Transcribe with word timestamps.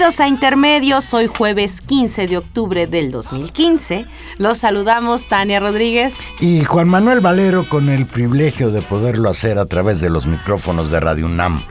Bienvenidos 0.00 0.20
a 0.20 0.28
Intermedios, 0.28 1.12
hoy 1.12 1.26
jueves 1.26 1.82
15 1.82 2.26
de 2.26 2.38
octubre 2.38 2.86
del 2.86 3.10
2015. 3.10 4.06
Los 4.38 4.56
saludamos 4.56 5.28
Tania 5.28 5.60
Rodríguez 5.60 6.14
y 6.40 6.64
Juan 6.64 6.88
Manuel 6.88 7.20
Valero 7.20 7.68
con 7.68 7.90
el 7.90 8.06
privilegio 8.06 8.70
de 8.70 8.80
poderlo 8.80 9.28
hacer 9.28 9.58
a 9.58 9.66
través 9.66 10.00
de 10.00 10.08
los 10.08 10.26
micrófonos 10.26 10.90
de 10.90 11.00
Radio 11.00 11.26
UNAM. 11.26 11.62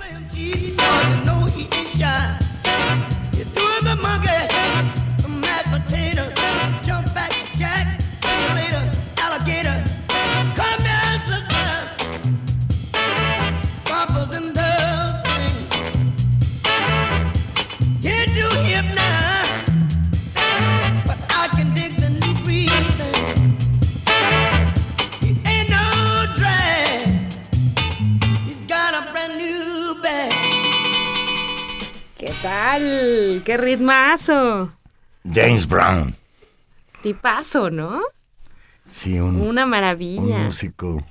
¡Qué 33.50 33.58
ritmazo! 33.58 34.70
James 35.24 35.68
Brown. 35.68 36.16
Tipazo, 37.02 37.72
¿no? 37.72 38.00
Sí, 38.88 39.20
un, 39.20 39.42
una 39.42 39.66
maravilla. 39.66 40.22
Un 40.22 40.44
músico 40.44 41.04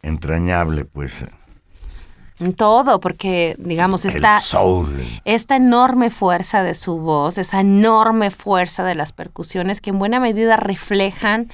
entrañable, 0.00 0.84
pues. 0.84 1.24
En 2.40 2.52
todo, 2.52 2.98
porque, 2.98 3.54
digamos, 3.58 4.04
esta, 4.04 4.40
esta 5.24 5.56
enorme 5.56 6.10
fuerza 6.10 6.64
de 6.64 6.74
su 6.74 6.98
voz, 6.98 7.38
esa 7.38 7.60
enorme 7.60 8.32
fuerza 8.32 8.82
de 8.82 8.96
las 8.96 9.12
percusiones 9.12 9.80
que 9.80 9.90
en 9.90 10.00
buena 10.00 10.18
medida 10.18 10.56
reflejan 10.56 11.48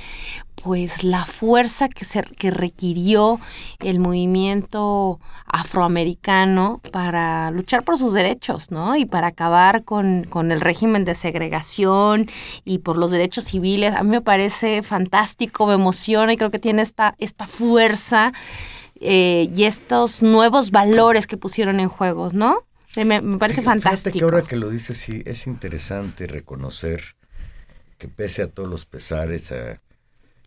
pues 0.63 1.05
la 1.05 1.25
fuerza 1.25 1.89
que, 1.89 2.05
se, 2.05 2.23
que 2.23 2.51
requirió 2.51 3.41
el 3.81 3.99
movimiento 3.99 5.21
afroamericano 5.47 6.81
para 6.93 7.51
luchar 7.51 7.83
por 7.83 7.99
sus 7.99 8.13
derechos, 8.13 8.71
¿no? 8.71 8.97
Y 8.97 9.07
para 9.07 9.29
acabar 9.29 9.85
con, 9.85 10.29
el 10.35 10.61
régimen 10.61 11.05
de 11.05 11.15
segregación 11.15 12.27
y 12.65 12.79
por 12.79 12.97
los 12.97 13.11
derechos 13.11 13.45
civiles. 13.45 13.95
A 13.95 14.03
mí 14.03 14.11
me 14.11 14.21
parece 14.21 14.83
fantástico, 14.83 15.67
me 15.67 15.75
emociona 15.75 16.33
y 16.33 16.37
creo 16.37 16.51
que 16.51 16.59
tiene 16.59 16.83
esta, 16.83 17.15
esta 17.19 17.47
fuerza 17.47 18.33
eh, 19.01 19.51
y 19.55 19.65
estos 19.65 20.23
nuevos 20.23 20.71
valores 20.71 21.27
que 21.27 21.37
pusieron 21.37 21.81
en 21.81 21.89
juego, 21.89 22.31
¿no? 22.33 22.67
Me, 22.97 23.23
parece 23.39 23.63
fantástico. 23.63 24.19
que 24.19 24.25
ahora 24.25 24.43
que 24.43 24.57
lo 24.57 24.69
dices, 24.69 24.99
sí, 24.99 25.23
es 25.25 25.47
interesante 25.47 26.27
reconocer 26.27 27.17
que 27.99 28.09
pese 28.09 28.43
a 28.43 28.51
todos 28.51 28.69
los 28.69 28.85
pesares, 28.85 29.53
a 29.53 29.81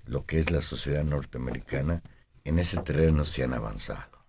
lo 0.06 0.26
que 0.26 0.40
es 0.40 0.52
la 0.52 0.62
sociedad 0.62 1.04
norteamericana, 1.04 2.04
en 2.44 2.60
ese 2.60 2.78
terreno 2.82 3.24
se 3.26 3.44
han 3.44 3.54
avanzado. 3.54 4.26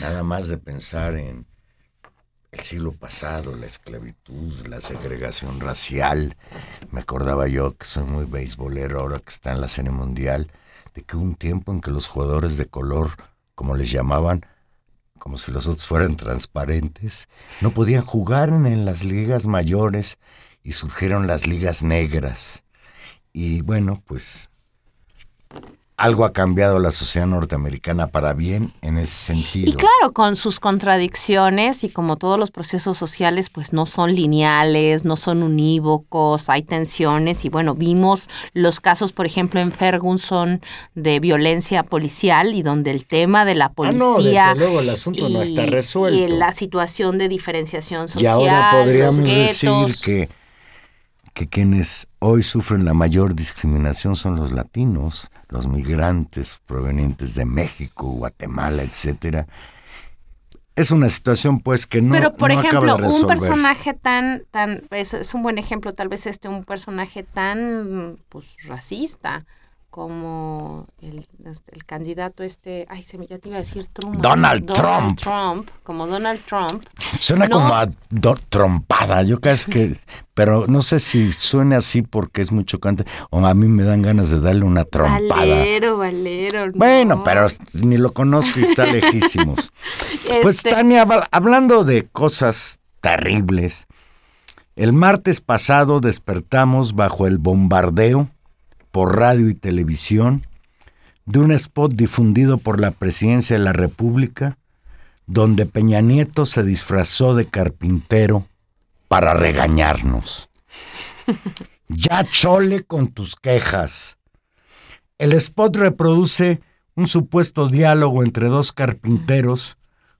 Nada 0.00 0.22
más 0.24 0.48
de 0.48 0.58
pensar 0.58 1.16
en 1.16 1.46
el 2.50 2.60
siglo 2.60 2.92
pasado, 2.92 3.54
la 3.54 3.66
esclavitud, 3.66 4.66
la 4.66 4.80
segregación 4.80 5.60
racial. 5.60 6.36
Me 6.90 7.00
acordaba 7.00 7.48
yo 7.48 7.76
que 7.76 7.84
soy 7.84 8.04
muy 8.04 8.24
beisbolero 8.24 9.00
ahora 9.00 9.18
que 9.18 9.30
está 9.30 9.52
en 9.52 9.60
la 9.60 9.68
serie 9.68 9.90
mundial, 9.90 10.50
de 10.94 11.02
que 11.02 11.16
un 11.16 11.34
tiempo 11.34 11.72
en 11.72 11.80
que 11.80 11.90
los 11.90 12.06
jugadores 12.06 12.56
de 12.56 12.66
color, 12.66 13.10
como 13.54 13.76
les 13.76 13.90
llamaban, 13.90 14.46
como 15.18 15.38
si 15.38 15.52
los 15.52 15.66
otros 15.66 15.86
fueran 15.86 16.16
transparentes, 16.16 17.28
no 17.60 17.70
podían 17.70 18.02
jugar 18.02 18.50
en 18.50 18.84
las 18.84 19.04
ligas 19.04 19.46
mayores 19.46 20.18
y 20.62 20.72
surgieron 20.72 21.26
las 21.26 21.46
ligas 21.46 21.82
negras. 21.82 22.62
Y 23.32 23.62
bueno, 23.62 24.02
pues 24.06 24.50
algo 25.96 26.24
ha 26.24 26.32
cambiado 26.32 26.80
la 26.80 26.90
sociedad 26.90 27.26
norteamericana 27.26 28.08
para 28.08 28.32
bien 28.32 28.72
en 28.82 28.98
ese 28.98 29.14
sentido. 29.14 29.70
Y 29.70 29.74
claro, 29.74 30.12
con 30.12 30.34
sus 30.34 30.58
contradicciones 30.58 31.84
y 31.84 31.88
como 31.88 32.16
todos 32.16 32.38
los 32.38 32.50
procesos 32.50 32.98
sociales, 32.98 33.48
pues 33.48 33.72
no 33.72 33.86
son 33.86 34.12
lineales, 34.12 35.04
no 35.04 35.16
son 35.16 35.44
unívocos, 35.44 36.48
hay 36.48 36.62
tensiones 36.62 37.44
y 37.44 37.48
bueno, 37.48 37.74
vimos 37.74 38.28
los 38.54 38.80
casos, 38.80 39.12
por 39.12 39.24
ejemplo, 39.24 39.60
en 39.60 39.70
Ferguson 39.70 40.60
de 40.94 41.20
violencia 41.20 41.84
policial 41.84 42.54
y 42.54 42.62
donde 42.62 42.90
el 42.90 43.06
tema 43.06 43.44
de 43.44 43.54
la 43.54 43.72
policía... 43.72 44.50
Ah, 44.50 44.54
no, 44.54 44.54
desde 44.54 44.54
luego 44.56 44.80
el 44.80 44.90
asunto 44.90 45.28
no 45.28 45.42
está 45.42 45.66
resuelto. 45.66 46.18
Y 46.18 46.26
la 46.26 46.52
situación 46.54 47.18
de 47.18 47.28
diferenciación 47.28 48.08
social. 48.08 48.40
Y 48.40 48.48
ahora 48.48 48.70
podríamos 48.72 49.18
decir 49.18 49.94
que 50.04 50.28
que 51.34 51.48
quienes 51.48 52.08
hoy 52.20 52.42
sufren 52.42 52.84
la 52.84 52.94
mayor 52.94 53.34
discriminación 53.34 54.14
son 54.14 54.36
los 54.36 54.52
latinos, 54.52 55.30
los 55.48 55.66
migrantes 55.66 56.60
provenientes 56.64 57.34
de 57.34 57.44
México, 57.44 58.08
Guatemala, 58.08 58.84
etcétera. 58.84 59.46
Es 60.76 60.90
una 60.90 61.08
situación 61.08 61.60
pues 61.60 61.86
que 61.86 62.00
no 62.00 62.14
Pero 62.14 62.34
por 62.34 62.50
ejemplo, 62.52 62.96
un 62.96 63.26
personaje 63.26 63.94
tan 63.94 64.44
tan 64.50 64.82
es, 64.90 65.14
es, 65.14 65.34
un 65.34 65.42
buen 65.42 65.58
ejemplo 65.58 65.92
tal 65.92 66.08
vez 66.08 66.26
este 66.26 66.48
un 66.48 66.64
personaje 66.64 67.22
tan 67.22 68.16
pues 68.28 68.56
racista 68.64 69.44
como 69.94 70.88
el, 71.00 71.24
este, 71.44 71.72
el, 71.72 71.84
candidato 71.84 72.42
este, 72.42 72.84
ay, 72.90 73.04
se 73.04 73.16
me 73.16 73.28
ya 73.28 73.38
te 73.38 73.48
iba 73.48 73.58
a 73.58 73.60
decir 73.60 73.86
Trump. 73.92 74.16
Donald, 74.16 74.66
Trump. 74.66 75.20
Trump. 75.20 75.70
Como 75.84 76.08
Donald 76.08 76.40
Trump. 76.48 76.84
Suena 77.20 77.46
como 77.46 77.72
a 77.72 77.86
trompada, 78.48 79.22
yo 79.22 79.40
creo 79.40 79.54
que, 79.70 79.96
pero 80.34 80.66
no 80.66 80.82
sé 80.82 80.98
si 80.98 81.30
suene 81.30 81.76
así 81.76 82.02
porque 82.02 82.42
es 82.42 82.50
mucho 82.50 82.78
chocante 82.78 83.04
o 83.30 83.46
a 83.46 83.54
mí 83.54 83.68
me 83.68 83.84
dan 83.84 84.02
ganas 84.02 84.30
de 84.30 84.40
darle 84.40 84.64
una 84.64 84.82
trompada. 84.82 85.28
Valero, 85.28 85.96
Valero. 85.98 86.72
Bueno, 86.74 87.22
pero 87.22 87.46
ni 87.80 87.96
lo 87.96 88.12
conozco 88.12 88.58
y 88.58 88.64
está 88.64 88.86
lejísimos. 88.92 89.70
Pues 90.42 90.56
este 90.56 90.70
Tania, 90.70 91.06
hablando 91.30 91.84
de 91.84 92.04
cosas 92.08 92.80
terribles, 93.00 93.86
el 94.74 94.92
martes 94.92 95.40
pasado 95.40 96.00
despertamos 96.00 96.96
bajo 96.96 97.28
el 97.28 97.38
bombardeo 97.38 98.28
por 98.94 99.18
radio 99.18 99.48
y 99.48 99.54
televisión 99.54 100.46
de 101.26 101.40
un 101.40 101.50
spot 101.50 101.94
difundido 101.94 102.58
por 102.58 102.80
la 102.80 102.92
Presidencia 102.92 103.58
de 103.58 103.64
la 103.64 103.72
República 103.72 104.56
donde 105.26 105.66
Peña 105.66 106.00
Nieto 106.00 106.46
se 106.46 106.62
disfrazó 106.62 107.34
de 107.34 107.46
carpintero 107.46 108.46
para 109.08 109.34
regañarnos. 109.34 110.48
Ya 111.88 112.24
chole 112.24 112.82
con 112.82 113.08
tus 113.08 113.36
quejas. 113.36 114.16
El 115.18 115.34
spot 115.34 115.76
reproduce 115.76 116.62
un 116.94 117.06
supuesto 117.06 117.68
diálogo 117.68 118.24
entre 118.24 118.48
dos 118.48 118.72
carpinteros 118.72 119.76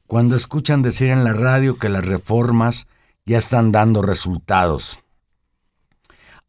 cuando 0.06 0.37
escuchan 0.37 0.82
decir 0.82 1.09
en 1.09 1.25
la 1.25 1.32
radio 1.32 1.79
que 1.79 1.88
las 1.88 2.05
reformas 2.05 2.87
ya 3.25 3.38
están 3.38 3.73
dando 3.73 4.03
resultados. 4.03 5.00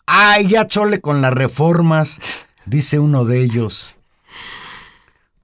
Ay, 0.05 0.47
ya 0.47 0.67
chole 0.67 1.01
con 1.01 1.21
las 1.21 1.33
reformas, 1.33 2.19
dice 2.65 2.99
uno 2.99 3.25
de 3.25 3.41
ellos. 3.41 3.95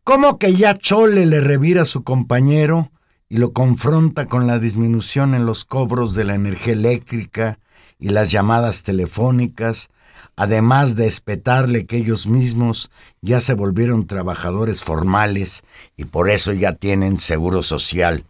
¿Cómo 0.03 0.37
que 0.37 0.55
ya 0.55 0.77
chole 0.77 1.25
le 1.25 1.41
revira 1.41 1.83
a 1.83 1.85
su 1.85 2.03
compañero 2.03 2.91
y 3.29 3.37
lo 3.37 3.53
confronta 3.53 4.27
con 4.27 4.45
la 4.45 4.59
disminución 4.59 5.33
en 5.33 5.45
los 5.45 5.65
cobros 5.65 6.15
de 6.15 6.25
la 6.25 6.35
energía 6.35 6.73
eléctrica 6.73 7.59
y 7.99 8.09
las 8.09 8.29
llamadas 8.29 8.83
telefónicas, 8.83 9.89
además 10.35 10.95
de 10.95 11.07
espetarle 11.07 11.85
que 11.85 11.97
ellos 11.97 12.27
mismos 12.27 12.91
ya 13.21 13.39
se 13.39 13.53
volvieron 13.53 14.05
trabajadores 14.05 14.83
formales 14.83 15.63
y 15.97 16.05
por 16.05 16.29
eso 16.29 16.51
ya 16.51 16.73
tienen 16.73 17.17
seguro 17.17 17.63
social. 17.63 18.25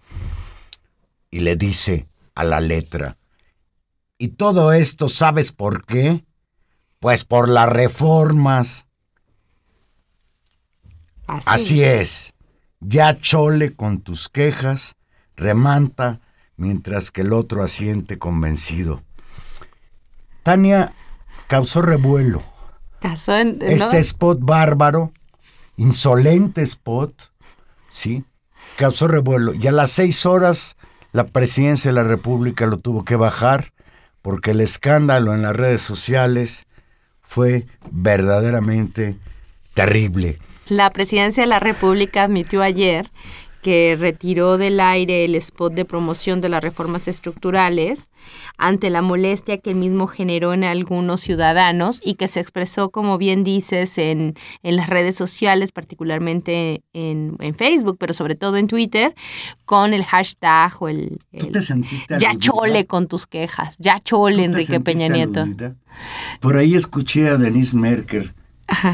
Y 1.30 1.39
le 1.39 1.56
dice 1.56 2.06
a 2.36 2.44
la 2.44 2.60
letra, 2.60 3.18
¿y 4.21 4.27
todo 4.27 4.71
esto 4.71 5.09
sabes 5.09 5.51
por 5.51 5.83
qué? 5.83 6.23
Pues 7.00 7.25
por 7.25 7.50
las 7.50 7.68
reformas. 7.68 8.85
Así, 11.25 11.83
es. 11.83 12.35
Ya 12.81 13.18
chole 13.18 13.75
con 13.75 14.01
tus 14.01 14.29
quejas, 14.29 14.95
remanta, 15.35 16.21
mientras 16.56 17.09
que 17.09 17.21
el 17.21 17.33
otro 17.33 17.63
asiente 17.63 18.19
convencido. 18.19 19.01
Tania 20.44 20.94
causó 21.47 21.81
revuelo. 21.81 22.44
este 23.01 23.97
spot 23.97 24.38
bárbaro, 24.39 25.12
insolente 25.77 26.62
spot, 26.62 27.12
¿sí? 27.89 28.24
Causó 28.75 29.07
revuelo. 29.07 29.56
Y 29.56 29.65
a 29.65 29.71
las 29.71 29.89
seis 29.89 30.27
horas 30.27 30.77
la 31.12 31.24
presidencia 31.24 31.89
de 31.89 31.95
la 31.95 32.03
República 32.03 32.67
lo 32.67 32.77
tuvo 32.77 33.03
que 33.03 33.15
bajar 33.15 33.74
porque 34.21 34.51
el 34.51 34.62
escándalo 34.62 35.33
en 35.33 35.41
las 35.41 35.56
redes 35.56 35.81
sociales 35.81 36.68
fue 37.21 37.65
verdaderamente 37.91 39.15
terrible. 39.73 40.38
La 40.68 40.89
presidencia 40.91 41.44
de 41.44 41.47
la 41.47 41.59
República 41.59 42.23
admitió 42.23 42.62
ayer 42.62 43.09
que 43.62 43.96
retiró 44.00 44.58
del 44.58 44.80
aire 44.80 45.25
el 45.25 45.36
spot 45.36 45.74
de 45.74 45.86
promoción 45.86 46.42
de 46.42 46.50
las 46.50 46.63
reformas 46.63 47.08
estructurales 47.08 48.10
ante 48.58 48.90
la 48.90 49.02
molestia 49.02 49.60
que 49.60 49.72
el 49.72 49.75
mismo 49.75 50.08
generó 50.08 50.54
en 50.54 50.63
algunos 50.63 51.22
ciudadanos 51.22 52.02
y 52.04 52.16
que 52.16 52.28
se 52.28 52.40
expresó, 52.40 52.90
como 52.90 53.18
bien 53.18 53.44
dices, 53.44 53.98
en, 53.98 54.34
en 54.63 54.75
las 54.75 54.90
redes 54.90 55.16
sociales, 55.16 55.72
particularmente 55.72 56.84
en, 56.94 57.38
Facebook, 57.56 57.98
pero 58.00 58.13
sobre 58.13 58.36
todo 58.36 58.58
en 58.58 58.68
Twitter, 58.68 59.13
con 59.66 59.94
el 59.94 60.06
hashtag 60.06 60.72
o 60.80 60.88
el... 60.88 61.19
ya 62.19 62.36
chole 62.38 62.86
con 62.86 63.08
tus 63.08 63.28
quejas, 63.28 63.75
ya 63.78 64.00
chole 64.00 64.46
Enrique 64.46 64.80
Peña 64.80 65.08
Nieto. 65.08 65.46
Por 66.40 66.58
ahí 66.58 66.75
escuché 66.75 67.30
a 67.30 67.38
Denise 67.38 67.75
Merker, 67.75 68.34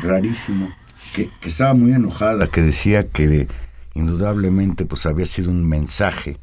rarísimo, 0.01 0.69
que, 1.13 1.29
que 1.39 1.49
estaba 1.49 1.73
muy 1.73 1.93
enojada, 1.93 2.47
que 2.47 2.61
decía 2.61 3.07
que 3.07 3.47
indudablemente 3.97 4.85
pues 4.85 5.05
había 5.05 5.25
sido 5.25 5.49
un 5.49 5.67
mensaje 5.67 6.37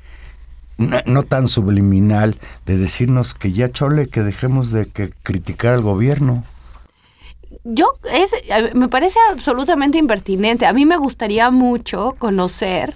no, 0.76 1.22
tan 1.22 1.48
subliminal 1.48 2.36
de 2.66 2.76
decirnos 2.76 3.34
que 3.34 3.52
ya 3.52 3.70
chole 3.70 4.08
que 4.08 4.22
dejemos 4.22 4.72
de 4.72 4.86
que 4.86 5.10
criticar 5.22 5.74
al 5.74 5.82
gobierno. 5.82 6.42
Yo 7.62 7.94
es 8.12 8.32
me 8.74 8.88
parece 8.88 9.18
absolutamente 9.30 9.98
impertinente. 9.98 10.66
A 10.66 10.72
mí 10.72 10.84
me 10.84 10.96
gustaría 10.96 11.50
mucho 11.50 12.14
conocer 12.18 12.94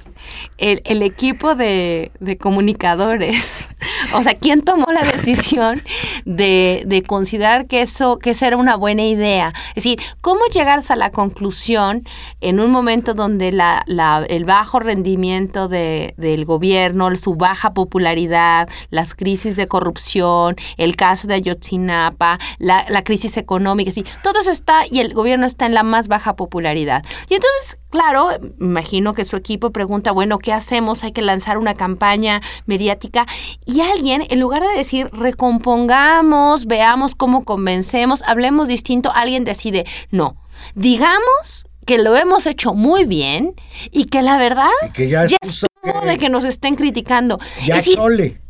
el, 0.59 1.03
equipo 1.03 1.55
de, 1.55 2.11
comunicadores, 2.41 3.69
o 4.15 4.23
sea, 4.23 4.35
¿quién 4.35 4.63
tomó 4.63 4.87
la 4.93 5.03
decisión 5.03 5.83
de, 6.25 7.05
considerar 7.07 7.67
que 7.67 7.83
eso, 7.83 8.19
que 8.19 8.31
esa 8.31 8.47
era 8.47 8.57
una 8.57 8.77
buena 8.77 9.05
idea? 9.05 9.53
Es 9.71 9.85
decir, 9.85 10.01
¿cómo 10.21 10.41
llegar 10.53 10.81
a 10.89 10.97
la 10.97 11.11
conclusión 11.11 12.07
en 12.41 12.61
un 12.61 12.71
momento 12.71 13.15
donde 13.15 13.53
la, 13.53 13.85
el 14.29 14.45
bajo 14.45 14.81
rendimiento 14.81 15.69
del 15.69 16.45
gobierno, 16.45 17.15
su 17.17 17.35
baja 17.35 17.75
popularidad, 17.75 18.69
las 18.91 19.15
crisis 19.15 19.57
de 19.57 19.67
corrupción, 19.67 20.57
el 20.77 20.97
caso 20.97 21.27
de 21.27 21.35
Ayotzinapa, 21.35 22.39
la, 22.59 22.85
la 22.89 23.03
crisis 23.03 23.37
económica, 23.37 23.91
¿sí? 23.91 24.05
todo 24.23 24.41
eso 24.41 24.51
está 24.51 24.83
y 24.91 25.01
el 25.01 25.15
gobierno 25.15 25.47
está 25.47 25.67
en 25.67 25.75
la 25.75 25.83
más 25.83 26.09
baja 26.09 26.37
popularidad. 26.37 27.05
Y 27.29 27.35
entonces, 27.35 27.79
claro, 27.91 28.31
imagino 28.61 29.15
que 29.15 29.25
su 29.25 29.37
equipo 29.37 29.71
pregunta, 29.71 30.13
bueno, 30.13 30.39
¿qué 30.39 30.53
hacemos? 30.53 31.05
Hay 31.05 31.13
que 31.13 31.23
lanzar 31.23 31.59
una 31.59 31.75
campaña 31.75 32.41
mediática. 32.67 33.27
Y 33.69 33.83
alguien, 33.83 34.25
en 34.31 34.41
lugar 34.41 34.63
de 34.63 34.79
decir, 34.79 35.11
recompongamos, 35.13 36.65
veamos 36.65 37.15
cómo 37.15 37.45
convencemos, 37.45 38.23
hablemos 38.23 38.69
distinto, 38.69 39.13
alguien 39.15 39.45
decide, 39.45 39.85
no, 40.11 40.39
digamos 40.75 41.67
que 41.85 41.99
lo 41.99 42.17
hemos 42.17 42.47
hecho 42.47 42.73
muy 42.73 43.05
bien 43.05 43.55
y 43.91 44.07
que 44.07 44.23
la 44.23 44.39
verdad 44.39 44.71
ya, 44.97 45.27
es 45.43 45.67
de 46.07 46.17
que 46.17 46.31
nos 46.31 46.47
estén 46.47 46.77
criticando. 46.77 47.39
Ya 47.67 47.77
es 47.77 47.85
decir, 47.85 48.41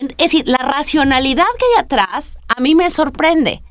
Es 0.00 0.16
decir, 0.18 0.48
la 0.48 0.58
racionalidad 0.58 1.44
que 1.60 1.64
hay 1.76 1.84
atrás 1.84 2.36
a 2.48 2.60
mí 2.60 2.74
me 2.74 2.90
sorprende. 2.90 3.62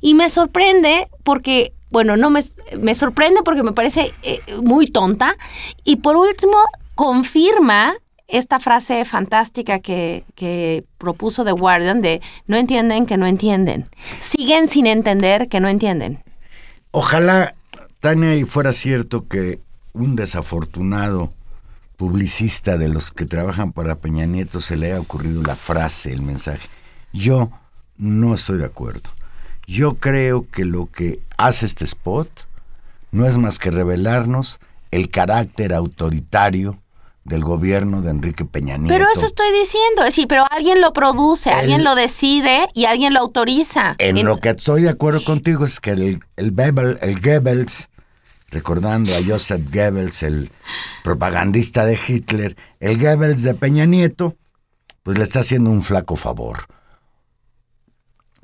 Y 0.00 0.14
me 0.14 0.30
sorprende 0.30 1.08
porque 1.24 1.74
bueno, 1.90 2.16
no 2.16 2.30
me, 2.30 2.42
me, 2.80 2.94
sorprende 2.94 3.42
porque 3.44 3.62
me 3.62 3.72
parece 3.72 4.14
eh, 4.22 4.40
muy 4.62 4.86
tonta. 4.86 5.36
Y 5.84 5.96
por 5.96 6.16
último, 6.16 6.56
confirma 6.94 7.98
esta 8.28 8.60
frase 8.60 9.04
fantástica 9.06 9.80
que, 9.80 10.84
propuso 10.98 11.44
The 11.44 11.52
Guardian 11.52 12.02
de 12.02 12.20
no 12.46 12.56
entienden 12.56 13.06
que 13.06 13.16
no 13.16 13.26
entienden. 13.26 13.88
Siguen 14.20 14.68
sin 14.68 14.86
entender 14.86 15.48
que 15.48 15.60
no 15.60 15.68
entienden. 15.68 16.22
Ojalá, 16.90 17.54
Tania, 18.00 18.36
y 18.36 18.44
fuera 18.44 18.72
cierto 18.72 19.26
que 19.26 19.60
un 19.94 20.14
desafortunado 20.14 21.32
publicista 21.96 22.76
de 22.76 22.88
los 22.88 23.10
que 23.10 23.26
trabajan 23.26 23.72
para 23.72 23.96
Peña 23.96 24.26
Nieto 24.26 24.60
se 24.60 24.76
le 24.76 24.92
haya 24.92 25.00
ocurrido 25.00 25.42
la 25.42 25.56
frase, 25.56 26.12
el 26.12 26.22
mensaje. 26.22 26.68
Yo 27.12 27.50
no 27.96 28.34
estoy 28.34 28.58
de 28.58 28.66
acuerdo. 28.66 29.10
Yo 29.66 29.94
creo 29.94 30.46
que 30.48 30.64
lo 30.64 30.86
que 30.86 31.18
hace 31.36 31.66
este 31.66 31.84
spot 31.84 32.28
no 33.10 33.26
es 33.26 33.38
más 33.38 33.58
que 33.58 33.70
revelarnos 33.70 34.60
el 34.90 35.10
carácter 35.10 35.74
autoritario 35.74 36.78
del 37.28 37.44
gobierno 37.44 38.00
de 38.00 38.10
Enrique 38.10 38.44
Peña 38.44 38.78
Nieto. 38.78 38.92
Pero 38.92 39.06
eso 39.14 39.26
estoy 39.26 39.52
diciendo, 39.52 40.02
sí, 40.10 40.26
pero 40.26 40.44
alguien 40.50 40.80
lo 40.80 40.92
produce, 40.92 41.50
alguien 41.50 41.84
lo 41.84 41.94
decide 41.94 42.68
y 42.74 42.86
alguien 42.86 43.12
lo 43.12 43.20
autoriza. 43.20 43.96
En, 43.98 44.24
lo 44.24 44.38
que 44.38 44.50
estoy 44.50 44.82
de 44.82 44.90
acuerdo 44.90 45.22
contigo 45.22 45.64
es 45.64 45.78
que 45.80 45.90
el, 45.90 46.20
el, 46.36 46.54
el 47.00 47.20
Goebbels, 47.20 47.90
recordando 48.50 49.14
a 49.14 49.18
Joseph 49.24 49.62
Goebbels, 49.72 50.22
el 50.22 50.50
propagandista 51.04 51.84
de 51.84 51.98
Hitler, 52.08 52.56
el 52.80 52.98
Goebbels 52.98 53.42
de 53.42 53.54
Peña 53.54 53.84
Nieto, 53.84 54.36
pues 55.02 55.18
le 55.18 55.24
está 55.24 55.40
haciendo 55.40 55.70
un 55.70 55.82
flaco 55.82 56.16
favor. 56.16 56.66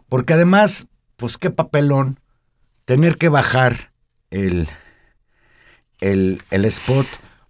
Porque 0.08 0.34
además, 0.34 0.88
pues 1.16 1.38
qué 1.38 1.50
papelón 1.50 2.20
tener 2.84 3.16
que 3.16 3.30
bajar 3.30 3.92
el, 4.30 4.68
el, 6.00 6.42
el 6.50 6.64
spot 6.66 7.06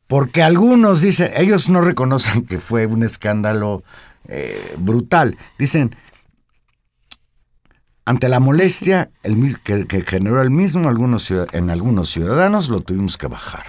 porque 0.06 0.42
algunos 0.42 1.00
dicen, 1.00 1.30
ellos 1.36 1.68
no 1.70 1.80
reconocen 1.80 2.46
que 2.46 2.58
fue 2.58 2.86
un 2.86 3.02
escándalo 3.02 3.82
eh, 4.28 4.74
brutal. 4.78 5.36
Dicen, 5.58 5.96
ante 8.04 8.28
la 8.28 8.40
molestia 8.40 9.10
el, 9.22 9.60
que, 9.62 10.00
generó 10.02 10.42
el 10.42 10.50
mismo 10.50 10.88
algunos, 10.88 11.30
en 11.30 11.70
algunos 11.70 12.10
ciudadanos, 12.10 12.68
lo 12.68 12.80
tuvimos 12.80 13.16
que 13.16 13.28
bajar. 13.28 13.64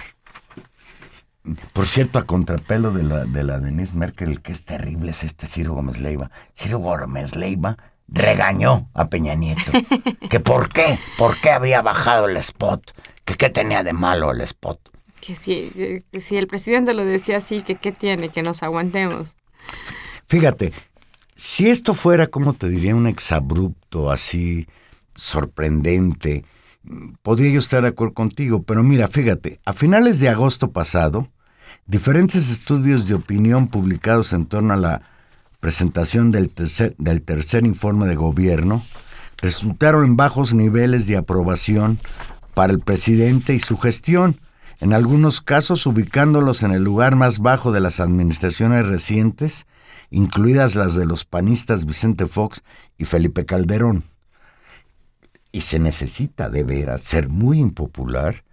Por 1.72 1.86
cierto, 1.86 2.18
a 2.18 2.26
contrapelo 2.26 2.90
de 2.90 3.04
la, 3.04 3.24
de 3.24 3.44
la 3.44 3.58
Denise 3.58 3.96
Merkel, 3.96 4.42
que 4.42 4.52
es 4.52 4.64
terrible 4.64 5.12
es 5.12 5.22
este 5.22 5.46
Ciro 5.46 5.74
Gómez 5.74 5.98
Leiva. 6.00 6.30
Ciro 6.54 6.80
Gómez 6.80 7.36
Leiva 7.36 7.76
regañó 8.08 8.90
a 8.94 9.08
Peña 9.08 9.34
Nieto. 9.34 9.72
¿Que 10.28 10.40
por 10.40 10.68
qué? 10.68 10.98
¿Por 11.16 11.40
qué 11.40 11.50
había 11.50 11.82
bajado 11.82 12.28
el 12.28 12.36
spot? 12.36 12.92
¿Que 13.24 13.34
qué 13.36 13.48
tenía 13.48 13.84
de 13.84 13.92
malo 13.92 14.32
el 14.32 14.40
spot? 14.42 14.95
Que 15.20 15.34
si, 15.34 16.02
si 16.20 16.36
el 16.36 16.46
presidente 16.46 16.94
lo 16.94 17.04
decía 17.04 17.38
así, 17.38 17.62
que 17.62 17.76
qué 17.76 17.92
tiene, 17.92 18.28
que 18.28 18.42
nos 18.42 18.62
aguantemos. 18.62 19.36
Fíjate, 20.28 20.72
si 21.34 21.68
esto 21.68 21.94
fuera, 21.94 22.26
como 22.26 22.52
te 22.52 22.68
diría, 22.68 22.94
un 22.94 23.06
exabrupto 23.06 24.10
así 24.10 24.66
sorprendente, 25.14 26.44
podría 27.22 27.50
yo 27.50 27.58
estar 27.58 27.82
de 27.82 27.88
acuerdo 27.88 28.14
contigo, 28.14 28.62
pero 28.62 28.82
mira, 28.82 29.08
fíjate, 29.08 29.58
a 29.64 29.72
finales 29.72 30.20
de 30.20 30.28
agosto 30.28 30.70
pasado, 30.70 31.28
diferentes 31.86 32.50
estudios 32.50 33.08
de 33.08 33.14
opinión 33.14 33.68
publicados 33.68 34.32
en 34.32 34.46
torno 34.46 34.74
a 34.74 34.76
la 34.76 35.02
presentación 35.60 36.30
del 36.30 36.50
tercer, 36.50 36.94
del 36.98 37.22
tercer 37.22 37.66
informe 37.66 38.06
de 38.06 38.14
gobierno 38.14 38.82
resultaron 39.42 40.04
en 40.04 40.16
bajos 40.16 40.54
niveles 40.54 41.06
de 41.06 41.16
aprobación 41.16 41.98
para 42.54 42.72
el 42.72 42.80
presidente 42.80 43.54
y 43.54 43.58
su 43.58 43.76
gestión, 43.76 44.38
en 44.80 44.92
algunos 44.92 45.40
casos 45.40 45.86
ubicándolos 45.86 46.62
en 46.62 46.72
el 46.72 46.82
lugar 46.82 47.16
más 47.16 47.38
bajo 47.38 47.72
de 47.72 47.80
las 47.80 48.00
administraciones 48.00 48.86
recientes, 48.86 49.66
incluidas 50.10 50.74
las 50.74 50.94
de 50.94 51.06
los 51.06 51.24
panistas 51.24 51.86
Vicente 51.86 52.26
Fox 52.26 52.62
y 52.98 53.04
Felipe 53.04 53.46
Calderón. 53.46 54.04
Y 55.52 55.62
se 55.62 55.78
necesita 55.78 56.50
de 56.50 56.64
veras 56.64 57.02
ser 57.02 57.28
muy 57.28 57.58
impopular 57.58 58.44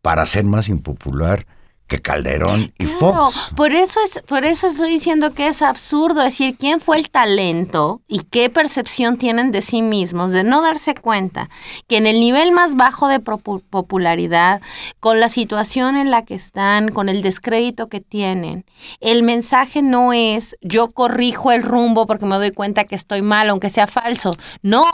para 0.00 0.26
ser 0.26 0.44
más 0.44 0.68
impopular 0.68 1.46
que 1.92 2.00
Calderón 2.00 2.72
y 2.78 2.86
Fox. 2.86 3.52
Por 3.54 3.72
eso 3.72 4.00
es, 4.02 4.22
por 4.22 4.46
eso 4.46 4.68
estoy 4.68 4.88
diciendo 4.88 5.34
que 5.34 5.48
es 5.48 5.60
absurdo 5.60 6.22
decir 6.22 6.56
quién 6.56 6.80
fue 6.80 6.96
el 6.96 7.10
talento 7.10 8.00
y 8.08 8.20
qué 8.20 8.48
percepción 8.48 9.18
tienen 9.18 9.52
de 9.52 9.60
sí 9.60 9.82
mismos, 9.82 10.32
de 10.32 10.42
no 10.42 10.62
darse 10.62 10.94
cuenta 10.94 11.50
que 11.88 11.98
en 11.98 12.06
el 12.06 12.18
nivel 12.18 12.50
más 12.50 12.76
bajo 12.76 13.08
de 13.08 13.20
popularidad, 13.20 14.62
con 15.00 15.20
la 15.20 15.28
situación 15.28 15.98
en 15.98 16.10
la 16.10 16.24
que 16.24 16.34
están, 16.34 16.88
con 16.88 17.10
el 17.10 17.20
descrédito 17.20 17.90
que 17.90 18.00
tienen, 18.00 18.64
el 19.00 19.22
mensaje 19.22 19.82
no 19.82 20.14
es 20.14 20.56
yo 20.62 20.92
corrijo 20.92 21.52
el 21.52 21.62
rumbo 21.62 22.06
porque 22.06 22.24
me 22.24 22.36
doy 22.36 22.52
cuenta 22.52 22.84
que 22.84 22.94
estoy 22.94 23.20
mal, 23.20 23.50
aunque 23.50 23.68
sea 23.68 23.86
falso. 23.86 24.30
No, 24.62 24.86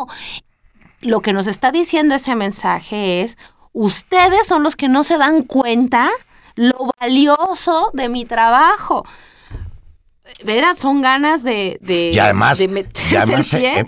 lo 1.01 1.21
que 1.21 1.33
nos 1.33 1.47
está 1.47 1.71
diciendo 1.71 2.17
ese 2.17 2.35
mensaje 2.35 3.23
es 3.23 3.39
ustedes 3.73 4.49
son 4.49 4.65
los 4.65 4.75
que 4.75 4.89
no 4.89 5.05
se 5.05 5.17
dan 5.17 5.43
cuenta 5.45 6.11
lo 6.59 6.91
valioso 7.01 7.91
de 7.95 8.09
mi 8.09 8.25
trabajo. 8.25 9.07
Verás, 10.45 10.77
son 10.77 11.01
ganas 11.01 11.43
de, 11.43 11.79
de, 11.81 12.11
y 12.13 12.19
además, 12.19 12.61
meterse 12.69 13.87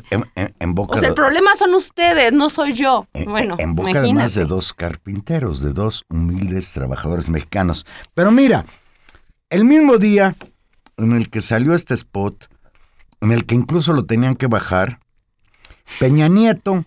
En, 0.58 0.74
boca 0.74 0.96
o 0.96 0.98
sea, 0.98 1.10
el 1.10 1.14
problema 1.14 1.54
son 1.54 1.74
ustedes, 1.74 2.32
no 2.32 2.48
soy 2.48 2.72
yo. 2.72 3.06
bueno, 3.26 3.56
en 3.58 3.74
boca 3.74 3.98
además 3.98 4.34
de 4.34 4.46
dos 4.46 4.72
carpinteros, 4.72 5.60
de 5.60 5.72
dos 5.72 6.06
humildes 6.08 6.72
trabajadores 6.72 7.28
mexicanos. 7.28 7.84
Pero 8.14 8.30
mira, 8.30 8.64
el 9.50 9.64
mismo 9.64 9.98
día 9.98 10.34
en 10.96 11.12
el 11.12 11.28
que 11.28 11.42
salió 11.42 11.74
este 11.74 11.92
spot, 11.94 12.48
en 13.20 13.32
el 13.32 13.44
que 13.44 13.56
incluso 13.56 13.92
lo 13.92 14.06
tenían 14.06 14.34
que 14.34 14.46
bajar, 14.46 15.00
Peña 15.98 16.28
Nieto 16.28 16.86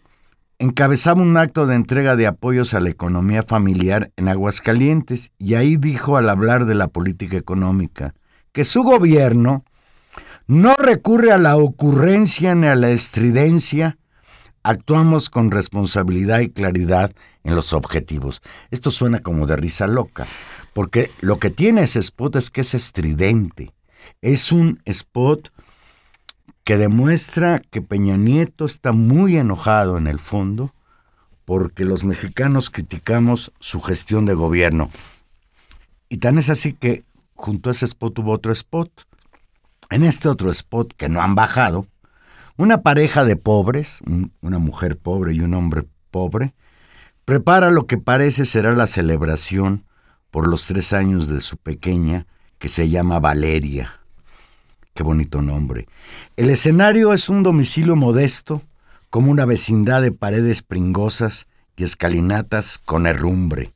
encabezaba 0.64 1.22
un 1.22 1.36
acto 1.36 1.68
de 1.68 1.76
entrega 1.76 2.16
de 2.16 2.26
apoyos 2.26 2.74
a 2.74 2.80
la 2.80 2.90
economía 2.90 3.44
familiar 3.44 4.14
en 4.16 4.30
Aguascalientes 4.30 5.34
y 5.38 5.56
ahí 5.56 5.76
dijo 5.76 6.16
al 6.16 6.30
hablar 6.30 6.66
de 6.66 6.74
la 6.74 6.88
política 6.88 7.36
económica 7.36 8.14
que 8.54 8.64
su 8.64 8.82
gobierno 8.84 9.66
no 10.48 10.76
recurre 10.76 11.34
a 11.34 11.38
la 11.38 11.58
ocurrencia 11.58 12.56
ni 12.56 12.68
a 12.68 12.76
la 12.76 12.92
estridencia, 12.92 13.98
actuamos 14.64 15.30
con 15.30 15.52
responsabilidad 15.52 16.40
y 16.40 16.50
claridad 16.50 17.12
en 17.44 17.56
los 17.56 17.74
objetivos. 17.74 18.42
Esto 18.72 18.90
suena 18.90 19.20
como 19.20 19.46
de 19.46 19.58
risa 19.58 19.88
loca, 19.88 20.28
porque 20.74 21.12
lo 21.20 21.40
que 21.40 21.50
tiene 21.50 21.84
ese 21.84 22.00
spot 22.00 22.38
es 22.38 22.50
que 22.50 22.62
es 22.62 22.74
estridente. 22.74 23.74
Es 24.22 24.54
un 24.54 24.82
spot 24.86 25.50
que 26.64 26.78
demuestra 26.78 27.60
que 27.60 27.82
Peña 27.82 28.18
Nieto 28.18 28.66
está 28.66 28.94
muy 28.94 29.38
enojado 29.38 29.98
en 29.98 30.08
el 30.08 30.20
fondo 30.20 30.74
porque 31.46 31.84
los 31.84 32.04
mexicanos 32.06 32.70
criticamos 32.70 33.52
su 33.60 33.82
gestión 33.82 34.26
de 34.26 34.34
gobierno. 34.34 34.90
Y 36.08 36.18
tan 36.18 36.38
es 36.38 36.50
así 36.50 36.74
que 36.74 37.04
junto 37.34 37.70
a 37.70 37.72
ese 37.72 37.86
spot 37.86 38.20
hubo 38.20 38.32
otro 38.32 38.52
spot. 38.52 38.90
En 39.90 40.04
este 40.04 40.30
otro 40.30 40.50
spot 40.52 40.94
que 40.96 41.10
no 41.10 41.22
han 41.22 41.36
bajado, 41.36 41.86
una 42.56 42.82
pareja 42.82 43.26
de 43.26 43.36
pobres, 43.36 44.02
una 44.42 44.60
mujer 44.60 44.98
pobre 44.98 45.34
y 45.34 45.42
un 45.42 45.54
hombre 45.54 45.86
pobre, 46.12 46.54
prepara 47.26 47.72
lo 47.72 47.88
que 47.88 47.98
parece 47.98 48.46
será 48.46 48.74
la 48.74 48.88
celebración 48.88 49.86
por 50.32 50.48
los 50.48 50.66
tres 50.66 50.94
años 50.94 51.28
de 51.28 51.42
su 51.42 51.58
pequeña, 51.58 52.26
que 52.58 52.70
se 52.70 52.90
llama 52.90 53.20
Valeria. 53.20 54.03
Qué 54.94 55.02
bonito 55.02 55.42
nombre. 55.42 55.88
El 56.38 56.52
escenario 56.52 57.14
es 57.14 57.28
un 57.28 57.42
domicilio 57.42 57.96
modesto, 57.96 58.62
como 59.10 59.32
una 59.32 59.46
vecindad 59.46 60.04
de 60.04 60.12
paredes 60.12 60.62
pringosas 60.62 61.48
y 61.76 61.84
escalinatas 61.84 62.78
con 62.78 63.08
herrumbre. 63.08 63.74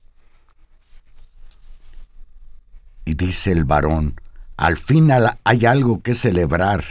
Y 3.05 3.15
dice 3.15 3.51
el 3.51 3.65
varón, 3.65 4.19
al 4.57 4.77
fin 4.77 5.09
hay 5.43 5.65
algo 5.65 6.01
que 6.01 6.13
celebrar. 6.13 6.83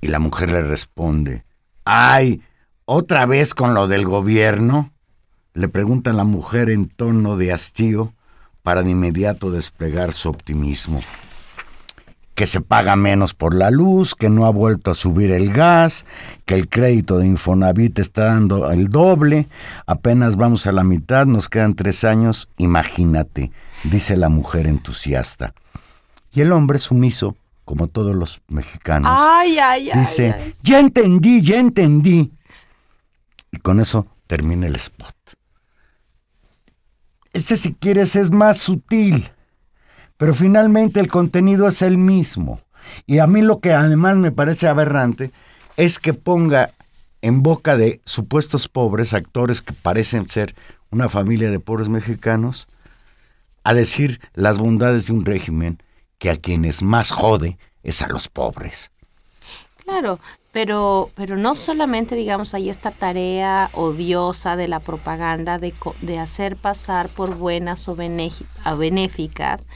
Y 0.00 0.08
la 0.08 0.18
mujer 0.18 0.50
le 0.50 0.62
responde, 0.62 1.44
¡ay! 1.84 2.42
¿Otra 2.84 3.24
vez 3.26 3.54
con 3.54 3.74
lo 3.74 3.86
del 3.86 4.04
gobierno? 4.04 4.92
Le 5.54 5.68
pregunta 5.68 6.12
la 6.12 6.24
mujer 6.24 6.70
en 6.70 6.88
tono 6.88 7.36
de 7.36 7.52
hastío 7.52 8.14
para 8.62 8.82
de 8.82 8.90
inmediato 8.90 9.52
desplegar 9.52 10.12
su 10.12 10.28
optimismo 10.28 11.00
que 12.34 12.46
se 12.46 12.60
paga 12.60 12.96
menos 12.96 13.34
por 13.34 13.54
la 13.54 13.70
luz, 13.70 14.14
que 14.14 14.30
no 14.30 14.46
ha 14.46 14.50
vuelto 14.50 14.90
a 14.90 14.94
subir 14.94 15.30
el 15.30 15.52
gas, 15.52 16.06
que 16.46 16.54
el 16.54 16.68
crédito 16.68 17.18
de 17.18 17.26
Infonavit 17.26 17.98
está 17.98 18.26
dando 18.26 18.70
el 18.70 18.88
doble, 18.88 19.48
apenas 19.86 20.36
vamos 20.36 20.66
a 20.66 20.72
la 20.72 20.84
mitad, 20.84 21.26
nos 21.26 21.48
quedan 21.48 21.74
tres 21.74 22.04
años, 22.04 22.48
imagínate, 22.56 23.52
dice 23.84 24.16
la 24.16 24.28
mujer 24.28 24.66
entusiasta. 24.66 25.52
Y 26.32 26.40
el 26.40 26.52
hombre 26.52 26.78
sumiso, 26.78 27.36
como 27.64 27.88
todos 27.88 28.16
los 28.16 28.40
mexicanos, 28.48 29.20
dice, 29.94 30.54
ya 30.62 30.80
entendí, 30.80 31.42
ya 31.42 31.58
entendí. 31.58 32.32
Y 33.50 33.58
con 33.58 33.80
eso 33.80 34.06
termina 34.26 34.66
el 34.66 34.76
spot. 34.76 35.14
Este 37.34 37.56
si 37.56 37.74
quieres 37.74 38.16
es 38.16 38.30
más 38.30 38.58
sutil 38.58 39.30
pero 40.22 40.34
finalmente 40.34 41.00
el 41.00 41.08
contenido 41.08 41.66
es 41.66 41.82
el 41.82 41.98
mismo. 41.98 42.60
Y 43.08 43.18
a 43.18 43.26
mí 43.26 43.42
lo 43.42 43.58
que 43.58 43.72
además 43.72 44.18
me 44.18 44.30
parece 44.30 44.68
aberrante 44.68 45.32
es 45.76 45.98
que 45.98 46.14
ponga 46.14 46.70
en 47.22 47.42
boca 47.42 47.76
de 47.76 48.00
supuestos 48.04 48.68
pobres, 48.68 49.14
actores 49.14 49.62
que 49.62 49.72
parecen 49.72 50.28
ser 50.28 50.54
una 50.92 51.08
familia 51.08 51.50
de 51.50 51.58
pobres 51.58 51.88
mexicanos, 51.88 52.68
a 53.64 53.74
decir 53.74 54.20
las 54.34 54.58
bondades 54.58 55.08
de 55.08 55.14
un 55.14 55.24
régimen 55.24 55.82
que 56.18 56.30
a 56.30 56.36
quienes 56.36 56.84
más 56.84 57.10
jode 57.10 57.58
es 57.82 58.00
a 58.00 58.06
los 58.06 58.28
pobres. 58.28 58.92
Claro, 59.82 60.20
pero, 60.52 61.10
pero 61.14 61.38
no 61.38 61.54
solamente, 61.54 62.14
digamos, 62.14 62.52
hay 62.52 62.68
esta 62.68 62.90
tarea 62.90 63.70
odiosa 63.72 64.54
de 64.54 64.68
la 64.68 64.80
propaganda 64.80 65.58
de, 65.58 65.72
de 66.02 66.18
hacer 66.18 66.56
pasar 66.56 67.08
por 67.08 67.36
buenas 67.36 67.88
o, 67.88 67.96
benéficas 67.96 69.66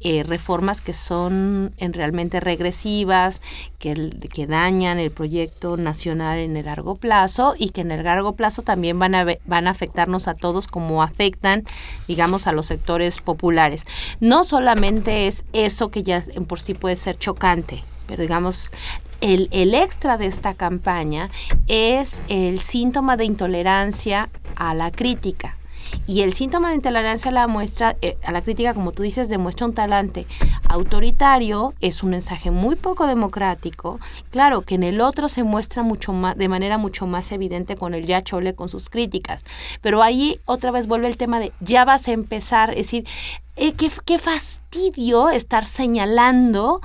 eh, 0.00 0.24
reformas 0.24 0.80
que 0.80 0.92
son 0.92 1.72
en 1.78 1.92
realmente 1.92 2.40
regresivas, 2.40 3.40
que, 3.78 4.10
que 4.32 4.48
dañan 4.48 4.98
el 4.98 5.12
proyecto 5.12 5.76
nacional 5.76 6.38
en 6.38 6.56
el 6.56 6.64
largo 6.64 6.96
plazo 6.96 7.54
y 7.56 7.68
que 7.68 7.82
en 7.82 7.92
el 7.92 8.02
largo 8.02 8.32
plazo 8.32 8.62
también 8.62 8.98
van 8.98 9.14
a, 9.14 9.24
van 9.46 9.68
a 9.68 9.70
afectarnos 9.70 10.26
a 10.26 10.34
todos 10.34 10.66
como 10.66 11.04
afectan, 11.04 11.62
digamos, 12.08 12.48
a 12.48 12.52
los 12.52 12.66
sectores 12.66 13.20
populares. 13.20 13.86
No 14.18 14.42
solamente 14.42 15.28
es 15.28 15.44
eso 15.52 15.92
que 15.92 16.02
ya 16.02 16.24
por 16.48 16.58
sí 16.58 16.74
puede 16.74 16.96
ser 16.96 17.16
chocante, 17.16 17.84
pero 18.08 18.22
digamos 18.22 18.72
el, 19.24 19.74
extra 19.74 20.18
de 20.18 20.26
esta 20.26 20.52
campaña 20.52 21.30
es 21.66 22.22
el 22.28 22.60
síntoma 22.60 23.16
de 23.16 23.24
intolerancia 23.24 24.28
a 24.54 24.74
la 24.74 24.90
crítica. 24.90 25.56
Y 26.06 26.22
el 26.22 26.34
síntoma 26.34 26.70
de 26.70 26.74
intolerancia 26.74 27.30
a 27.30 27.34
la 27.34 27.46
muestra, 27.46 27.96
eh, 28.02 28.18
a 28.24 28.32
la 28.32 28.42
crítica, 28.42 28.74
como 28.74 28.92
tú 28.92 29.02
dices, 29.02 29.28
demuestra 29.28 29.66
un 29.66 29.74
talante 29.74 30.26
autoritario, 30.68 31.72
es 31.80 32.02
un 32.02 32.10
mensaje 32.10 32.50
muy 32.50 32.74
poco 32.74 33.06
democrático. 33.06 33.98
Claro 34.30 34.62
que 34.62 34.74
en 34.74 34.82
el 34.82 35.00
otro 35.00 35.28
se 35.28 35.42
muestra 35.42 35.82
mucho 35.82 36.12
más, 36.12 36.36
de 36.36 36.48
manera 36.48 36.76
mucho 36.76 37.06
más 37.06 37.32
evidente 37.32 37.76
con 37.76 37.94
el 37.94 38.04
ya 38.06 38.22
chole, 38.22 38.54
con 38.54 38.68
sus 38.68 38.90
críticas. 38.90 39.44
Pero 39.80 40.02
ahí 40.02 40.40
otra 40.44 40.70
vez 40.70 40.86
vuelve 40.86 41.06
el 41.06 41.16
tema 41.16 41.38
de 41.40 41.52
ya 41.60 41.84
vas 41.86 42.08
a 42.08 42.12
empezar, 42.12 42.70
es 42.70 42.76
decir, 42.78 43.06
eh, 43.56 43.74
qué, 43.74 44.18
fastidio 44.18 45.28
estar 45.28 45.64
señalando 45.64 46.80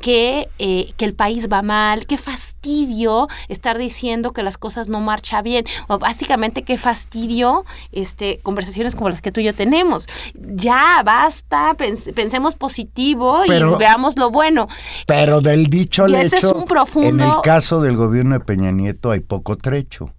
que, 0.00 0.48
eh, 0.60 0.92
que, 0.96 1.04
el 1.04 1.14
país 1.14 1.48
va 1.52 1.62
mal, 1.62 2.06
qué 2.06 2.16
fastidio 2.16 3.26
estar 3.48 3.76
diciendo 3.76 4.32
que 4.32 4.44
las 4.44 4.56
cosas 4.56 4.88
no 4.88 5.00
marchan 5.00 5.42
bien, 5.42 5.64
o 5.88 5.98
básicamente 5.98 6.62
qué 6.62 6.78
fastidio 6.78 7.64
este, 7.90 8.38
conversaciones 8.44 8.94
como 8.94 9.10
las 9.10 9.20
que 9.20 9.32
tú 9.32 9.40
y 9.40 9.44
yo 9.44 9.54
tenemos. 9.54 10.06
Ya, 10.34 11.02
basta, 11.04 11.74
pensemos 12.14 12.54
positivo 12.54 13.44
y 13.44 13.76
veamos 13.78 14.16
lo 14.16 14.30
bueno. 14.30 14.68
Pero 15.06 15.40
del 15.40 15.66
dicho 15.66 16.04
al 16.04 16.14
hecho, 16.14 16.36
es 16.36 16.44
un 16.44 16.66
profundo... 16.66 17.24
en 17.24 17.30
el 17.30 17.40
caso 17.42 17.80
del 17.80 17.96
gobierno 17.96 18.38
de 18.38 18.44
Peña 18.44 18.70
Nieto 18.70 19.10
hay 19.10 19.20
poco 19.20 19.56
trecho, 19.56 20.10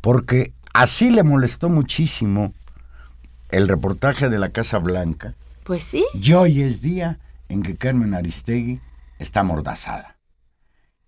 porque 0.00 0.54
así 0.74 1.10
le 1.10 1.22
molestó 1.22 1.68
muchísimo 1.68 2.52
el 3.52 3.68
reportaje 3.68 4.28
de 4.28 4.38
la 4.38 4.48
Casa 4.48 4.78
Blanca. 4.78 5.34
Pues 5.64 5.84
sí. 5.84 6.04
Y 6.14 6.32
hoy 6.32 6.62
es 6.62 6.80
día 6.82 7.18
en 7.48 7.62
que 7.62 7.76
Carmen 7.76 8.14
Aristegui 8.14 8.80
está 9.18 9.40
amordazada. 9.40 10.16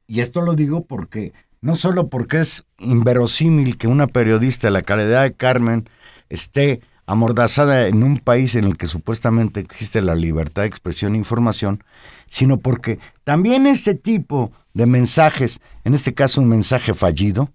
Y 0.07 0.21
esto 0.21 0.43
lo 0.43 0.55
digo 0.55 0.85
porque, 0.85 1.33
no 1.61 1.75
solo 1.75 2.09
porque 2.09 2.41
es 2.41 2.65
inverosímil 2.79 3.79
que 3.79 3.87
una 3.87 4.07
periodista 4.07 4.67
de 4.67 4.73
la 4.73 4.83
calidad 4.83 5.23
de 5.23 5.33
Carmen 5.33 5.89
esté 6.29 6.81
amordazada 7.07 7.89
en 7.89 8.03
un 8.03 8.19
país 8.19 8.55
en 8.55 8.65
el 8.65 8.77
que 8.77 8.87
supuestamente 8.87 9.61
existe 9.61 10.03
la 10.03 10.15
libertad 10.15 10.63
de 10.63 10.69
expresión 10.69 11.15
e 11.15 11.19
información, 11.19 11.83
sino 12.27 12.59
porque 12.59 12.99
también 13.25 13.67
este 13.67 13.95
tipo 13.95 14.53
de 14.75 14.87
mensajes, 14.87 15.61
en 15.85 15.95
este 15.95 16.15
caso 16.15 16.41
un 16.41 16.49
mensaje 16.49 16.95
fallido, 16.95 17.51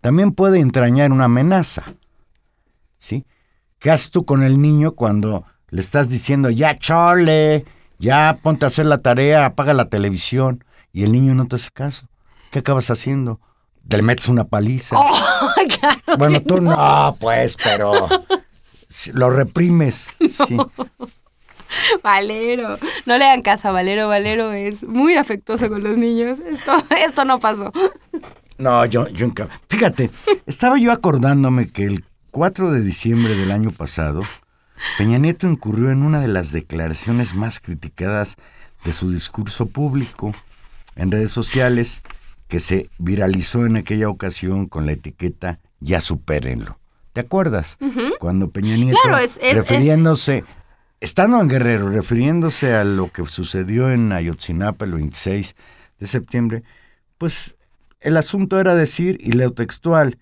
también 0.00 0.32
puede 0.32 0.58
entrañar 0.58 1.12
una 1.12 1.24
amenaza. 1.24 1.84
¿Sí? 2.98 3.24
¿Qué 3.82 3.90
haces 3.90 4.12
tú 4.12 4.24
con 4.24 4.44
el 4.44 4.62
niño 4.62 4.92
cuando 4.92 5.44
Le 5.70 5.80
estás 5.80 6.08
diciendo, 6.08 6.50
ya 6.50 6.78
chole, 6.78 7.64
ya 7.98 8.38
ponte 8.40 8.64
a 8.64 8.68
hacer 8.68 8.86
la 8.86 8.98
tarea, 8.98 9.44
apaga 9.44 9.74
la 9.74 9.88
televisión. 9.88 10.64
Y 10.92 11.02
el 11.02 11.10
niño 11.10 11.34
no 11.34 11.48
te 11.48 11.56
hace 11.56 11.70
caso. 11.72 12.06
¿Qué 12.52 12.60
acabas 12.60 12.90
haciendo? 12.90 13.40
Te 13.88 13.96
le 13.96 14.04
metes 14.04 14.28
una 14.28 14.44
paliza. 14.44 14.96
Oh, 14.98 15.50
bueno, 16.18 16.40
tú 16.42 16.60
no. 16.60 17.16
pues, 17.18 17.56
pero 17.56 17.92
lo 19.14 19.30
reprimes. 19.30 20.08
Sí. 20.30 20.56
Valero, 22.04 22.78
no 23.06 23.16
le 23.16 23.24
hagan 23.24 23.40
caso 23.40 23.68
a 23.68 23.72
Valero. 23.72 24.06
Valero 24.06 24.52
es 24.52 24.84
muy 24.84 25.16
afectuoso 25.16 25.70
con 25.70 25.82
los 25.82 25.96
niños. 25.96 26.38
Esto, 26.38 26.72
esto 27.04 27.24
no 27.24 27.38
pasó. 27.38 27.72
No, 28.58 28.84
yo, 28.84 29.08
yo, 29.08 29.28
fíjate, 29.68 30.10
estaba 30.46 30.78
yo 30.78 30.92
acordándome 30.92 31.68
que 31.68 31.84
el 31.84 32.04
4 32.32 32.70
de 32.70 32.80
diciembre 32.80 33.36
del 33.36 33.52
año 33.52 33.70
pasado, 33.72 34.22
Peña 34.96 35.18
Nieto 35.18 35.46
incurrió 35.46 35.90
en 35.90 36.02
una 36.02 36.18
de 36.18 36.28
las 36.28 36.50
declaraciones 36.50 37.34
más 37.34 37.60
criticadas 37.60 38.36
de 38.86 38.94
su 38.94 39.10
discurso 39.10 39.66
público 39.66 40.32
en 40.96 41.10
redes 41.10 41.30
sociales 41.30 42.02
que 42.48 42.58
se 42.58 42.88
viralizó 42.98 43.66
en 43.66 43.76
aquella 43.76 44.08
ocasión 44.08 44.66
con 44.66 44.86
la 44.86 44.92
etiqueta 44.92 45.60
Ya 45.80 46.00
supérenlo. 46.00 46.78
¿Te 47.12 47.20
acuerdas? 47.20 47.76
Cuando 48.18 48.48
Peña 48.48 48.76
Nieto, 48.76 48.98
refiriéndose, 49.52 50.44
estando 51.00 51.38
en 51.38 51.48
Guerrero, 51.48 51.90
refiriéndose 51.90 52.74
a 52.74 52.84
lo 52.84 53.12
que 53.12 53.26
sucedió 53.26 53.90
en 53.90 54.10
Ayotzinapa 54.10 54.86
el 54.86 54.92
26 54.92 55.54
de 56.00 56.06
septiembre, 56.06 56.62
pues 57.18 57.56
el 58.00 58.16
asunto 58.16 58.58
era 58.58 58.74
decir, 58.74 59.18
y 59.20 59.32
leo 59.32 59.50
textual, 59.50 60.16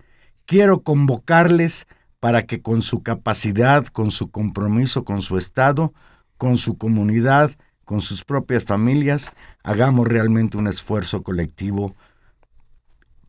quiero 0.45 0.83
convocarles 0.83 1.87
para 2.21 2.47
que 2.47 2.61
con 2.61 2.83
su 2.83 3.03
capacidad, 3.03 3.87
con 3.87 4.11
su 4.11 4.31
compromiso 4.31 5.05
con 5.05 5.23
su 5.23 5.39
Estado, 5.39 5.93
con 6.37 6.57
su 6.57 6.77
comunidad, 6.77 7.51
con 7.85 8.01
sus 8.01 8.25
propias 8.25 8.65
familias, 8.65 9.33
hagamos 9.65 10.07
realmente 10.07 10.57
un 10.57 10.69
esfuerzo 10.69 11.23
colectivo 11.23 11.97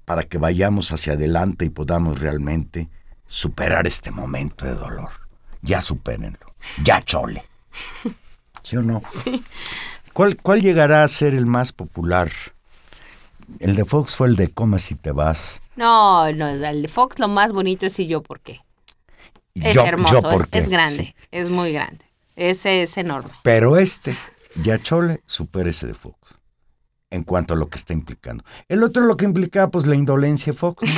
para 0.05 0.24
que 0.24 0.38
vayamos 0.38 0.91
hacia 0.91 1.13
adelante 1.13 1.65
y 1.65 1.69
podamos 1.69 2.19
realmente 2.19 2.89
superar 3.25 3.88
este 3.88 4.12
momento 4.12 4.65
de 4.65 4.75
dolor. 4.75 5.10
Ya 5.62 5.79
supérenlo. 5.79 6.53
Ya 6.83 7.01
chole. 7.01 7.43
¿Sí 8.63 8.77
o 8.77 8.81
no? 8.81 9.01
Sí. 9.07 9.43
¿Cuál, 10.13 10.38
¿Cuál 10.38 10.62
llegará 10.62 11.03
a 11.03 11.07
ser 11.07 11.33
el 11.33 11.45
más 11.45 11.71
popular? 11.71 12.29
El 13.60 13.75
de 13.75 13.86
Fox 13.86 14.15
fue 14.15 14.27
el 14.27 14.36
de 14.36 14.50
Come 14.50 14.79
si 14.79 14.95
te 14.95 15.12
vas. 15.12 15.62
No, 15.75 16.31
no, 16.33 16.50
el 16.50 16.81
de 16.81 16.88
Fox 16.88 17.19
lo 17.19 17.27
más 17.27 17.53
bonito 17.53 17.86
es 17.86 17.98
y 18.00 18.07
yo 18.07 18.21
por 18.21 18.41
qué. 18.41 18.62
Es 19.55 19.75
hermoso, 19.75 20.22
es, 20.51 20.70
grande, 20.70 21.15
es 21.31 21.51
muy 21.51 21.74
grande. 21.74 22.05
Ese 22.36 22.84
es 22.84 22.98
enorme. 22.98 23.29
Pero 23.43 23.77
este, 23.77 24.15
ya 24.63 24.77
chole, 24.81 25.22
supera 25.25 25.70
ese 25.70 25.88
de 25.88 25.93
Fox 25.93 26.36
en 27.12 27.24
cuanto 27.24 27.53
a 27.53 27.58
lo 27.58 27.70
que 27.70 27.77
está 27.77 27.93
implicando. 27.93 28.43
El 28.70 28.84
otro 28.84 29.03
lo 29.03 29.17
que 29.17 29.25
implicaba, 29.25 29.70
pues, 29.70 29.86
la 29.86 29.96
indolencia 29.96 30.53
Fox. 30.53 30.89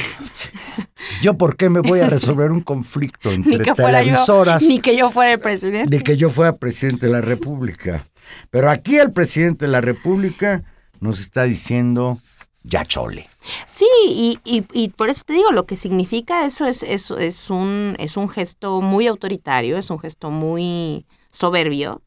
yo, 1.21 1.37
¿por 1.37 1.57
qué 1.57 1.69
me 1.69 1.81
voy 1.81 1.99
a 1.99 2.07
resolver 2.07 2.51
un 2.51 2.61
conflicto 2.61 3.31
entre 3.31 3.57
ni 3.57 3.63
que 3.65 3.73
televisoras? 3.73 4.63
ni 4.63 4.79
que 4.79 4.95
yo 4.95 5.09
fuera 5.09 5.33
el 5.33 5.39
presidente. 5.39 5.93
Ni 5.93 6.01
que 6.01 6.15
yo 6.15 6.29
fuera 6.29 6.55
presidente 6.55 7.07
de 7.07 7.13
la 7.13 7.21
República. 7.21 8.05
Pero 8.51 8.69
aquí 8.69 8.97
el 8.97 9.11
presidente 9.11 9.65
de 9.65 9.71
la 9.71 9.81
República 9.81 10.63
nos 10.99 11.19
está 11.19 11.43
diciendo, 11.43 12.19
ya 12.63 12.85
chole. 12.85 13.27
Sí, 13.65 13.85
y, 14.07 14.39
y, 14.45 14.87
por 14.89 15.09
eso 15.09 15.23
te 15.25 15.33
digo, 15.33 15.51
lo 15.51 15.65
que 15.65 15.75
significa 15.75 16.45
eso 16.45 16.65
es, 16.65 16.83
es, 16.83 17.11
es, 17.11 17.49
un, 17.49 17.95
es 17.99 18.15
un 18.17 18.29
gesto 18.29 18.81
muy 18.81 19.07
autoritario, 19.07 19.77
es 19.77 19.89
un 19.89 19.99
gesto 19.99 20.31
muy 20.31 21.05
soberbio, 21.29 22.01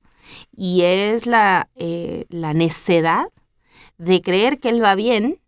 y 0.57 0.83
es 0.83 1.27
la, 1.27 1.69
eh, 1.77 2.25
la 2.31 2.55
necedad 2.55 3.27
de 3.99 4.23
creer 4.23 4.59
que 4.59 4.71
él 4.71 4.83
va 4.83 4.95
bien 4.95 5.39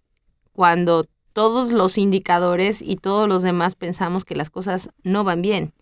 cuando 0.53 1.07
todos 1.33 1.73
los 1.73 1.99
indicadores 1.99 2.83
y 2.83 2.97
todos 2.97 3.29
los 3.29 3.43
demás 3.43 3.77
pensamos 3.77 4.25
que 4.25 4.35
las 4.35 4.51
cosas 4.51 4.91
no 5.05 5.25
van 5.25 5.41
bien. 5.43 5.73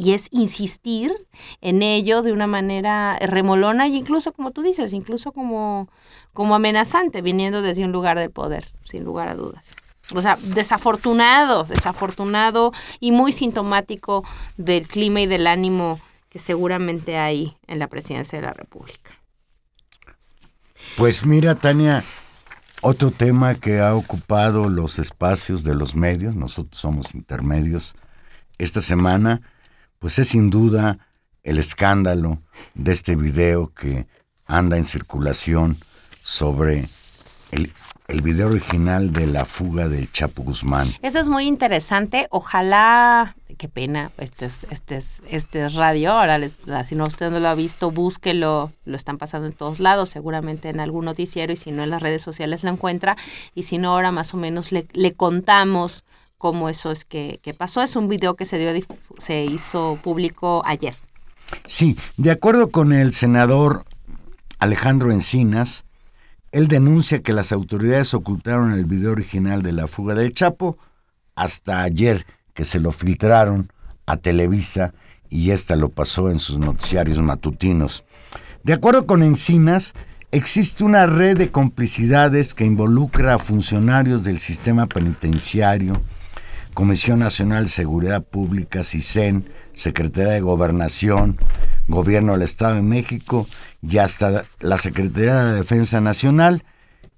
Y 0.00 0.12
es 0.12 0.28
insistir 0.30 1.12
en 1.60 1.82
ello 1.82 2.22
de 2.22 2.32
una 2.32 2.46
manera 2.46 3.18
remolona 3.18 3.86
e 3.86 3.88
incluso, 3.88 4.32
como 4.32 4.52
tú 4.52 4.62
dices, 4.62 4.92
incluso 4.92 5.32
como, 5.32 5.88
como 6.32 6.54
amenazante, 6.54 7.20
viniendo 7.20 7.62
desde 7.62 7.84
un 7.84 7.90
lugar 7.90 8.16
de 8.16 8.30
poder, 8.30 8.70
sin 8.84 9.02
lugar 9.02 9.26
a 9.26 9.34
dudas. 9.34 9.74
O 10.14 10.22
sea, 10.22 10.36
desafortunado, 10.54 11.64
desafortunado 11.64 12.72
y 13.00 13.10
muy 13.10 13.32
sintomático 13.32 14.24
del 14.56 14.86
clima 14.86 15.20
y 15.20 15.26
del 15.26 15.48
ánimo 15.48 15.98
que 16.28 16.38
seguramente 16.38 17.18
hay 17.18 17.56
en 17.66 17.80
la 17.80 17.88
presidencia 17.88 18.38
de 18.38 18.46
la 18.46 18.52
República. 18.52 19.10
Pues 20.96 21.26
mira, 21.26 21.56
Tania, 21.56 22.04
otro 22.82 23.10
tema 23.10 23.56
que 23.56 23.80
ha 23.80 23.96
ocupado 23.96 24.68
los 24.68 25.00
espacios 25.00 25.64
de 25.64 25.74
los 25.74 25.96
medios, 25.96 26.36
nosotros 26.36 26.80
somos 26.80 27.16
intermedios, 27.16 27.96
esta 28.58 28.80
semana, 28.80 29.42
pues 29.98 30.18
es 30.18 30.28
sin 30.28 30.50
duda 30.50 30.98
el 31.42 31.58
escándalo 31.58 32.42
de 32.74 32.92
este 32.92 33.16
video 33.16 33.72
que 33.72 34.06
anda 34.46 34.76
en 34.76 34.84
circulación 34.84 35.76
sobre 36.22 36.84
el 37.50 37.72
el 38.08 38.22
video 38.22 38.48
original 38.48 39.12
de 39.12 39.26
la 39.26 39.44
fuga 39.44 39.86
del 39.86 40.10
Chapo 40.10 40.42
Guzmán. 40.42 40.88
Eso 41.02 41.18
es 41.18 41.28
muy 41.28 41.44
interesante. 41.44 42.26
Ojalá, 42.30 43.36
qué 43.58 43.68
pena, 43.68 44.10
este 44.16 44.46
es, 44.46 44.66
este 44.70 44.96
es, 44.96 45.22
este 45.28 45.66
es 45.66 45.74
radio. 45.74 46.12
Ahora, 46.12 46.40
si 46.86 46.94
no 46.94 47.04
usted 47.04 47.30
no 47.30 47.38
lo 47.38 47.48
ha 47.48 47.54
visto, 47.54 47.90
búsquelo. 47.90 48.72
Lo 48.86 48.96
están 48.96 49.18
pasando 49.18 49.46
en 49.46 49.52
todos 49.52 49.78
lados, 49.78 50.08
seguramente 50.08 50.70
en 50.70 50.80
algún 50.80 51.04
noticiero 51.04 51.52
y 51.52 51.56
si 51.56 51.70
no 51.70 51.82
en 51.82 51.90
las 51.90 52.00
redes 52.00 52.22
sociales 52.22 52.64
lo 52.64 52.70
encuentra. 52.70 53.14
Y 53.54 53.64
si 53.64 53.76
no, 53.76 53.90
ahora 53.90 54.10
más 54.10 54.32
o 54.32 54.38
menos 54.38 54.72
le, 54.72 54.88
le 54.94 55.12
contamos 55.12 56.04
cómo 56.38 56.68
eso 56.68 56.90
es 56.90 57.04
que, 57.04 57.40
que, 57.42 57.52
pasó. 57.52 57.82
Es 57.82 57.96
un 57.96 58.08
video 58.08 58.34
que 58.34 58.44
se, 58.44 58.58
dio, 58.58 58.70
se 59.18 59.44
hizo 59.44 59.98
público 60.02 60.62
ayer. 60.64 60.94
Sí, 61.66 61.96
de 62.16 62.30
acuerdo 62.30 62.70
con 62.70 62.92
el 62.92 63.12
senador 63.12 63.84
Alejandro 64.58 65.12
Encinas, 65.12 65.84
él 66.52 66.68
denuncia 66.68 67.20
que 67.20 67.32
las 67.32 67.52
autoridades 67.52 68.14
ocultaron 68.14 68.72
el 68.72 68.84
video 68.84 69.12
original 69.12 69.62
de 69.62 69.72
la 69.72 69.86
fuga 69.86 70.14
del 70.14 70.32
Chapo 70.32 70.78
hasta 71.34 71.82
ayer 71.82 72.26
que 72.54 72.64
se 72.64 72.80
lo 72.80 72.90
filtraron 72.90 73.70
a 74.06 74.16
Televisa 74.16 74.94
y 75.28 75.50
ésta 75.50 75.76
lo 75.76 75.90
pasó 75.90 76.30
en 76.30 76.38
sus 76.38 76.58
noticiarios 76.58 77.20
matutinos. 77.20 78.04
De 78.64 78.72
acuerdo 78.72 79.06
con 79.06 79.22
Encinas, 79.22 79.94
existe 80.32 80.84
una 80.84 81.06
red 81.06 81.36
de 81.36 81.50
complicidades 81.50 82.54
que 82.54 82.64
involucra 82.64 83.34
a 83.34 83.38
funcionarios 83.38 84.24
del 84.24 84.40
sistema 84.40 84.86
penitenciario, 84.86 86.00
Comisión 86.78 87.18
Nacional 87.18 87.64
de 87.64 87.70
Seguridad 87.70 88.22
Pública, 88.22 88.84
CISEN, 88.84 89.50
Secretaría 89.74 90.34
de 90.34 90.40
Gobernación, 90.40 91.36
Gobierno 91.88 92.34
del 92.34 92.42
Estado 92.42 92.76
de 92.76 92.82
México 92.82 93.48
y 93.82 93.98
hasta 93.98 94.44
la 94.60 94.78
Secretaría 94.78 95.42
de 95.42 95.56
Defensa 95.56 96.00
Nacional, 96.00 96.62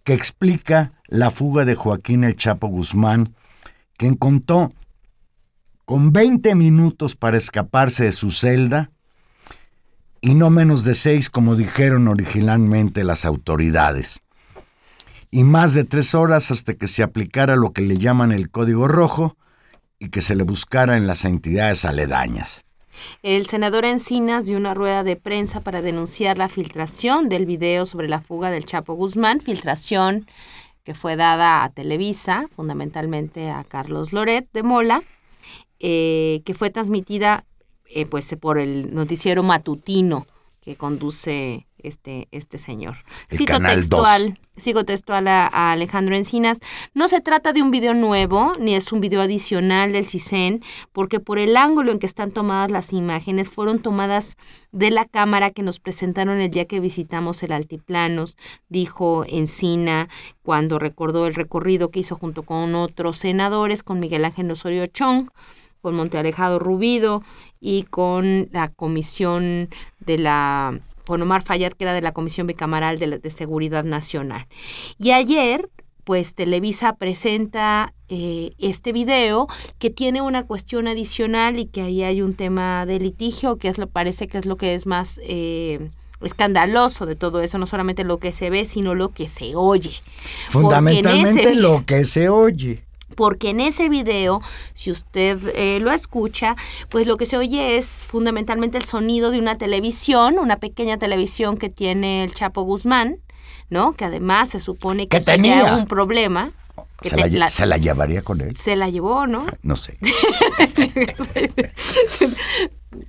que 0.02 0.14
explica 0.14 0.92
la 1.08 1.30
fuga 1.30 1.66
de 1.66 1.74
Joaquín 1.74 2.24
El 2.24 2.36
Chapo 2.36 2.68
Guzmán, 2.68 3.34
quien 3.98 4.14
contó 4.14 4.72
con 5.84 6.10
20 6.10 6.54
minutos 6.54 7.14
para 7.14 7.36
escaparse 7.36 8.04
de 8.04 8.12
su 8.12 8.30
celda 8.30 8.90
y 10.22 10.36
no 10.36 10.48
menos 10.48 10.86
de 10.86 10.94
seis 10.94 11.28
como 11.28 11.54
dijeron 11.54 12.08
originalmente 12.08 13.04
las 13.04 13.26
autoridades, 13.26 14.22
y 15.30 15.44
más 15.44 15.74
de 15.74 15.84
tres 15.84 16.14
horas 16.14 16.50
hasta 16.50 16.72
que 16.72 16.86
se 16.86 17.02
aplicara 17.02 17.56
lo 17.56 17.74
que 17.74 17.82
le 17.82 17.98
llaman 17.98 18.32
el 18.32 18.48
código 18.48 18.88
rojo 18.88 19.36
y 20.00 20.08
que 20.08 20.22
se 20.22 20.34
le 20.34 20.42
buscara 20.42 20.96
en 20.96 21.06
las 21.06 21.24
entidades 21.24 21.84
aledañas. 21.84 22.64
El 23.22 23.46
senador 23.46 23.84
Encinas 23.84 24.46
dio 24.46 24.56
una 24.56 24.74
rueda 24.74 25.04
de 25.04 25.16
prensa 25.16 25.60
para 25.60 25.82
denunciar 25.82 26.38
la 26.38 26.48
filtración 26.48 27.28
del 27.28 27.46
video 27.46 27.86
sobre 27.86 28.08
la 28.08 28.20
fuga 28.20 28.50
del 28.50 28.66
Chapo 28.66 28.94
Guzmán, 28.94 29.40
filtración 29.40 30.26
que 30.82 30.94
fue 30.94 31.16
dada 31.16 31.62
a 31.62 31.68
Televisa, 31.70 32.48
fundamentalmente 32.56 33.50
a 33.50 33.62
Carlos 33.64 34.12
Loret 34.12 34.48
de 34.52 34.62
Mola, 34.62 35.02
eh, 35.78 36.42
que 36.44 36.54
fue 36.54 36.70
transmitida 36.70 37.44
eh, 37.86 38.06
pues, 38.06 38.34
por 38.40 38.58
el 38.58 38.94
noticiero 38.94 39.42
matutino 39.42 40.26
que 40.60 40.76
conduce 40.76 41.66
este, 41.84 42.28
este 42.30 42.58
señor. 42.58 42.96
Cito 43.28 43.58
textual, 43.58 44.38
sigo 44.56 44.84
textual 44.84 45.28
a, 45.28 45.72
Alejandro 45.72 46.14
Encinas. 46.14 46.60
No 46.94 47.08
se 47.08 47.20
trata 47.20 47.52
de 47.52 47.62
un 47.62 47.70
video 47.70 47.94
nuevo, 47.94 48.52
ni 48.60 48.74
es 48.74 48.92
un 48.92 49.00
video 49.00 49.20
adicional 49.20 49.92
del 49.92 50.06
CISEN, 50.06 50.62
porque 50.92 51.20
por 51.20 51.38
el 51.38 51.56
ángulo 51.56 51.92
en 51.92 51.98
que 51.98 52.06
están 52.06 52.30
tomadas 52.30 52.70
las 52.70 52.92
imágenes 52.92 53.48
fueron 53.48 53.80
tomadas 53.80 54.36
de 54.72 54.90
la 54.90 55.04
cámara 55.04 55.50
que 55.50 55.62
nos 55.62 55.80
presentaron 55.80 56.40
el 56.40 56.50
día 56.50 56.66
que 56.66 56.80
visitamos 56.80 57.42
el 57.42 57.52
Altiplanos, 57.52 58.36
dijo 58.68 59.24
Encina 59.26 60.08
cuando 60.42 60.78
recordó 60.78 61.26
el 61.26 61.34
recorrido 61.34 61.90
que 61.90 62.00
hizo 62.00 62.16
junto 62.16 62.42
con 62.42 62.74
otros 62.74 63.16
senadores, 63.18 63.82
con 63.82 64.00
Miguel 64.00 64.24
Ángel 64.24 64.50
Osorio 64.50 64.86
Chong 64.86 65.28
con 65.80 65.94
Monte 65.94 66.18
Alejado 66.18 66.58
Rubido 66.58 67.22
y 67.60 67.84
con 67.84 68.48
la 68.52 68.68
comisión 68.68 69.68
de 70.00 70.18
la 70.18 70.78
con 71.10 71.20
Omar 71.22 71.42
Fayad, 71.42 71.72
que 71.72 71.82
era 71.82 71.92
de 71.92 72.02
la 72.02 72.12
Comisión 72.12 72.46
Bicamaral 72.46 73.00
de, 73.00 73.18
de 73.18 73.30
Seguridad 73.30 73.82
Nacional. 73.82 74.46
Y 74.96 75.10
ayer 75.10 75.68
pues 76.04 76.36
Televisa 76.36 76.94
presenta 76.94 77.94
eh, 78.08 78.52
este 78.58 78.92
video 78.92 79.48
que 79.78 79.90
tiene 79.90 80.22
una 80.22 80.44
cuestión 80.44 80.86
adicional 80.86 81.58
y 81.58 81.66
que 81.66 81.82
ahí 81.82 82.04
hay 82.04 82.22
un 82.22 82.34
tema 82.34 82.86
de 82.86 83.00
litigio, 83.00 83.56
que 83.56 83.66
es 83.66 83.76
lo 83.76 83.88
parece 83.88 84.28
que 84.28 84.38
es 84.38 84.46
lo 84.46 84.56
que 84.56 84.74
es 84.74 84.86
más 84.86 85.20
eh, 85.24 85.90
escandaloso 86.20 87.06
de 87.06 87.16
todo 87.16 87.40
eso, 87.40 87.58
no 87.58 87.66
solamente 87.66 88.04
lo 88.04 88.18
que 88.18 88.32
se 88.32 88.50
ve, 88.50 88.66
sino 88.66 88.94
lo 88.94 89.08
que 89.08 89.26
se 89.26 89.56
oye. 89.56 89.94
Fundamentalmente 90.48 91.56
lo 91.56 91.84
que 91.84 92.04
se 92.04 92.28
oye 92.28 92.84
porque 93.14 93.50
en 93.50 93.60
ese 93.60 93.88
video, 93.88 94.42
si 94.72 94.90
usted 94.90 95.38
eh, 95.54 95.78
lo 95.80 95.92
escucha, 95.92 96.56
pues 96.88 97.06
lo 97.06 97.16
que 97.16 97.26
se 97.26 97.36
oye 97.36 97.76
es 97.76 97.86
fundamentalmente 97.86 98.78
el 98.78 98.84
sonido 98.84 99.30
de 99.30 99.38
una 99.38 99.56
televisión, 99.56 100.38
una 100.38 100.58
pequeña 100.58 100.98
televisión 100.98 101.56
que 101.56 101.70
tiene 101.70 102.24
el 102.24 102.34
Chapo 102.34 102.62
Guzmán, 102.62 103.18
¿no? 103.68 103.92
Que 103.92 104.04
además 104.04 104.50
se 104.50 104.60
supone 104.60 105.08
que, 105.08 105.20
tenía 105.20 105.76
un 105.76 105.86
problema. 105.86 106.50
Se 107.02 107.16
la, 107.16 107.48
se 107.48 107.64
la, 107.64 107.78
llevaría 107.78 108.20
con 108.20 108.42
él. 108.42 108.54
Se 108.56 108.76
la 108.76 108.90
llevó, 108.90 109.26
¿no? 109.26 109.46
No 109.62 109.76
sé. 109.76 109.96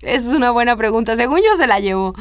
es 0.01 0.27
una 0.27 0.51
buena 0.51 0.77
pregunta. 0.77 1.17
Según 1.17 1.39
yo 1.39 1.57
se 1.57 1.67
la 1.67 1.81
llevó 1.81 2.13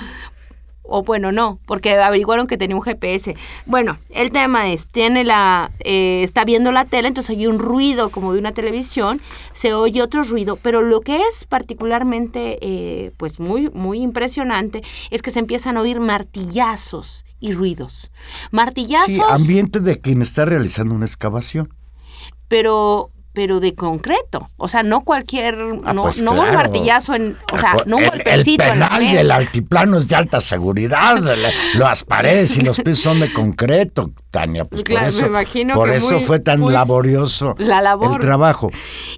o 0.91 1.05
bueno, 1.05 1.31
no, 1.31 1.61
porque 1.67 1.95
averiguaron 1.95 2.49
que 2.49 2.59
tenía 2.59 2.77
un 2.77 2.83
GPS. 2.83 3.37
Bueno, 3.65 3.99
el 4.11 4.31
tema 4.33 4.73
es, 4.73 4.89
tiene 4.89 5.23
la, 5.23 5.71
eh, 5.81 6.23
está 6.25 6.45
viendo 6.45 6.73
la 6.73 6.85
tele, 6.85 7.09
entonces 7.09 7.37
oye 7.37 7.49
un 7.49 7.61
ruido 7.61 8.11
como 8.11 8.33
de 8.33 8.41
una 8.41 8.53
televisión, 8.53 9.21
se 9.55 9.73
oye 9.73 10.03
otro 10.03 10.25
ruido, 10.25 10.57
pero 10.57 10.83
lo 10.83 11.01
que 11.01 11.23
es 11.23 11.47
particularmente, 11.47 12.59
eh, 12.61 13.13
pues 13.17 13.39
muy, 13.39 13.71
muy 13.71 14.01
impresionante, 14.01 14.83
es 15.11 15.23
que 15.23 15.31
se 15.31 15.39
empiezan 15.39 15.77
a 15.77 15.83
oír 15.83 16.01
martillazos 16.01 17.25
y 17.39 17.53
ruidos. 17.53 18.11
Martillazos. 18.51 19.13
Sí, 19.13 19.21
ambiente 19.29 19.79
de 19.79 20.01
quien 20.01 20.23
está 20.23 20.45
realizando 20.45 20.95
una 20.95 21.07
excavación. 21.07 21.73
Pero 22.49 23.13
pero 23.33 23.61
de 23.61 23.75
concreto. 23.75 24.49
O 24.57 24.69
sea, 24.69 24.83
no 24.83 25.03
cualquier, 25.03 25.57
ah, 25.85 25.93
no, 25.93 26.03
pues 26.03 26.23
no 26.23 26.33
un 26.33 26.55
martillazo 26.55 27.15
en, 27.15 27.37
o 27.53 27.59
sea, 27.59 27.77
no 27.87 27.99
un 27.99 28.05
golpecito 28.05 28.65
el 28.65 28.71
penal 28.71 29.03
en 29.03 29.15
del 29.15 29.31
altiplano 29.31 29.99
es 29.99 30.09
de 30.09 30.17
alta 30.17 30.41
seguridad. 30.41 31.17
las 31.75 32.05
paredes 32.05 32.57
y 32.57 32.61
los 32.61 32.81
pisos 32.81 33.01
son 33.01 33.21
de 33.21 33.33
concreto, 33.33 34.11
Tania. 34.31 34.65
Pues 34.65 34.83
por 34.83 35.03
eso, 35.03 35.29
por 35.75 35.91
eso 35.91 36.21
fue 36.21 36.41
tan 36.41 36.61
laborioso 36.73 37.55
el 37.59 38.19
trabajo. 38.19 38.71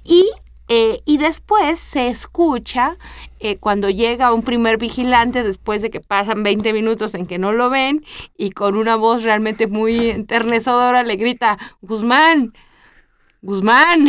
Y 0.03 0.29
eh, 0.69 1.01
y 1.05 1.17
después 1.17 1.77
se 1.77 2.07
escucha 2.07 2.97
eh, 3.39 3.57
cuando 3.57 3.89
llega 3.89 4.33
un 4.33 4.43
primer 4.43 4.77
vigilante, 4.77 5.43
después 5.43 5.81
de 5.81 5.89
que 5.89 5.99
pasan 5.99 6.41
20 6.41 6.71
minutos 6.71 7.13
en 7.15 7.27
que 7.27 7.37
no 7.37 7.51
lo 7.51 7.69
ven, 7.69 8.03
y 8.37 8.51
con 8.51 8.75
una 8.77 8.95
voz 8.95 9.23
realmente 9.23 9.67
muy 9.67 10.09
enternecedora 10.09 11.03
le 11.03 11.17
grita, 11.17 11.57
Guzmán, 11.81 12.53
Guzmán. 13.43 14.07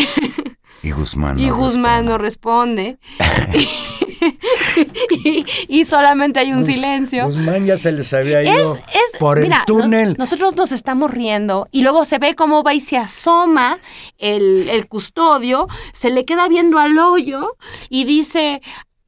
Y 0.82 0.92
Guzmán. 0.92 1.38
y 1.40 1.50
Guzmán 1.50 2.04
no 2.04 2.18
responde. 2.18 2.98
y, 5.68 5.84
solamente 5.84 6.38
hay 6.38 6.52
un 6.52 6.64
silencio. 6.64 7.24
Guzmán 7.24 7.66
ya 7.66 7.76
se 7.76 7.90
les 7.90 8.14
había 8.14 8.44
ido 8.44 8.78
por 9.18 9.40
el 9.40 9.52
túnel. 9.66 10.14
nosotros 10.18 10.54
nos 10.54 10.70
estamos 10.70 11.10
riendo 11.10 11.66
y 11.72 11.82
luego 11.82 12.04
se 12.04 12.18
ve 12.18 12.36
cómo 12.36 12.62
va 12.62 12.74
y 12.74 12.80
se 12.80 12.96
asoma 12.96 13.78
el, 14.18 14.68
el 14.70 14.86
custodio, 14.86 15.66
se 15.92 16.10
le 16.10 16.24
queda 16.24 16.48
viendo 16.48 16.78
al 16.78 16.96
hoyo 16.96 17.56
y 17.88 18.04
dice, 18.04 18.62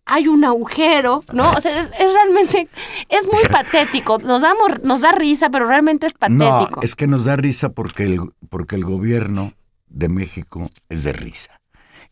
hay 0.06 0.26
un 0.26 0.44
agujero, 0.44 1.22
¿no? 1.32 1.52
O 1.52 1.60
sea, 1.60 1.80
es, 1.80 1.90
realmente, 1.98 2.68
es 3.08 3.26
muy 3.26 3.44
patético. 3.50 4.18
Nos, 4.18 4.42
damos, 4.42 4.82
nos 4.82 5.02
da 5.02 5.12
risa, 5.12 5.50
pero 5.50 5.68
realmente 5.68 6.06
es 6.06 6.14
patético. 6.14 6.76
No, 6.76 6.82
es 6.82 6.96
que 6.96 7.06
nos 7.06 7.24
da 7.24 7.36
risa 7.36 7.68
porque 7.68 8.04
el, 8.04 8.20
porque 8.48 8.74
el 8.74 8.84
gobierno 8.84 9.52
de 9.88 10.08
México 10.08 10.70
es 10.88 11.02
de 11.04 11.12
risa. 11.12 11.60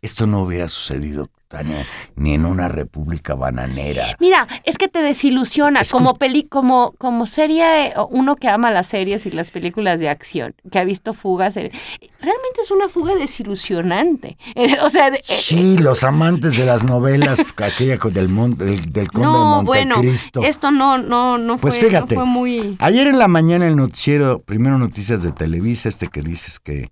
Esto 0.04 0.26
no 0.26 0.40
hubiera 0.40 0.68
sucedido, 0.68 1.30
Tania, 1.48 1.86
ni 2.14 2.34
en 2.34 2.44
una 2.44 2.68
república 2.68 3.34
bananera. 3.34 4.16
Mira, 4.20 4.46
es 4.64 4.76
que 4.76 4.86
te 4.86 5.00
desilusiona 5.00 5.80
como 5.90 6.16
peli, 6.16 6.42
como, 6.42 6.92
como 6.98 7.26
serie, 7.26 7.94
uno 8.10 8.36
que 8.36 8.48
ama 8.48 8.70
las 8.70 8.88
series 8.88 9.24
y 9.24 9.30
las 9.30 9.50
películas 9.50 9.98
de 10.00 10.10
acción, 10.10 10.54
que 10.70 10.78
ha 10.78 10.84
visto 10.84 11.14
fugas. 11.14 11.56
Eh, 11.56 11.72
realmente 12.20 12.60
es 12.62 12.70
una 12.70 12.90
fuga 12.90 13.14
desilusionante. 13.14 14.36
Eh, 14.56 14.76
o 14.82 14.90
sea, 14.90 15.08
eh, 15.08 15.22
sí, 15.22 15.78
los 15.78 16.04
amantes 16.04 16.58
de 16.58 16.66
las 16.66 16.84
novelas, 16.84 17.54
aquella 17.62 17.96
del, 17.96 18.56
del, 18.58 18.92
del 18.92 19.08
conde 19.10 19.26
no, 19.26 19.62
de 19.72 19.86
Montecristo. 19.86 20.40
Bueno, 20.40 20.50
esto 20.50 20.70
no, 20.70 20.98
no, 20.98 21.38
no 21.38 21.56
pues 21.56 21.78
fue, 21.78 21.88
fíjate, 21.88 22.14
fue 22.14 22.26
muy. 22.26 22.76
Ayer 22.78 23.06
en 23.06 23.18
la 23.18 23.28
mañana 23.28 23.66
el 23.66 23.76
noticiero, 23.76 24.42
primero 24.42 24.76
noticias 24.76 25.22
de 25.22 25.32
Televisa, 25.32 25.88
este 25.88 26.08
que 26.08 26.20
dices 26.20 26.60
que 26.60 26.90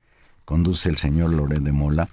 conduce 0.53 0.91
el 0.91 0.99
señor 0.99 1.33
Loret 1.33 1.63
de 1.63 1.73
Mola. 1.73 2.11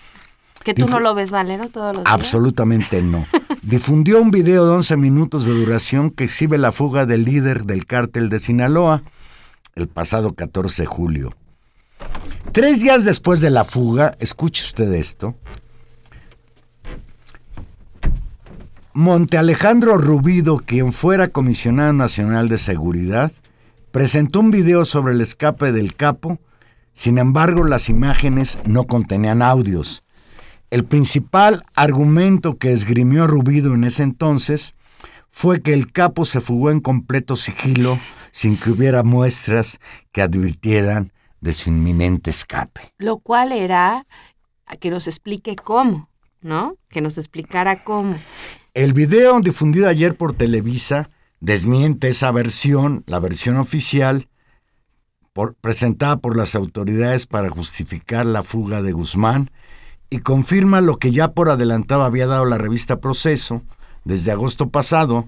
¿Que 0.63 0.73
tú 0.73 0.87
no 0.87 1.01
lo 1.01 1.13
ves, 1.13 1.29
Valero, 1.29 1.67
todos 1.67 1.93
los 1.93 2.05
días? 2.05 2.13
Absolutamente 2.13 3.01
no. 3.01 3.25
Difundió 3.61 4.21
un 4.21 4.31
video 4.31 4.65
de 4.65 4.71
11 4.75 4.95
minutos 4.95 5.43
de 5.43 5.51
duración 5.51 6.09
que 6.09 6.23
exhibe 6.23 6.57
la 6.57 6.71
fuga 6.71 7.05
del 7.05 7.25
líder 7.25 7.65
del 7.65 7.85
cártel 7.85 8.29
de 8.29 8.39
Sinaloa 8.39 9.03
el 9.75 9.89
pasado 9.89 10.35
14 10.35 10.83
de 10.83 10.85
julio. 10.85 11.35
Tres 12.53 12.79
días 12.79 13.03
después 13.03 13.41
de 13.41 13.49
la 13.49 13.65
fuga, 13.65 14.15
escuche 14.19 14.63
usted 14.63 14.93
esto, 14.93 15.35
Monte 18.93 19.37
Alejandro 19.37 19.97
Rubido, 19.97 20.59
quien 20.59 20.93
fuera 20.93 21.27
comisionado 21.27 21.91
nacional 21.91 22.47
de 22.47 22.57
seguridad, 22.57 23.33
presentó 23.91 24.39
un 24.39 24.51
video 24.51 24.85
sobre 24.85 25.13
el 25.13 25.19
escape 25.19 25.73
del 25.73 25.93
capo 25.95 26.39
sin 26.99 27.17
embargo, 27.17 27.63
las 27.63 27.87
imágenes 27.87 28.59
no 28.65 28.83
contenían 28.83 29.41
audios. 29.41 30.03
El 30.69 30.83
principal 30.83 31.63
argumento 31.73 32.57
que 32.57 32.73
esgrimió 32.73 33.25
Rubido 33.25 33.73
en 33.73 33.85
ese 33.85 34.03
entonces 34.03 34.75
fue 35.29 35.61
que 35.61 35.71
el 35.71 35.93
capo 35.93 36.25
se 36.25 36.41
fugó 36.41 36.71
en 36.71 36.81
completo 36.81 37.37
sigilo 37.37 37.97
sin 38.31 38.57
que 38.57 38.71
hubiera 38.71 39.03
muestras 39.03 39.79
que 40.11 40.21
advirtieran 40.21 41.13
de 41.39 41.53
su 41.53 41.69
inminente 41.69 42.31
escape. 42.31 42.93
Lo 42.97 43.19
cual 43.19 43.53
era 43.53 44.05
que 44.81 44.89
nos 44.89 45.07
explique 45.07 45.55
cómo, 45.55 46.09
¿no? 46.41 46.75
Que 46.89 46.99
nos 46.99 47.17
explicara 47.17 47.85
cómo. 47.85 48.17
El 48.73 48.91
video 48.91 49.39
difundido 49.39 49.87
ayer 49.87 50.17
por 50.17 50.33
Televisa 50.33 51.09
desmiente 51.39 52.09
esa 52.09 52.29
versión, 52.33 53.05
la 53.07 53.19
versión 53.19 53.55
oficial, 53.55 54.27
presentada 55.61 56.17
por 56.17 56.35
las 56.35 56.55
autoridades 56.55 57.25
para 57.25 57.49
justificar 57.49 58.25
la 58.25 58.43
fuga 58.43 58.81
de 58.81 58.91
Guzmán 58.91 59.51
y 60.09 60.19
confirma 60.19 60.81
lo 60.81 60.97
que 60.97 61.11
ya 61.11 61.31
por 61.33 61.49
adelantado 61.49 62.03
había 62.03 62.27
dado 62.27 62.45
la 62.45 62.57
revista 62.57 62.99
Proceso 62.99 63.61
desde 64.03 64.31
agosto 64.31 64.69
pasado. 64.69 65.27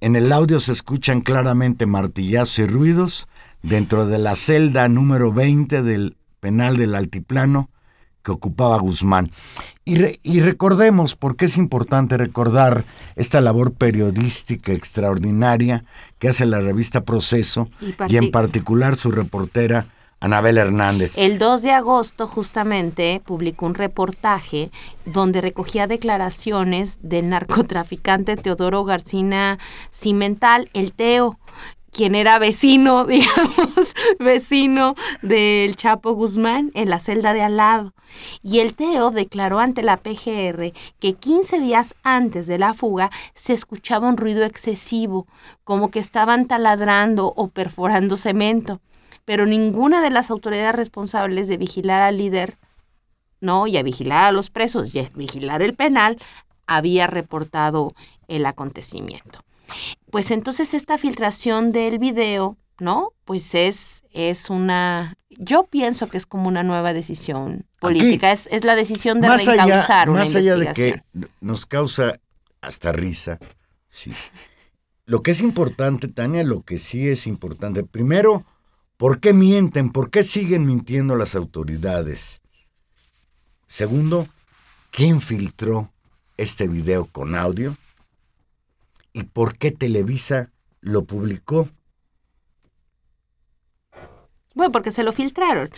En 0.00 0.16
el 0.16 0.32
audio 0.32 0.60
se 0.60 0.72
escuchan 0.72 1.20
claramente 1.20 1.86
martillazos 1.86 2.58
y 2.58 2.66
ruidos 2.66 3.28
dentro 3.62 4.06
de 4.06 4.18
la 4.18 4.34
celda 4.34 4.88
número 4.88 5.32
20 5.32 5.82
del 5.82 6.16
penal 6.40 6.76
del 6.76 6.94
Altiplano 6.94 7.70
que 8.22 8.32
ocupaba 8.32 8.78
Guzmán. 8.78 9.30
Y, 9.84 10.40
recordemos, 10.40 11.16
porque 11.16 11.46
es 11.46 11.56
importante 11.56 12.16
recordar 12.16 12.84
esta 13.16 13.40
labor 13.40 13.72
periodística 13.72 14.72
extraordinaria 14.72 15.84
que 16.18 16.28
hace 16.28 16.46
la 16.46 16.60
revista 16.60 17.00
Proceso 17.00 17.68
y, 18.08 18.16
en 18.16 18.30
particular 18.30 18.94
su 18.94 19.10
reportera 19.10 19.86
Anabel 20.20 20.58
Hernández. 20.58 21.16
El 21.16 21.38
2 21.38 21.62
de 21.62 21.72
agosto 21.72 22.26
justamente 22.26 23.22
publicó 23.24 23.66
un 23.66 23.74
reportaje 23.74 24.70
donde 25.06 25.40
recogía 25.40 25.86
declaraciones 25.86 26.98
del 27.02 27.30
narcotraficante 27.30 28.36
Teodoro 28.36 28.84
Garcina 28.84 29.58
Cimental, 29.90 30.68
el 30.74 30.92
Teo, 30.92 31.38
quien 31.90 32.14
era 32.14 32.38
vecino, 32.38 33.04
digamos, 33.06 33.94
vecino 34.18 34.94
del 35.22 35.76
Chapo 35.76 36.12
Guzmán 36.12 36.70
en 36.74 36.90
la 36.90 36.98
celda 36.98 37.32
de 37.32 37.42
al 37.42 37.56
lado. 37.56 37.92
Y 38.42 38.58
el 38.58 38.74
Teo 38.74 39.10
declaró 39.10 39.60
ante 39.60 39.82
la 39.82 39.98
PGR 39.98 40.72
que 40.98 41.14
15 41.14 41.60
días 41.60 41.94
antes 42.02 42.46
de 42.46 42.58
la 42.58 42.74
fuga 42.74 43.10
se 43.34 43.52
escuchaba 43.52 44.08
un 44.08 44.16
ruido 44.16 44.44
excesivo, 44.44 45.26
como 45.64 45.90
que 45.90 46.00
estaban 46.00 46.46
taladrando 46.46 47.32
o 47.36 47.48
perforando 47.48 48.16
cemento, 48.16 48.80
pero 49.24 49.46
ninguna 49.46 50.02
de 50.02 50.10
las 50.10 50.30
autoridades 50.30 50.74
responsables 50.74 51.48
de 51.48 51.56
vigilar 51.56 52.02
al 52.02 52.18
líder, 52.18 52.56
no, 53.40 53.66
y 53.66 53.76
a 53.76 53.82
vigilar 53.82 54.24
a 54.24 54.32
los 54.32 54.50
presos 54.50 54.94
y 54.94 54.98
a 54.98 55.10
vigilar 55.14 55.62
el 55.62 55.74
penal, 55.74 56.18
había 56.66 57.06
reportado 57.06 57.94
el 58.28 58.44
acontecimiento. 58.46 59.40
Pues 60.10 60.30
entonces 60.30 60.74
esta 60.74 60.98
filtración 60.98 61.72
del 61.72 61.98
video 61.98 62.56
¿no? 62.80 63.12
Pues 63.24 63.54
es, 63.54 64.02
es 64.10 64.50
una, 64.50 65.16
yo 65.28 65.66
pienso 65.66 66.08
que 66.08 66.16
es 66.16 66.26
como 66.26 66.48
una 66.48 66.62
nueva 66.62 66.92
decisión 66.92 67.66
política, 67.78 68.32
es, 68.32 68.48
es, 68.50 68.64
la 68.64 68.74
decisión 68.74 69.20
de 69.20 69.28
más 69.28 69.46
reencauzar 69.46 70.08
allá, 70.08 70.18
Más 70.18 70.34
allá 70.34 70.56
de 70.56 70.72
que 70.72 71.02
nos 71.40 71.66
causa 71.66 72.18
hasta 72.60 72.90
risa, 72.92 73.38
sí. 73.86 74.12
Lo 75.04 75.22
que 75.22 75.32
es 75.32 75.40
importante, 75.40 76.08
Tania, 76.08 76.42
lo 76.42 76.62
que 76.62 76.78
sí 76.78 77.08
es 77.08 77.26
importante, 77.26 77.84
primero, 77.84 78.44
¿por 78.96 79.20
qué 79.20 79.32
mienten? 79.32 79.90
¿Por 79.90 80.10
qué 80.10 80.22
siguen 80.22 80.66
mintiendo 80.66 81.16
las 81.16 81.34
autoridades? 81.34 82.42
Segundo, 83.66 84.26
¿quién 84.90 85.20
filtró 85.20 85.90
este 86.36 86.68
video 86.68 87.06
con 87.06 87.34
audio? 87.34 87.76
¿Y 89.12 89.24
por 89.24 89.58
qué 89.58 89.70
Televisa 89.70 90.50
lo 90.80 91.04
publicó? 91.04 91.68
Bueno, 94.54 94.72
porque 94.72 94.92
se 94.92 95.02
lo 95.02 95.12
filtraron. 95.12 95.70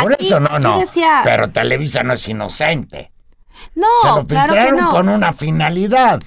Por 0.00 0.16
eso 0.18 0.38
no, 0.40 0.58
no. 0.58 0.82
Pero 1.24 1.48
Televisa 1.50 2.02
no 2.02 2.12
es 2.12 2.28
inocente. 2.28 3.12
No, 3.74 3.86
se 4.02 4.08
lo 4.08 4.20
filtraron 4.20 4.86
con 4.88 5.08
una 5.08 5.32
finalidad. 5.32 6.20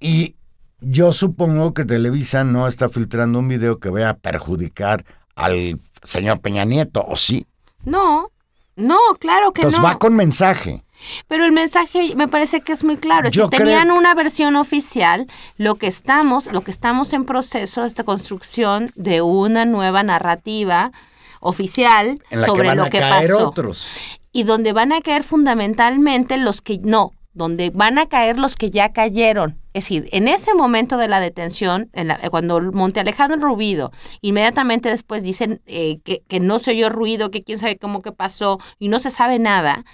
Y 0.00 0.36
yo 0.80 1.12
supongo 1.12 1.74
que 1.74 1.84
Televisa 1.84 2.44
no 2.44 2.66
está 2.66 2.88
filtrando 2.88 3.38
un 3.38 3.48
video 3.48 3.78
que 3.78 3.88
vaya 3.88 4.10
a 4.10 4.16
perjudicar 4.16 5.04
al 5.34 5.78
señor 6.02 6.40
Peña 6.40 6.64
Nieto, 6.64 7.04
¿o 7.06 7.16
sí? 7.16 7.46
No, 7.84 8.32
no, 8.74 8.98
claro 9.20 9.52
que 9.52 9.62
Entonces 9.62 9.80
no. 9.80 9.86
va 9.86 9.94
con 9.94 10.14
mensaje. 10.14 10.84
Pero 11.28 11.44
el 11.44 11.52
mensaje 11.52 12.14
me 12.16 12.28
parece 12.28 12.60
que 12.60 12.72
es 12.72 12.84
muy 12.84 12.96
claro. 12.96 13.30
Si 13.30 13.48
tenían 13.48 13.90
una 13.90 14.14
versión 14.14 14.56
oficial, 14.56 15.26
lo 15.58 15.74
que 15.74 15.86
estamos, 15.86 16.46
lo 16.52 16.62
que 16.62 16.70
estamos 16.70 17.12
en 17.12 17.24
proceso 17.24 17.84
es 17.84 17.94
de 17.94 18.04
construcción 18.04 18.90
de 18.94 19.22
una 19.22 19.64
nueva 19.64 20.02
narrativa 20.02 20.92
oficial 21.40 22.20
sobre 22.44 22.74
lo 22.74 22.90
que 22.90 23.00
pasó. 23.00 23.48
Otros. 23.48 23.92
Y 24.32 24.42
donde 24.42 24.72
van 24.72 24.92
a 24.92 25.00
caer 25.00 25.24
fundamentalmente 25.24 26.36
los 26.36 26.60
que 26.60 26.78
no, 26.78 27.12
donde 27.32 27.70
van 27.70 27.98
a 27.98 28.06
caer 28.06 28.38
los 28.38 28.56
que 28.56 28.70
ya 28.70 28.92
cayeron. 28.92 29.58
Es 29.76 29.84
decir, 29.84 30.08
en 30.12 30.26
ese 30.26 30.54
momento 30.54 30.96
de 30.96 31.06
la 31.06 31.20
detención, 31.20 31.90
en 31.92 32.10
cuando 32.30 32.58
Monte 32.72 32.98
Alejado 33.00 33.34
en 33.34 33.42
Rubido, 33.42 33.92
inmediatamente 34.22 34.88
después 34.88 35.22
dicen 35.22 35.60
eh, 35.66 35.98
que, 36.02 36.22
que, 36.26 36.40
no 36.40 36.58
se 36.58 36.70
oyó 36.70 36.88
ruido, 36.88 37.30
que 37.30 37.44
quién 37.44 37.58
sabe 37.58 37.76
cómo 37.76 38.00
que 38.00 38.10
pasó 38.10 38.58
y 38.78 38.88
no 38.88 38.98
se 38.98 39.10
sabe 39.10 39.38
nada, 39.38 39.84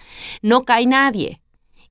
no 0.41 0.63
cae 0.63 0.87
nadie. 0.87 1.42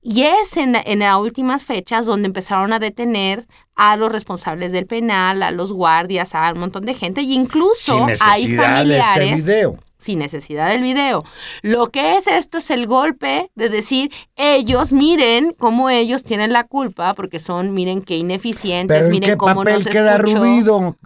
Y 0.02 0.22
es 0.22 0.56
en, 0.56 0.76
en 0.84 0.98
las 0.98 1.16
últimas 1.18 1.64
fechas 1.64 2.06
donde 2.06 2.26
empezaron 2.26 2.72
a 2.72 2.80
detener 2.80 3.46
a 3.76 3.96
los 3.96 4.10
responsables 4.10 4.72
del 4.72 4.86
penal, 4.86 5.42
a 5.42 5.52
los 5.52 5.72
guardias, 5.72 6.34
a 6.34 6.50
un 6.52 6.58
montón 6.58 6.84
de 6.84 6.94
gente, 6.94 7.22
y 7.22 7.34
incluso 7.34 7.96
Sin 7.96 8.06
necesidad 8.06 8.76
hay 8.76 8.88
de 8.88 8.98
este 8.98 9.34
video 9.36 9.78
sin 10.02 10.18
necesidad 10.18 10.68
del 10.68 10.82
video. 10.82 11.24
Lo 11.62 11.90
que 11.90 12.16
es 12.16 12.26
esto 12.26 12.58
es 12.58 12.70
el 12.70 12.86
golpe 12.86 13.50
de 13.54 13.68
decir, 13.68 14.10
ellos 14.36 14.92
miren 14.92 15.54
cómo 15.56 15.88
ellos 15.88 16.24
tienen 16.24 16.52
la 16.52 16.64
culpa, 16.64 17.14
porque 17.14 17.38
son, 17.38 17.72
miren 17.72 18.02
qué 18.02 18.16
ineficientes, 18.16 18.98
Pero 18.98 19.10
miren 19.10 19.30
¿en 19.30 19.34
qué 19.34 19.38
cómo 19.38 19.54
papel 19.54 19.84
queda 19.84 20.18
Rubido? 20.18 20.96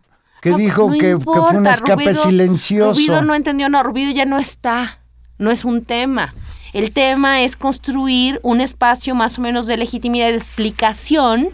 Que 0.40 0.54
dijo 0.54 0.90
que, 0.92 1.18
fue 1.18 1.40
un 1.40 1.66
escape 1.66 2.14
silencioso. 2.14 3.00
Rubido 3.00 3.22
no 3.22 3.34
entendió, 3.34 3.68
no, 3.68 3.82
Rubido 3.82 4.12
ya 4.12 4.24
no 4.24 4.38
está, 4.38 5.00
no 5.38 5.50
es 5.50 5.64
un 5.64 5.84
tema. 5.84 6.32
El 6.76 6.92
tema 6.92 7.40
es 7.40 7.56
construir 7.56 8.38
un 8.42 8.60
espacio 8.60 9.14
más 9.14 9.38
o 9.38 9.40
menos 9.40 9.66
de 9.66 9.78
legitimidad 9.78 10.28
y 10.28 10.32
de 10.32 10.36
explicación 10.36 11.48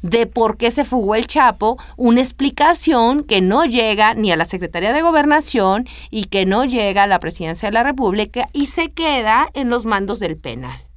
de 0.00 0.26
por 0.26 0.56
qué 0.56 0.70
se 0.70 0.86
fugó 0.86 1.14
el 1.14 1.26
Chapo, 1.26 1.76
una 1.98 2.22
explicación 2.22 3.22
que 3.22 3.42
no 3.42 3.66
llega 3.66 4.14
ni 4.14 4.32
a 4.32 4.36
la 4.36 4.46
Secretaría 4.46 4.94
de 4.94 5.02
Gobernación 5.02 5.86
y 6.10 6.24
que 6.24 6.46
no 6.46 6.64
llega 6.64 7.02
a 7.02 7.06
la 7.06 7.18
Presidencia 7.18 7.68
de 7.68 7.74
la 7.74 7.82
República 7.82 8.48
y 8.54 8.68
se 8.68 8.90
queda 8.92 9.50
en 9.52 9.68
los 9.68 9.84
mandos 9.84 10.20
del 10.20 10.38
penal. 10.38 10.91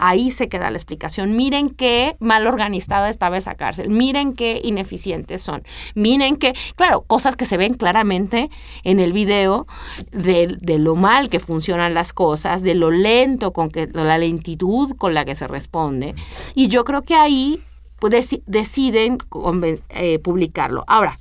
Ahí 0.00 0.30
se 0.30 0.48
queda 0.48 0.70
la 0.70 0.78
explicación. 0.78 1.36
Miren 1.36 1.70
qué 1.70 2.16
mal 2.20 2.46
organizada 2.46 3.10
estaba 3.10 3.36
esa 3.36 3.54
cárcel. 3.54 3.90
Miren 3.90 4.32
qué 4.32 4.60
ineficientes 4.64 5.42
son. 5.42 5.62
Miren 5.94 6.36
qué, 6.36 6.54
claro, 6.76 7.02
cosas 7.02 7.36
que 7.36 7.44
se 7.44 7.56
ven 7.56 7.74
claramente 7.74 8.50
en 8.82 8.98
el 8.98 9.12
video 9.12 9.66
de, 10.10 10.56
de 10.60 10.78
lo 10.78 10.96
mal 10.96 11.28
que 11.28 11.40
funcionan 11.40 11.94
las 11.94 12.12
cosas, 12.12 12.62
de 12.62 12.74
lo 12.74 12.90
lento 12.90 13.52
con 13.52 13.70
que, 13.70 13.88
la 13.92 14.18
lentitud 14.18 14.96
con 14.96 15.14
la 15.14 15.24
que 15.24 15.36
se 15.36 15.46
responde. 15.46 16.14
Y 16.54 16.68
yo 16.68 16.84
creo 16.84 17.02
que 17.02 17.14
ahí 17.14 17.60
pues, 17.98 18.40
deciden 18.46 19.18
eh, 19.90 20.18
publicarlo. 20.20 20.84
Ahora, 20.86 21.18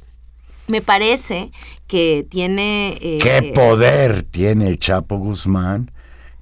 me 0.68 0.82
parece 0.82 1.52
que 1.88 2.26
tiene... 2.30 2.98
Eh, 3.02 3.20
¿Qué 3.22 3.52
poder 3.54 4.24
tiene 4.24 4.68
el 4.68 4.80
Chapo 4.80 5.18
Guzmán 5.18 5.92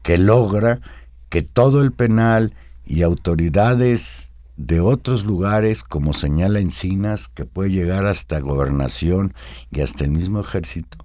que 0.04 0.18
logra 0.18 0.80
que 1.30 1.42
todo 1.42 1.82
el 1.82 1.92
penal 1.92 2.54
y 2.86 3.04
autoridades 3.04 4.32
de 4.56 4.80
otros 4.82 5.24
lugares, 5.24 5.84
como 5.84 6.14
señala 6.14 6.60
Encinas, 6.60 7.28
que 7.28 7.46
puede 7.46 7.70
llegar 7.70 8.06
hasta 8.06 8.40
gobernación 8.40 9.34
y 9.72 9.82
hasta 9.82 10.04
el 10.04 10.12
mismo 10.12 10.40
ejército, 10.40 10.98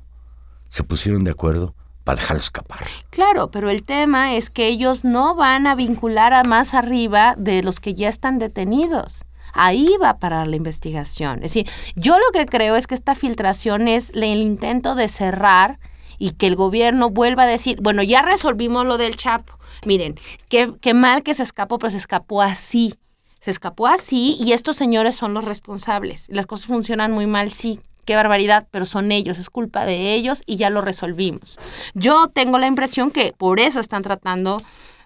se 0.68 0.85
pusieron 0.85 1.24
de 1.24 1.32
acuerdo 1.32 1.74
para 2.04 2.20
dejarlo 2.20 2.40
escapar. 2.40 2.87
Claro, 3.11 3.50
pero 3.50 3.70
el 3.70 3.85
tema 3.85 4.35
es 4.35 4.50
que 4.50 4.66
ellos 4.66 5.04
no 5.04 5.35
van 5.35 5.66
a 5.66 5.74
vincular 5.74 6.32
a 6.32 6.44
más 6.44 6.74
arriba 6.74 7.35
de 7.37 7.62
los 7.62 7.78
que 7.78 7.94
ya 7.94 8.08
están 8.08 8.38
detenidos. 8.38 9.24
Ahí 9.52 9.96
va 10.02 10.18
para 10.18 10.46
la 10.46 10.56
investigación. 10.56 11.37
Es 11.37 11.52
decir, 11.52 11.68
yo 11.94 12.18
lo 12.18 12.24
que 12.32 12.46
creo 12.46 12.74
es 12.76 12.87
que 12.87 12.94
esta 12.94 13.14
filtración 13.14 13.87
es 13.87 14.11
el 14.14 14.40
intento 14.40 14.94
de 14.94 15.08
cerrar 15.08 15.78
y 16.22 16.30
que 16.35 16.46
el 16.46 16.54
gobierno 16.54 17.11
vuelva 17.11 17.42
a 17.42 17.46
decir, 17.46 17.80
bueno, 17.80 18.00
ya 18.04 18.22
resolvimos 18.22 18.87
lo 18.87 18.96
del 18.96 19.16
Chapo. 19.16 19.58
Miren, 19.85 20.14
qué, 20.48 20.72
qué 20.80 20.94
mal 20.94 21.24
que 21.24 21.35
se 21.35 21.42
escapó, 21.42 21.78
pero 21.80 21.90
se 21.90 21.96
escapó 21.96 22.42
así. 22.42 22.94
Se 23.40 23.50
escapó 23.50 23.88
así 23.88 24.37
y 24.38 24.52
estos 24.52 24.76
señores 24.76 25.16
son 25.16 25.35
los 25.35 25.44
responsables. 25.44 26.28
Las 26.28 26.46
cosas 26.46 26.68
funcionan 26.68 27.11
muy 27.11 27.26
mal, 27.26 27.50
sí, 27.50 27.80
qué 28.04 28.14
barbaridad, 28.14 28.68
pero 28.70 28.87
son 28.87 29.11
ellos, 29.11 29.37
es 29.37 29.50
culpa 29.50 29.85
de 29.85 30.14
ellos 30.14 30.44
y 30.46 30.58
ya 30.58 30.70
lo 30.70 30.80
resolvimos. 30.80 31.58
Yo 31.94 32.28
tengo 32.28 32.61
la 32.61 32.68
impresión 32.68 33.11
que 33.11 33.35
por 33.37 33.58
eso 33.58 33.80
están 33.80 34.04
tratando, 34.04 34.58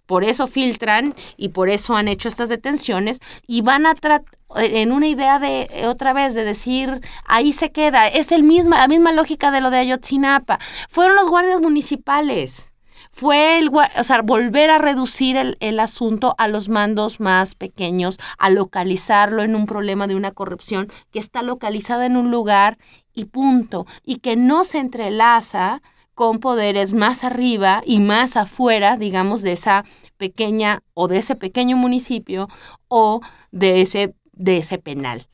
por 0.07 0.25
eso 0.25 0.47
filtran 0.47 1.15
y 1.37 1.51
por 1.51 1.69
eso 1.69 1.95
han 1.95 2.09
hecho 2.09 2.29
estas 2.29 2.49
detenciones 2.49 3.21
y 3.47 3.61
van 3.63 3.87
a 3.87 3.95
tratar 3.95 4.37
en 4.57 4.93
una 4.93 5.09
idea 5.09 5.39
de 5.39 5.69
otra 5.87 6.13
vez 6.13 6.35
de 6.35 6.45
decir 6.45 7.01
ahí 7.25 7.53
se 7.53 7.73
queda. 7.73 8.07
Es 8.09 8.33
el 8.33 8.43
misma 8.43 8.79
la 8.79 8.89
misma 8.89 9.13
lógica 9.13 9.51
de 9.51 9.61
lo 9.61 9.71
de 9.71 9.79
Ayotzinapa. 9.79 10.59
Fueron 10.89 11.17
los 11.17 11.29
guardias 11.29 11.61
municipales. 11.61 12.73
Fue 13.13 13.59
el, 13.59 13.71
o 13.71 14.05
sea, 14.05 14.21
volver 14.21 14.69
a 14.69 14.77
reducir 14.77 15.37
el, 15.37 15.57
el, 15.61 15.81
asunto 15.81 16.35
a 16.37 16.49
los 16.49 16.69
mandos 16.69 17.19
más 17.19 17.55
pequeños, 17.55 18.19
a 18.37 18.51
localizarlo 18.51 19.43
en 19.43 19.57
un 19.57 19.65
problema 19.65 20.07
de 20.07 20.17
una 20.17 20.33
corrupción 20.33 20.93
que 21.13 21.19
está 21.19 21.41
localizada 21.41 22.05
en 22.05 22.19
un 22.19 22.31
lugar 22.31 22.77
y 23.15 23.25
punto, 23.25 23.87
y 24.05 24.17
que 24.17 24.37
no 24.37 24.65
se 24.65 24.79
entrelaza 24.79 25.81
con 26.17 26.41
poderes 26.41 26.95
más 26.95 27.25
arriba 27.25 27.83
y 27.85 28.01
más 28.01 28.39
afuera, 28.39 28.97
digamos, 28.97 29.43
de 29.43 29.53
esa 29.53 29.85
pequeña 30.17 30.83
o 30.95 31.09
de 31.09 31.19
ese 31.19 31.37
pequeño 31.37 31.77
municipio 31.77 32.49
o 32.89 33.21
de 33.53 33.83
ese, 33.83 34.15
de 34.33 34.57
ese 34.57 34.79
penal, 34.79 35.29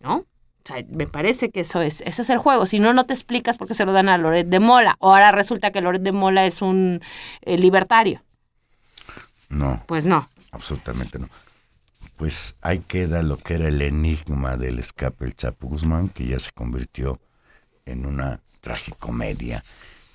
¿no? 0.00 0.24
me 0.90 1.06
parece 1.06 1.50
que 1.50 1.60
eso 1.60 1.80
es, 1.80 2.02
ese 2.02 2.22
es 2.22 2.30
el 2.30 2.38
juego. 2.38 2.66
Si 2.66 2.78
no, 2.78 2.92
no 2.92 3.04
te 3.04 3.14
explicas 3.14 3.56
por 3.56 3.68
qué 3.68 3.74
se 3.74 3.84
lo 3.84 3.92
dan 3.92 4.08
a 4.08 4.18
Loret 4.18 4.46
de 4.46 4.60
Mola. 4.60 4.96
O 5.00 5.14
ahora 5.14 5.32
resulta 5.32 5.70
que 5.70 5.80
Loret 5.80 6.02
de 6.02 6.12
Mola 6.12 6.44
es 6.44 6.62
un 6.62 7.00
eh, 7.40 7.58
libertario. 7.58 8.22
No. 9.48 9.82
Pues 9.86 10.04
no. 10.04 10.28
Absolutamente 10.52 11.18
no. 11.18 11.28
Pues 12.16 12.54
ahí 12.60 12.80
queda 12.80 13.22
lo 13.22 13.38
que 13.38 13.54
era 13.54 13.68
el 13.68 13.80
enigma 13.80 14.58
del 14.58 14.78
escape 14.78 15.24
del 15.24 15.36
Chapo 15.36 15.68
Guzmán, 15.68 16.10
que 16.10 16.26
ya 16.26 16.38
se 16.38 16.50
convirtió 16.50 17.18
en 17.86 18.04
una 18.04 18.42
tragicomedia, 18.60 19.64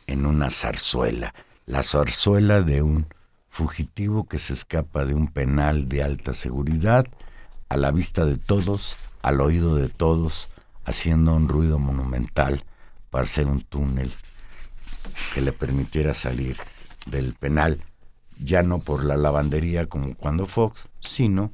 en 0.07 0.25
una 0.25 0.49
zarzuela. 0.49 1.33
La 1.65 1.83
zarzuela 1.83 2.61
de 2.61 2.81
un 2.81 3.07
fugitivo 3.49 4.27
que 4.27 4.39
se 4.39 4.53
escapa 4.53 5.05
de 5.05 5.13
un 5.13 5.27
penal 5.27 5.87
de 5.87 6.03
alta 6.03 6.33
seguridad 6.33 7.07
a 7.69 7.77
la 7.77 7.91
vista 7.91 8.25
de 8.25 8.37
todos 8.37 9.09
al 9.23 9.41
oído 9.41 9.75
de 9.75 9.89
todos, 9.89 10.49
haciendo 10.85 11.33
un 11.33 11.47
ruido 11.47 11.79
monumental 11.79 12.63
para 13.09 13.23
hacer 13.23 13.47
un 13.47 13.61
túnel 13.61 14.11
que 15.33 15.41
le 15.41 15.53
permitiera 15.53 16.13
salir 16.13 16.57
del 17.05 17.33
penal, 17.33 17.79
ya 18.37 18.63
no 18.63 18.79
por 18.79 19.05
la 19.05 19.17
lavandería 19.17 19.85
como 19.85 20.13
cuando 20.15 20.45
Fox, 20.45 20.89
sino 20.99 21.51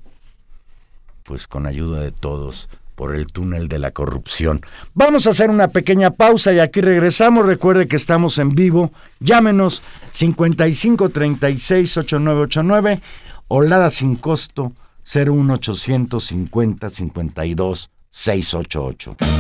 pues 1.24 1.48
con 1.48 1.68
ayuda 1.68 2.02
de 2.02 2.12
todos 2.12 2.70
por 3.00 3.16
el 3.16 3.28
túnel 3.28 3.70
de 3.70 3.80
la 3.80 3.92
corrupción. 3.92 4.60
Vamos 4.94 5.26
a 5.26 5.30
hacer 5.30 5.50
una 5.50 5.70
pequeña 5.70 6.12
pausa 6.12 6.52
y 6.52 6.60
aquí 6.60 6.82
regresamos. 6.82 7.46
Recuerde 7.46 7.88
que 7.88 7.96
estamos 7.96 8.38
en 8.40 8.50
vivo. 8.50 8.92
Llámenos 9.22 9.84
5536 10.12 11.96
8989 11.96 13.02
Olada 13.48 13.90
sin 13.90 14.18
costo 14.18 14.74
01850 15.06 16.90
52 16.90 17.90
688. 18.10 19.39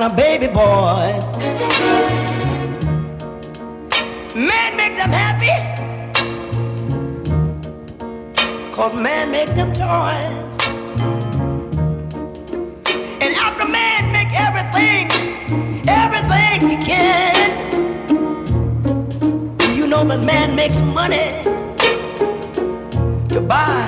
And 0.00 0.12
a 0.12 0.16
baby 0.16 0.46
boys. 0.46 1.38
Man 4.32 4.76
make 4.76 4.94
them 4.96 5.10
happy. 5.10 5.50
Cause 8.70 8.94
man 8.94 9.32
make 9.32 9.48
them 9.56 9.72
toys. 9.72 10.58
And 13.22 13.34
after 13.34 13.66
man 13.66 14.12
make 14.12 14.32
everything, 14.40 15.10
everything 15.88 16.68
he 16.68 16.76
can. 16.76 17.48
You 19.76 19.88
know 19.88 20.04
that 20.04 20.22
man 20.24 20.54
makes 20.54 20.80
money 20.80 21.42
to 23.30 23.40
buy 23.40 23.82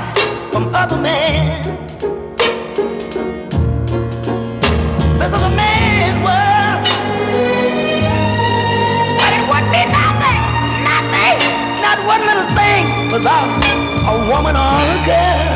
from 0.50 0.74
other 0.74 0.98
men. 0.98 1.89
Without 13.12 13.50
a 14.06 14.16
woman 14.30 14.54
or 14.54 14.78
a 14.94 14.98
girl. 15.04 15.50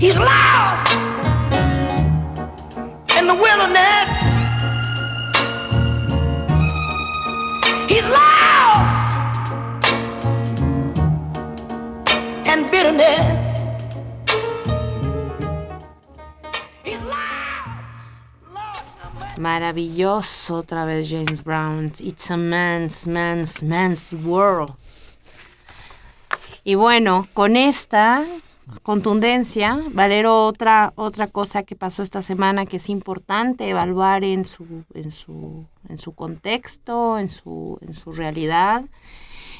He's 0.00 0.18
lost 0.18 0.71
Maravilloso 19.52 20.56
otra 20.56 20.86
vez 20.86 21.10
James 21.10 21.44
Brown. 21.44 21.92
It's 22.00 22.30
a 22.30 22.38
man's, 22.38 23.06
man's, 23.06 23.62
man's 23.62 24.16
world. 24.24 24.72
Y 26.64 26.74
bueno, 26.74 27.28
con 27.34 27.56
esta 27.56 28.24
contundencia, 28.82 29.78
Valero, 29.90 30.46
otra, 30.46 30.94
otra 30.96 31.26
cosa 31.26 31.64
que 31.64 31.76
pasó 31.76 32.02
esta 32.02 32.22
semana 32.22 32.64
que 32.64 32.78
es 32.78 32.88
importante 32.88 33.68
evaluar 33.68 34.24
en 34.24 34.46
su, 34.46 34.84
en 34.94 35.10
su, 35.10 35.66
en 35.86 35.98
su 35.98 36.14
contexto, 36.14 37.18
en 37.18 37.28
su, 37.28 37.78
en 37.82 37.92
su 37.92 38.10
realidad, 38.12 38.84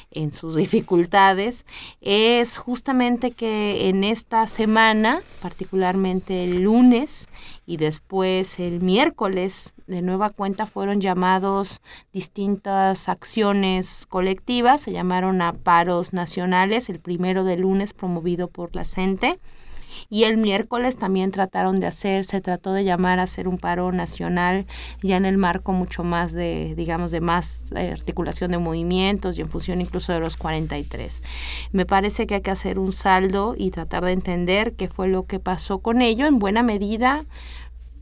en 0.09 0.31
sus 0.31 0.55
dificultades, 0.55 1.67
es 2.01 2.57
justamente 2.57 3.29
que 3.29 3.89
en 3.89 4.03
esta 4.03 4.47
semana, 4.47 5.19
particularmente 5.43 6.45
el 6.45 6.63
lunes 6.63 7.27
y 7.65 7.77
después 7.77 8.59
el 8.59 8.81
miércoles, 8.81 9.73
de 9.87 10.01
nueva 10.01 10.29
cuenta 10.29 10.65
fueron 10.65 11.01
llamados 11.01 11.81
distintas 12.11 13.07
acciones 13.09 14.05
colectivas, 14.07 14.81
se 14.81 14.91
llamaron 14.91 15.41
a 15.41 15.53
paros 15.53 16.13
nacionales, 16.13 16.89
el 16.89 16.99
primero 16.99 17.43
de 17.43 17.57
lunes 17.57 17.93
promovido 17.93 18.47
por 18.47 18.75
la 18.75 18.85
CENTE. 18.85 19.39
Y 20.09 20.23
el 20.23 20.37
miércoles 20.37 20.97
también 20.97 21.31
trataron 21.31 21.79
de 21.79 21.87
hacer, 21.87 22.23
se 22.23 22.41
trató 22.41 22.73
de 22.73 22.83
llamar 22.83 23.19
a 23.19 23.23
hacer 23.23 23.47
un 23.47 23.57
paro 23.57 23.91
nacional 23.91 24.65
ya 25.01 25.17
en 25.17 25.25
el 25.25 25.37
marco 25.37 25.73
mucho 25.73 26.03
más 26.03 26.33
de, 26.33 26.73
digamos, 26.75 27.11
de 27.11 27.21
más 27.21 27.71
eh, 27.75 27.91
articulación 27.91 28.51
de 28.51 28.57
movimientos 28.57 29.37
y 29.37 29.41
en 29.41 29.49
función 29.49 29.81
incluso 29.81 30.13
de 30.13 30.19
los 30.19 30.37
43. 30.37 31.23
Me 31.71 31.85
parece 31.85 32.27
que 32.27 32.35
hay 32.35 32.41
que 32.41 32.51
hacer 32.51 32.79
un 32.79 32.91
saldo 32.91 33.55
y 33.57 33.71
tratar 33.71 34.05
de 34.05 34.11
entender 34.11 34.73
qué 34.73 34.87
fue 34.87 35.07
lo 35.07 35.25
que 35.25 35.39
pasó 35.39 35.79
con 35.79 36.01
ello 36.01 36.25
en 36.25 36.39
buena 36.39 36.63
medida 36.63 37.23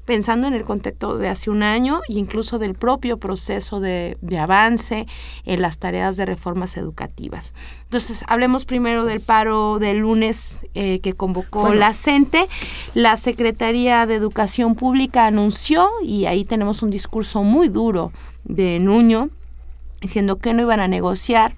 pensando 0.06 0.48
en 0.48 0.54
el 0.54 0.64
contexto 0.64 1.18
de 1.18 1.30
hace 1.30 1.50
un 1.50 1.64
año 1.64 2.02
e 2.10 2.14
incluso 2.14 2.60
del 2.60 2.76
propio 2.76 3.18
proceso 3.18 3.80
de, 3.80 4.18
de, 4.22 4.38
avance 4.40 5.06
en 5.46 5.62
las 5.62 5.80
tareas 5.80 6.18
de 6.18 6.26
reformas 6.26 6.78
educativas. 6.78 7.54
Entonces, 7.84 8.24
hablemos 8.28 8.66
primero 8.66 9.06
del 9.06 9.22
paro 9.22 9.80
del 9.80 9.98
lunes 9.98 10.62
eh, 10.74 11.00
que 11.00 11.14
convocó 11.14 11.62
bueno. 11.62 11.76
la 11.76 11.94
CENTE. 11.94 12.48
La 12.94 13.18
Secretaría 13.18 14.06
de 14.06 14.16
Educación 14.16 14.76
Pública 14.76 15.26
anunció, 15.26 15.90
y 16.04 16.26
ahí 16.26 16.46
tenemos 16.46 16.82
un 16.82 16.90
discurso 16.90 17.44
muy 17.44 17.70
duro 17.70 18.12
de 18.44 18.80
Nuño, 18.80 19.30
diciendo 20.02 20.38
que 20.38 20.54
no 20.54 20.64
iban 20.64 20.80
a 20.80 20.88
negociar 20.88 21.56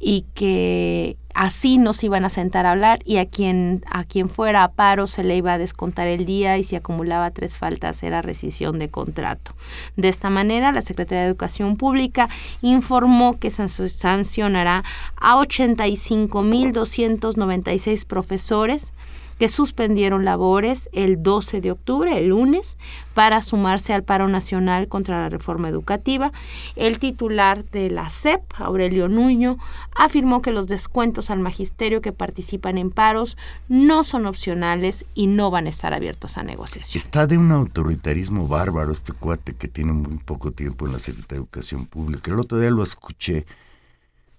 y 0.00 0.24
que 0.34 1.16
así 1.34 1.78
nos 1.78 2.02
iban 2.02 2.24
a 2.24 2.30
sentar 2.30 2.66
a 2.66 2.72
hablar 2.72 2.98
y 3.04 3.18
a 3.18 3.26
quien 3.26 3.84
a 3.90 4.02
quien 4.04 4.30
fuera 4.30 4.64
a 4.64 4.72
paro 4.72 5.06
se 5.06 5.22
le 5.22 5.36
iba 5.36 5.52
a 5.52 5.58
descontar 5.58 6.08
el 6.08 6.24
día 6.24 6.56
y 6.58 6.64
si 6.64 6.74
acumulaba 6.74 7.30
tres 7.30 7.56
faltas 7.58 8.02
era 8.02 8.22
rescisión 8.22 8.78
de 8.78 8.88
contrato. 8.88 9.54
De 9.96 10.08
esta 10.08 10.30
manera, 10.30 10.72
la 10.72 10.80
Secretaría 10.82 11.22
de 11.22 11.28
Educación 11.28 11.76
Pública 11.76 12.28
informó 12.62 13.38
que 13.38 13.50
sancionará 13.50 14.82
a 15.16 15.36
85.296 15.36 18.06
profesores 18.06 18.94
que 19.40 19.48
suspendieron 19.48 20.26
labores 20.26 20.90
el 20.92 21.22
12 21.22 21.62
de 21.62 21.70
octubre, 21.70 22.18
el 22.18 22.26
lunes, 22.26 22.76
para 23.14 23.40
sumarse 23.40 23.94
al 23.94 24.04
paro 24.04 24.28
nacional 24.28 24.86
contra 24.86 25.18
la 25.18 25.30
reforma 25.30 25.70
educativa. 25.70 26.30
El 26.76 26.98
titular 26.98 27.64
de 27.64 27.88
la 27.88 28.10
CEP, 28.10 28.42
Aurelio 28.58 29.08
Nuño, 29.08 29.56
afirmó 29.96 30.42
que 30.42 30.50
los 30.50 30.68
descuentos 30.68 31.30
al 31.30 31.38
magisterio 31.38 32.02
que 32.02 32.12
participan 32.12 32.76
en 32.76 32.90
paros 32.90 33.38
no 33.66 34.04
son 34.04 34.26
opcionales 34.26 35.06
y 35.14 35.26
no 35.26 35.50
van 35.50 35.64
a 35.64 35.70
estar 35.70 35.94
abiertos 35.94 36.36
a 36.36 36.42
negociación. 36.42 37.00
Está 37.00 37.26
de 37.26 37.38
un 37.38 37.50
autoritarismo 37.50 38.46
bárbaro 38.46 38.92
este 38.92 39.14
cuate 39.14 39.54
que 39.54 39.68
tiene 39.68 39.94
muy 39.94 40.18
poco 40.18 40.52
tiempo 40.52 40.84
en 40.84 40.92
la 40.92 40.98
Secretaría 40.98 41.38
de 41.38 41.44
Educación 41.44 41.86
Pública. 41.86 42.30
El 42.30 42.40
otro 42.40 42.58
día 42.60 42.70
lo 42.70 42.82
escuché 42.82 43.46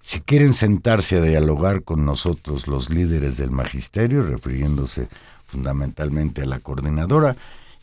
si 0.02 0.20
quieren 0.20 0.54
sentarse 0.54 1.18
a 1.18 1.22
dialogar 1.22 1.84
con 1.84 2.06
nosotros 2.06 2.68
los 2.68 2.90
líderes 2.90 3.38
del 3.38 3.52
magisterio, 3.52 4.24
refiriéndose 4.24 5.08
fundamentalmente 5.46 6.42
a 6.42 6.46
la 6.46 6.60
coordinadora, 6.60 7.36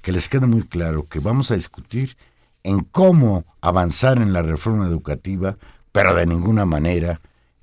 que 0.02 0.12
les 0.12 0.28
quede 0.28 0.46
muy 0.46 0.62
claro 0.62 1.06
que 1.08 1.20
vamos 1.20 1.50
a 1.50 1.54
discutir 1.54 2.16
en 2.64 2.80
cómo 2.80 3.44
avanzar 3.60 4.18
en 4.18 4.32
la 4.32 4.42
reforma 4.42 4.86
educativa, 4.86 5.56
pero 5.92 6.14
de 6.14 6.26
ninguna 6.26 6.66
manera 6.66 7.20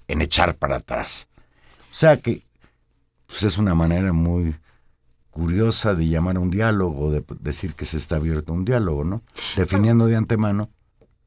en 0.07 0.21
echar 0.21 0.55
para 0.55 0.77
atrás. 0.77 1.27
O 1.91 1.95
sea 1.95 2.17
que 2.17 2.43
pues 3.27 3.43
es 3.43 3.57
una 3.57 3.75
manera 3.75 4.13
muy 4.13 4.55
curiosa 5.31 5.95
de 5.95 6.07
llamar 6.07 6.37
a 6.37 6.39
un 6.39 6.49
diálogo, 6.49 7.11
de 7.11 7.25
decir 7.41 7.73
que 7.73 7.85
se 7.85 7.97
está 7.97 8.15
abierto 8.15 8.53
un 8.53 8.63
diálogo, 8.63 9.03
¿no? 9.03 9.21
Definiendo 9.57 10.05
de 10.05 10.15
antemano 10.15 10.69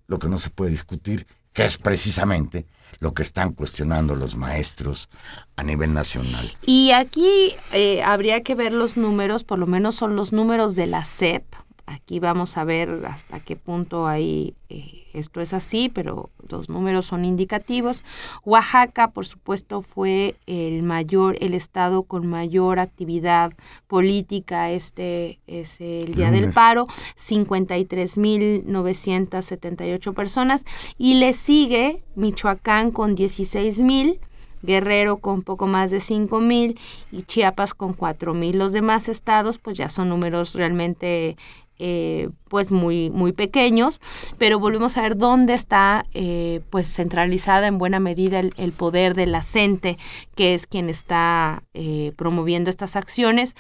lo 0.07 0.18
que 0.18 0.29
no 0.29 0.39
se 0.39 0.49
puede 0.49 0.70
discutir, 0.70 1.26
que 1.53 1.66
es 1.66 1.76
precisamente 1.76 2.64
lo 3.01 3.14
que 3.14 3.22
están 3.22 3.53
cuestionando 3.53 4.14
los 4.14 4.36
maestros 4.36 5.09
a 5.57 5.62
nivel 5.62 5.95
nacional. 5.95 6.51
Y 6.66 6.91
aquí 6.93 7.55
eh, 7.72 8.03
habría 8.03 8.43
que 8.43 8.55
ver 8.55 8.72
los 8.72 8.97
números, 8.97 9.45
por 9.45 9.59
lo 9.59 9.66
menos 9.66 9.95
son 9.95 10.16
los 10.16 10.32
números 10.32 10.74
de 10.74 10.86
la 10.86 11.05
SEP, 11.05 11.45
Aquí 11.91 12.20
vamos 12.20 12.59
a 12.59 12.64
ver 12.64 13.01
hasta 13.07 13.41
qué 13.41 13.57
punto 13.57 14.07
ahí 14.07 14.55
eh, 14.68 15.07
esto 15.14 15.41
es 15.41 15.55
así, 15.55 15.89
pero 15.89 16.28
los 16.51 16.68
números 16.68 17.07
son 17.07 17.24
indicativos. 17.24 18.05
Oaxaca, 18.45 19.09
por 19.09 19.24
supuesto, 19.24 19.80
fue 19.80 20.36
el 20.47 20.82
mayor, 20.82 21.39
el 21.41 21.55
estado 21.55 22.03
con 22.03 22.26
mayor 22.26 22.82
actividad 22.82 23.55
política. 23.86 24.70
Este 24.70 25.39
es 25.47 25.80
el 25.80 26.14
día 26.14 26.30
del 26.30 26.53
paro, 26.53 26.86
53.978 27.16 30.12
personas. 30.12 30.66
Y 30.99 31.14
le 31.14 31.32
sigue 31.32 32.03
Michoacán 32.16 32.91
con 32.91 33.16
16.000 33.16 34.18
Guerrero 34.62 35.18
con 35.18 35.43
poco 35.43 35.68
más 35.68 35.93
de 35.93 36.01
5 36.01 36.41
mil 36.41 36.76
y 37.12 37.22
Chiapas 37.22 37.74
con 37.74 37.93
4 37.93 38.34
mil. 38.34 38.59
Los 38.59 38.72
demás 38.72 39.09
estados 39.09 39.59
pues 39.59 39.78
ya 39.78 39.89
son 39.89 40.09
números 40.09 40.57
realmente 40.57 41.36
eh, 41.79 42.31
pues 42.49 42.70
muy, 42.70 43.11
muy 43.11 43.33
pequeños, 43.33 44.01
pero 44.39 44.59
volvemos 44.59 44.97
a 44.97 45.03
ver 45.03 45.16
dónde 45.16 45.55
está 45.55 46.07
eh, 46.14 46.61
pues 46.70 46.93
centralizada 46.93 47.66
en 47.66 47.79
buena 47.79 48.01
medida 48.01 48.41
el, 48.41 48.72
poder 48.72 49.14
de 49.14 49.26
la 49.26 49.43
CENTE, 49.43 49.97
que 50.35 50.55
es 50.55 50.66
quien 50.66 50.89
está 50.89 51.62
eh, 51.74 52.12
promoviendo 52.16 52.70
estas 52.70 52.97
acciones 52.97 53.55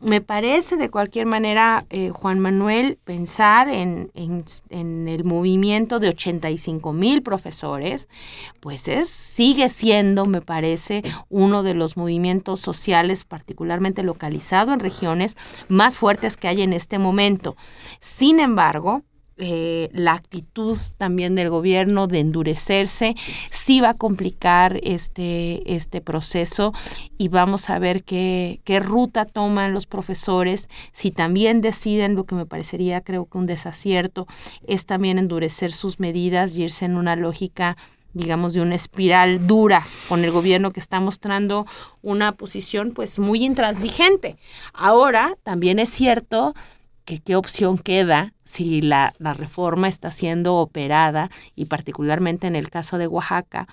me 0.00 0.22
parece 0.22 0.76
de 0.76 0.90
cualquier 0.90 1.26
manera, 1.26 1.84
eh, 1.90 2.10
Juan 2.10 2.40
Manuel, 2.40 2.98
pensar 3.04 3.68
en, 3.68 4.10
el 4.70 5.24
movimiento 5.24 5.98
de 5.98 6.08
85 6.08 6.92
mil 6.92 7.22
profesores, 7.22 8.08
pues 8.60 8.88
es, 8.88 9.10
sigue 9.10 9.68
siendo, 9.68 10.24
me 10.24 10.40
parece, 10.40 11.02
uno 11.28 11.62
de 11.62 11.74
los 11.74 11.96
movimientos 11.96 12.60
sociales 12.60 13.24
particularmente 13.24 14.02
localizado 14.02 14.72
en 14.72 14.80
regiones 14.80 15.36
más 15.68 15.96
fuertes 15.96 16.36
que 16.36 16.48
hay 16.48 16.62
en 16.62 16.72
este 16.72 16.98
momento. 16.98 17.56
Sin 18.00 18.40
embargo, 18.40 19.02
eh, 19.42 19.88
la 19.92 20.12
actitud 20.12 20.76
también 20.98 21.34
del 21.34 21.48
gobierno 21.48 22.06
de 22.06 22.20
endurecerse 22.20 23.14
sí 23.50 23.80
va 23.80 23.90
a 23.90 23.94
complicar 23.94 24.78
este, 24.82 25.74
este 25.74 26.02
proceso 26.02 26.74
y 27.16 27.28
vamos 27.28 27.70
a 27.70 27.78
ver 27.78 28.04
qué, 28.04 28.60
qué 28.64 28.80
ruta 28.80 29.24
toman 29.24 29.72
los 29.72 29.86
profesores, 29.86 30.68
si 30.92 31.10
también 31.10 31.62
deciden 31.62 32.16
lo 32.16 32.24
que 32.24 32.34
me 32.34 32.44
parecería 32.44 33.00
creo 33.00 33.24
que 33.24 33.38
un 33.38 33.46
desacierto 33.46 34.26
es 34.66 34.84
también 34.84 35.18
endurecer 35.18 35.72
sus 35.72 36.00
medidas 36.00 36.56
y 36.56 36.64
irse 36.64 36.84
en 36.84 36.96
una 36.96 37.16
lógica 37.16 37.78
digamos, 38.12 38.54
de 38.54 38.60
una 38.60 38.74
espiral 38.74 39.46
dura 39.46 39.86
con 40.08 40.24
el 40.24 40.30
gobierno 40.30 40.72
que 40.72 40.80
está 40.80 41.00
mostrando 41.00 41.66
una 42.02 42.32
posición 42.32 42.92
pues 42.92 43.18
muy 43.18 43.44
intransigente. 43.44 44.36
Ahora, 44.74 45.36
también 45.44 45.78
es 45.78 45.90
cierto 45.90 46.54
que 47.10 47.18
qué 47.18 47.34
opción 47.34 47.76
queda 47.76 48.34
si 48.44 48.82
la, 48.82 49.12
reforma 49.18 49.88
está 49.88 50.12
siendo 50.12 50.54
operada 50.54 51.28
y 51.56 51.64
particularmente 51.64 52.46
en 52.46 52.54
el 52.54 52.70
caso 52.70 52.98
de 52.98 53.08
Oaxaca, 53.08 53.66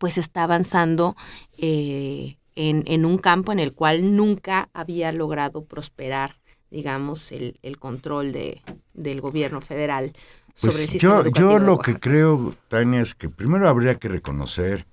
pues 0.00 0.18
está 0.18 0.42
avanzando 0.42 1.14
eh, 1.58 2.36
en, 2.56 3.04
un 3.04 3.18
campo 3.18 3.52
en 3.52 3.60
el 3.60 3.74
cual 3.74 4.16
nunca 4.16 4.70
había 4.72 5.12
logrado 5.12 5.66
prosperar, 5.66 6.34
digamos, 6.68 7.30
el, 7.30 7.78
control 7.78 8.32
de, 8.32 8.60
del 8.92 9.20
gobierno 9.20 9.60
federal 9.60 10.10
sobre 10.56 10.74
pues 10.74 10.82
el 10.82 10.90
sistema 10.90 11.22
yo, 11.22 11.30
yo 11.30 11.58
lo 11.60 11.78
que 11.78 11.94
creo, 12.00 12.52
Tania, 12.66 13.00
es 13.00 13.14
que 13.14 13.28
primero 13.28 13.68
habría 13.68 13.94
que 13.94 14.08
reconocer 14.08 14.84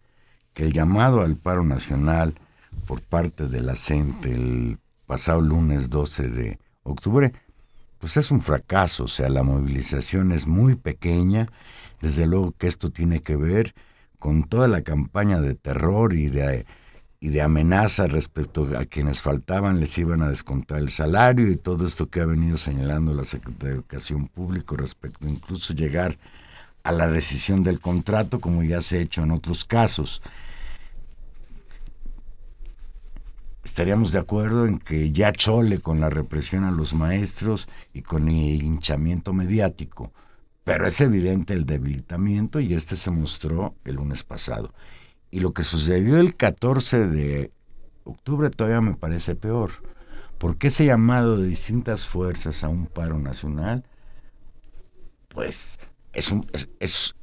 que 0.54 0.62
el 0.66 0.72
llamado 0.72 1.22
al 1.22 1.36
paro 1.36 1.64
nacional 1.64 2.36
por 2.86 3.02
parte 3.02 3.48
de 3.48 3.62
la 3.62 3.74
CENTE 3.74 4.32
el 4.32 4.78
pasado 5.08 5.42
lunes 5.42 5.90
12 5.90 6.30
de 6.30 6.60
octubre 6.84 7.34
pues 8.06 8.18
es 8.18 8.30
un 8.30 8.40
fracaso, 8.40 9.06
o 9.06 9.08
sea, 9.08 9.30
la 9.30 9.42
movilización 9.42 10.32
es 10.32 10.46
muy 10.46 10.76
pequeña, 10.76 11.52
desde 12.04 12.28
luego 12.28 12.52
que 12.52 12.68
esto 12.68 12.92
tiene 12.92 13.20
que 13.20 13.36
ver 13.36 13.74
con 14.20 14.44
toda 14.44 14.68
la 14.68 14.84
campaña 14.84 15.42
de 15.42 15.56
terror 15.56 16.14
y 16.14 16.30
de, 16.30 16.68
y 17.20 17.30
de 17.30 17.42
amenaza 17.42 18.06
respecto 18.06 18.68
a 18.78 18.86
quienes 18.86 19.24
faltaban, 19.24 19.80
les 19.80 19.98
iban 19.98 20.22
a 20.22 20.30
descontar 20.30 20.78
el 20.78 20.90
salario 20.90 21.50
y 21.50 21.56
todo 21.56 21.88
esto 21.88 22.08
que 22.08 22.22
ha 22.22 22.28
venido 22.28 22.60
señalando 22.60 23.12
la 23.16 23.24
Secretaría 23.24 23.70
de 23.70 23.76
Educación 23.78 24.28
Pública 24.28 24.76
respecto 24.78 25.28
incluso 25.28 25.74
llegar 25.74 26.20
a 26.84 26.92
la 26.92 27.08
rescisión 27.08 27.64
del 27.64 27.80
contrato, 27.80 28.40
como 28.40 28.62
ya 28.62 28.82
se 28.82 29.00
ha 29.00 29.02
hecho 29.02 29.24
en 29.24 29.32
otros 29.32 29.66
casos. 29.66 30.22
Estaríamos 33.76 34.14
de 34.14 34.20
acuerdo 34.20 34.66
en 34.68 34.80
que 34.80 35.12
ya 35.12 35.34
chole 35.34 35.80
con 35.80 36.00
la 36.00 36.10
represión 36.10 36.64
a 36.64 36.72
los 36.72 36.94
maestros 36.94 37.68
y 37.94 38.04
con 38.04 38.30
el 38.30 38.64
hinchamiento 38.64 39.34
mediático, 39.34 40.14
pero 40.64 40.88
es 40.88 41.02
evidente 41.02 41.54
el 41.54 41.66
debilitamiento 41.66 42.62
y 42.62 42.74
este 42.74 42.96
se 42.96 43.12
mostró 43.12 43.76
el 43.84 43.96
lunes 43.96 44.24
pasado. 44.24 44.74
Y 45.30 45.42
lo 45.42 45.52
que 45.52 45.66
sucedió 45.66 46.22
el 46.22 46.38
14 46.38 47.08
de 47.08 47.52
octubre 48.06 48.50
todavía 48.50 48.80
me 48.80 48.96
parece 48.96 49.36
peor, 49.36 49.72
porque 50.38 50.68
ese 50.68 50.86
llamado 50.86 51.36
de 51.36 51.46
distintas 51.46 52.08
fuerzas 52.08 52.64
a 52.64 52.70
un 52.70 52.86
paro 52.86 53.20
nacional, 53.20 53.84
pues 55.28 55.82
es 56.14 56.32
un, 56.32 56.48
es, 56.80 57.14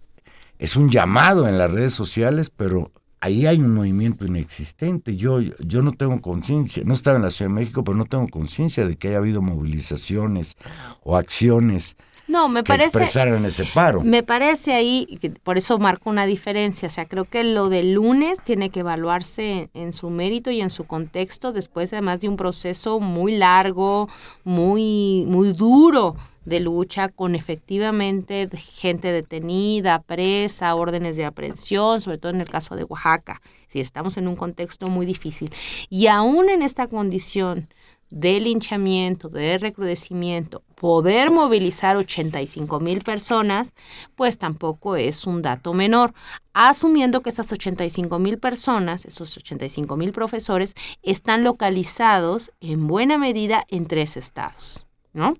es 0.58 0.76
un 0.76 0.90
llamado 0.90 1.48
en 1.48 1.56
las 1.56 1.70
redes 1.70 1.94
sociales, 1.94 2.50
pero 2.50 2.92
ahí 3.22 3.46
hay 3.46 3.60
un 3.60 3.72
movimiento 3.72 4.26
inexistente. 4.26 5.16
Yo, 5.16 5.40
yo 5.40 5.80
no 5.80 5.92
tengo 5.92 6.20
conciencia, 6.20 6.82
no 6.84 6.92
estaba 6.92 7.16
en 7.16 7.22
la 7.22 7.30
Ciudad 7.30 7.50
de 7.50 7.54
México, 7.54 7.84
pero 7.84 7.96
no 7.96 8.04
tengo 8.04 8.26
conciencia 8.26 8.86
de 8.86 8.96
que 8.96 9.08
haya 9.08 9.18
habido 9.18 9.40
movilizaciones 9.40 10.56
o 11.04 11.16
acciones 11.16 11.96
no, 12.28 12.48
me 12.48 12.62
que 12.62 12.68
parece, 12.68 12.86
expresaran 12.86 13.44
ese 13.44 13.64
paro. 13.64 14.02
Me 14.02 14.22
parece 14.22 14.74
ahí, 14.74 15.18
por 15.42 15.58
eso 15.58 15.78
marco 15.78 16.10
una 16.10 16.26
diferencia. 16.26 16.88
O 16.88 16.90
sea, 16.90 17.06
creo 17.06 17.24
que 17.24 17.44
lo 17.44 17.68
del 17.68 17.94
lunes 17.94 18.38
tiene 18.42 18.70
que 18.70 18.80
evaluarse 18.80 19.68
en, 19.74 19.92
su 19.92 20.10
mérito 20.10 20.50
y 20.50 20.60
en 20.60 20.70
su 20.70 20.84
contexto, 20.84 21.52
después 21.52 21.92
además 21.92 22.20
de 22.20 22.28
un 22.28 22.36
proceso 22.36 23.00
muy 23.00 23.36
largo, 23.36 24.08
muy, 24.44 25.24
muy 25.26 25.52
duro 25.52 26.16
de 26.44 26.60
lucha 26.60 27.08
con 27.08 27.34
efectivamente 27.34 28.48
gente 28.56 29.12
detenida, 29.12 30.00
presa, 30.00 30.74
órdenes 30.74 31.16
de 31.16 31.24
aprehensión, 31.24 32.00
sobre 32.00 32.18
todo 32.18 32.32
en 32.32 32.40
el 32.40 32.48
caso 32.48 32.74
de 32.76 32.84
Oaxaca. 32.84 33.40
Si 33.68 33.80
estamos 33.80 34.16
en 34.16 34.28
un 34.28 34.36
contexto 34.36 34.88
muy 34.88 35.06
difícil. 35.06 35.52
Y 35.88 36.08
aún 36.08 36.50
en 36.50 36.62
esta 36.62 36.88
condición 36.88 37.68
de 38.12 38.40
linchamiento, 38.40 39.30
de 39.30 39.56
recrudecimiento, 39.56 40.62
poder 40.74 41.30
movilizar 41.30 41.96
85 41.96 42.78
mil 42.78 43.00
personas, 43.00 43.72
pues 44.16 44.36
tampoco 44.36 44.96
es 44.96 45.26
un 45.26 45.40
dato 45.40 45.72
menor, 45.72 46.12
asumiendo 46.52 47.22
que 47.22 47.30
esas 47.30 47.50
85 47.50 48.18
mil 48.18 48.36
personas, 48.38 49.06
esos 49.06 49.34
85 49.38 49.96
mil 49.96 50.12
profesores, 50.12 50.74
están 51.02 51.42
localizados 51.42 52.52
en 52.60 52.86
buena 52.86 53.16
medida 53.16 53.64
en 53.68 53.86
tres 53.86 54.18
estados, 54.18 54.84
¿no? 55.14 55.34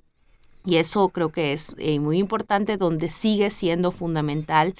Y 0.64 0.76
eso 0.76 1.10
creo 1.10 1.28
que 1.28 1.52
es 1.52 1.74
eh, 1.76 2.00
muy 2.00 2.18
importante, 2.18 2.78
donde 2.78 3.10
sigue 3.10 3.50
siendo 3.50 3.92
fundamental 3.92 4.74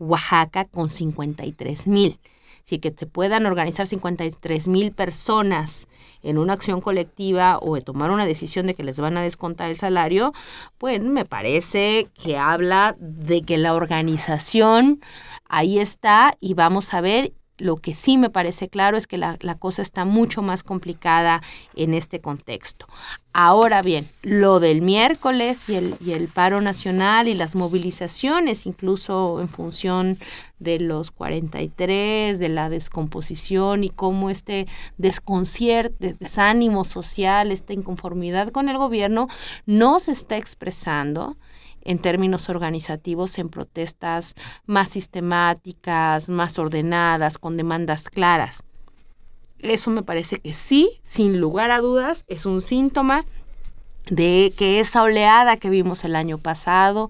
Oaxaca 0.00 0.64
con 0.64 0.90
53 0.90 1.86
mil. 1.86 2.18
Si 2.68 2.80
que 2.80 2.90
te 2.90 3.06
puedan 3.06 3.46
organizar 3.46 3.86
53 3.86 4.66
mil 4.66 4.90
personas 4.90 5.86
en 6.24 6.36
una 6.36 6.54
acción 6.54 6.80
colectiva 6.80 7.60
o 7.62 7.80
tomar 7.80 8.10
una 8.10 8.26
decisión 8.26 8.66
de 8.66 8.74
que 8.74 8.82
les 8.82 8.98
van 8.98 9.16
a 9.16 9.22
descontar 9.22 9.70
el 9.70 9.76
salario, 9.76 10.32
pues 10.76 11.00
me 11.00 11.24
parece 11.24 12.08
que 12.20 12.38
habla 12.38 12.96
de 12.98 13.42
que 13.42 13.56
la 13.56 13.72
organización 13.72 15.00
ahí 15.48 15.78
está 15.78 16.34
y 16.40 16.54
vamos 16.54 16.92
a 16.92 17.00
ver 17.00 17.34
lo 17.58 17.76
que 17.76 17.94
sí 17.94 18.18
me 18.18 18.30
parece 18.30 18.68
claro 18.68 18.96
es 18.96 19.06
que 19.06 19.18
la, 19.18 19.36
cosa 19.58 19.82
está 19.82 20.04
mucho 20.04 20.42
más 20.42 20.62
complicada 20.62 21.42
en 21.74 21.94
este 21.94 22.20
contexto. 22.20 22.86
Ahora 23.32 23.82
bien, 23.82 24.06
lo 24.22 24.60
del 24.60 24.82
miércoles 24.82 25.68
y 25.68 25.76
el, 25.76 25.94
y 26.00 26.12
el 26.12 26.28
paro 26.28 26.60
nacional 26.60 27.28
y 27.28 27.34
las 27.34 27.54
movilizaciones, 27.54 28.66
incluso 28.66 29.40
en 29.40 29.48
función 29.48 30.16
de 30.58 30.78
los 30.78 31.10
43, 31.10 32.38
de 32.38 32.48
la 32.48 32.68
descomposición 32.68 33.84
y 33.84 33.90
cómo 33.90 34.30
este 34.30 34.66
desconcierto, 34.96 35.94
desánimo 36.18 36.84
social, 36.84 37.52
esta 37.52 37.72
inconformidad 37.72 38.50
con 38.52 38.68
el 38.68 38.78
gobierno 38.78 39.28
no 39.66 39.98
se 40.00 40.12
está 40.12 40.36
expresando 40.36 41.36
en 41.86 41.98
términos 41.98 42.48
organizativos 42.48 43.38
en 43.38 43.48
protestas 43.48 44.34
más 44.66 44.90
sistemáticas, 44.90 46.28
más 46.28 46.58
ordenadas, 46.58 47.38
con 47.38 47.56
demandas 47.56 48.10
claras. 48.10 48.62
Eso 49.60 49.90
me 49.90 50.02
parece 50.02 50.40
que 50.40 50.52
sí, 50.52 51.00
sin 51.02 51.40
lugar 51.40 51.70
a 51.70 51.80
dudas, 51.80 52.24
es 52.26 52.44
un 52.44 52.60
síntoma 52.60 53.24
de 54.10 54.52
que 54.56 54.80
esa 54.80 55.02
oleada 55.02 55.56
que 55.56 55.70
vimos 55.70 56.04
el 56.04 56.14
año 56.14 56.38
pasado, 56.38 57.08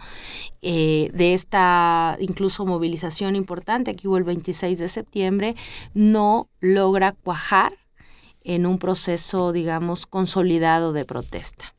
eh, 0.63 1.11
de 1.13 1.35
esta 1.35 2.17
incluso 2.21 2.65
movilización 2.65 3.35
importante 3.37 3.97
que 3.97 4.09
hubo 4.09 4.17
el 4.17 4.25
26 4.25 4.79
de 4.79 4.89
septiembre, 4.89 5.57
no 5.95 6.49
logra 6.61 7.13
cuajar 7.13 7.73
en 8.45 8.67
un 8.67 8.79
proceso, 8.79 9.53
digamos, 9.53 10.07
consolidado 10.07 10.93
de 10.93 11.05
protesta. 11.05 11.75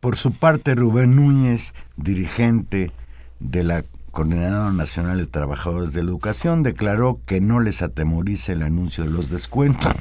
Por 0.00 0.16
su 0.16 0.32
parte, 0.32 0.74
Rubén 0.74 1.16
Núñez, 1.16 1.74
dirigente 1.96 2.92
de 3.40 3.64
la 3.64 3.84
Coordinadora 4.10 4.70
Nacional 4.70 5.18
de 5.18 5.26
Trabajadores 5.26 5.92
de 5.92 6.02
la 6.02 6.10
Educación, 6.10 6.62
declaró 6.62 7.20
que 7.26 7.40
no 7.40 7.60
les 7.60 7.82
atemoriza 7.82 8.52
el 8.52 8.62
anuncio 8.62 9.04
de 9.04 9.10
los 9.10 9.30
descuentos, 9.30 9.92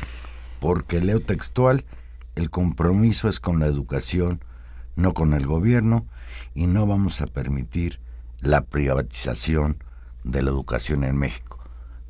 porque 0.60 1.02
leo 1.02 1.20
textual, 1.20 1.86
el 2.36 2.50
compromiso 2.50 3.28
es 3.28 3.40
con 3.40 3.60
la 3.60 3.68
educación, 3.68 4.42
no 4.96 5.14
con 5.14 5.34
el 5.34 5.46
gobierno, 5.46 6.06
y 6.56 6.68
no 6.68 6.88
vamos 6.88 7.22
a 7.22 7.28
permitir 7.28 8.00
la 8.40 8.62
privatización 8.62 9.78
de 10.24 10.44
la 10.44 10.52
educación 10.52 11.04
en 11.04 11.18
México. 11.18 11.60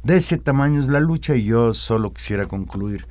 De 0.03 0.17
ese 0.17 0.37
tamaño 0.37 0.79
es 0.79 0.87
la 0.87 0.99
lucha 0.99 1.35
y 1.35 1.43
yo 1.43 1.73
solo 1.73 2.13
quisiera 2.13 2.45
concluir 2.45 3.07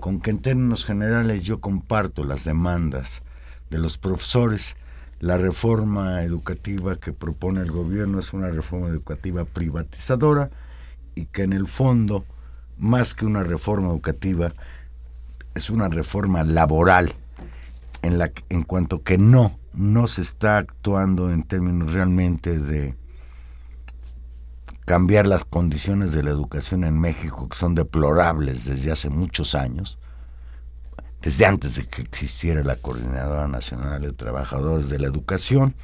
con 0.00 0.20
que 0.20 0.30
en 0.30 0.38
términos 0.38 0.84
generales 0.86 1.42
yo 1.42 1.60
comparto 1.60 2.24
las 2.24 2.44
demandas 2.44 3.22
de 3.70 3.78
los 3.78 3.98
profesores. 3.98 4.76
La 5.20 5.38
reforma 5.38 6.22
educativa 6.22 6.96
que 6.96 7.12
propone 7.12 7.60
el 7.60 7.70
gobierno 7.70 8.18
es 8.18 8.32
una 8.32 8.48
reforma 8.48 8.88
educativa 8.88 9.44
privatizadora 9.44 10.50
y 11.14 11.26
que 11.26 11.42
en 11.42 11.52
el 11.52 11.68
fondo, 11.68 12.24
más 12.78 13.14
que 13.14 13.26
una 13.26 13.42
reforma 13.42 13.88
educativa, 13.88 14.52
es 15.54 15.70
una 15.70 15.88
reforma 15.88 16.44
laboral 16.44 17.14
en, 18.02 18.18
la, 18.18 18.32
en 18.48 18.62
cuanto 18.62 19.02
que 19.02 19.18
no, 19.18 19.58
no 19.72 20.06
se 20.06 20.22
está 20.22 20.58
actuando 20.58 21.30
en 21.30 21.42
términos 21.42 21.92
realmente 21.92 22.58
de 22.58 22.96
cambiar 24.90 25.24
las 25.26 25.44
condiciones 25.44 26.10
de 26.10 26.24
la 26.24 26.30
educación 26.30 26.82
en 26.82 26.98
México, 26.98 27.48
que 27.48 27.56
son 27.56 27.76
deplorables 27.76 28.64
desde 28.64 28.90
hace 28.90 29.08
muchos 29.08 29.54
años, 29.54 29.99
desde 31.22 31.46
antes 31.46 31.76
de 31.76 31.86
que 31.86 32.02
existiera 32.02 32.62
la 32.62 32.76
Coordinadora 32.76 33.46
Nacional 33.48 34.02
de 34.02 34.12
Trabajadores 34.12 34.88
de 34.88 34.98
la 34.98 35.06
Educación. 35.06 35.74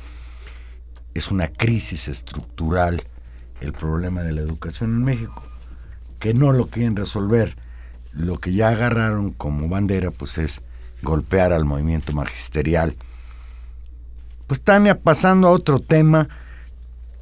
Es 1.14 1.30
una 1.30 1.48
crisis 1.48 2.08
estructural 2.08 3.02
el 3.60 3.72
problema 3.72 4.22
de 4.22 4.32
la 4.32 4.42
educación 4.42 4.90
en 4.90 5.04
México, 5.04 5.42
que 6.18 6.34
no 6.34 6.52
lo 6.52 6.68
quieren 6.68 6.96
resolver 6.96 7.56
lo 8.12 8.38
que 8.38 8.52
ya 8.52 8.68
agarraron 8.68 9.32
como 9.32 9.68
bandera 9.68 10.10
pues 10.10 10.38
es 10.38 10.62
golpear 11.02 11.52
al 11.52 11.64
movimiento 11.64 12.12
magisterial. 12.12 12.96
Pues 14.46 14.62
Tania, 14.62 15.00
pasando 15.00 15.48
a 15.48 15.50
otro 15.50 15.78
tema, 15.78 16.28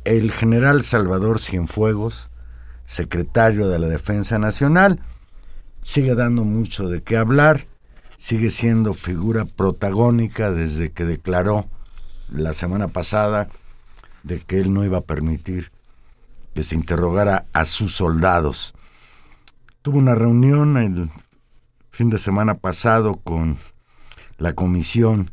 el 0.04 0.30
general 0.30 0.82
Salvador 0.82 1.40
Cienfuegos, 1.40 2.30
secretario 2.86 3.68
de 3.68 3.78
la 3.78 3.88
Defensa 3.88 4.38
Nacional, 4.38 5.00
sigue 5.82 6.14
dando 6.14 6.44
mucho 6.44 6.88
de 6.88 7.02
qué 7.02 7.16
hablar, 7.16 7.66
sigue 8.16 8.50
siendo 8.50 8.94
figura 8.94 9.44
protagónica 9.44 10.50
desde 10.50 10.90
que 10.90 11.04
declaró 11.04 11.68
la 12.30 12.52
semana 12.52 12.88
pasada 12.88 13.48
de 14.22 14.40
que 14.40 14.60
él 14.60 14.72
no 14.72 14.84
iba 14.84 14.98
a 14.98 15.02
permitir 15.02 15.70
que 16.54 16.62
se 16.62 16.74
interrogara 16.74 17.46
a 17.52 17.64
sus 17.64 17.94
soldados. 17.94 18.74
Tuvo 19.82 19.98
una 19.98 20.14
reunión 20.14 20.76
el 20.76 21.10
fin 21.90 22.10
de 22.10 22.18
semana 22.18 22.54
pasado 22.54 23.14
con 23.14 23.58
la 24.38 24.54
comisión 24.54 25.30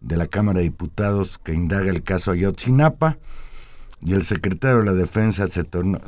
de 0.00 0.16
la 0.16 0.26
Cámara 0.26 0.58
de 0.58 0.64
Diputados 0.64 1.38
que 1.38 1.52
indaga 1.52 1.90
el 1.90 2.02
caso 2.02 2.30
Ayotzinapa 2.30 3.18
y 4.00 4.14
el 4.14 4.22
secretario 4.22 4.78
de 4.78 4.86
la 4.86 4.94
Defensa 4.94 5.46
se 5.46 5.62
tornó, 5.62 5.98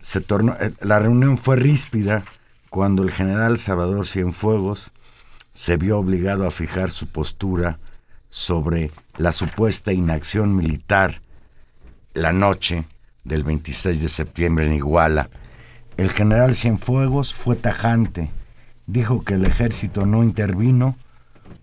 se 0.00 0.20
tornó 0.20 0.54
eh, 0.60 0.72
la 0.80 1.00
reunión 1.00 1.36
fue 1.36 1.56
ríspida 1.56 2.22
cuando 2.70 3.02
el 3.02 3.10
general 3.10 3.58
Salvador 3.58 4.06
Cienfuegos 4.06 4.92
se 5.56 5.78
vio 5.78 5.98
obligado 5.98 6.46
a 6.46 6.50
fijar 6.50 6.90
su 6.90 7.06
postura 7.06 7.78
sobre 8.28 8.90
la 9.16 9.32
supuesta 9.32 9.92
inacción 9.92 10.54
militar 10.54 11.22
la 12.12 12.32
noche 12.32 12.84
del 13.24 13.42
26 13.42 14.02
de 14.02 14.08
septiembre 14.08 14.66
en 14.66 14.74
Iguala 14.74 15.30
el 15.96 16.10
general 16.10 16.52
Cienfuegos 16.52 17.32
fue 17.32 17.56
tajante. 17.56 18.30
Dijo 18.86 19.24
que 19.24 19.34
el 19.34 19.46
ejército 19.46 20.04
no 20.04 20.22
intervino 20.22 20.94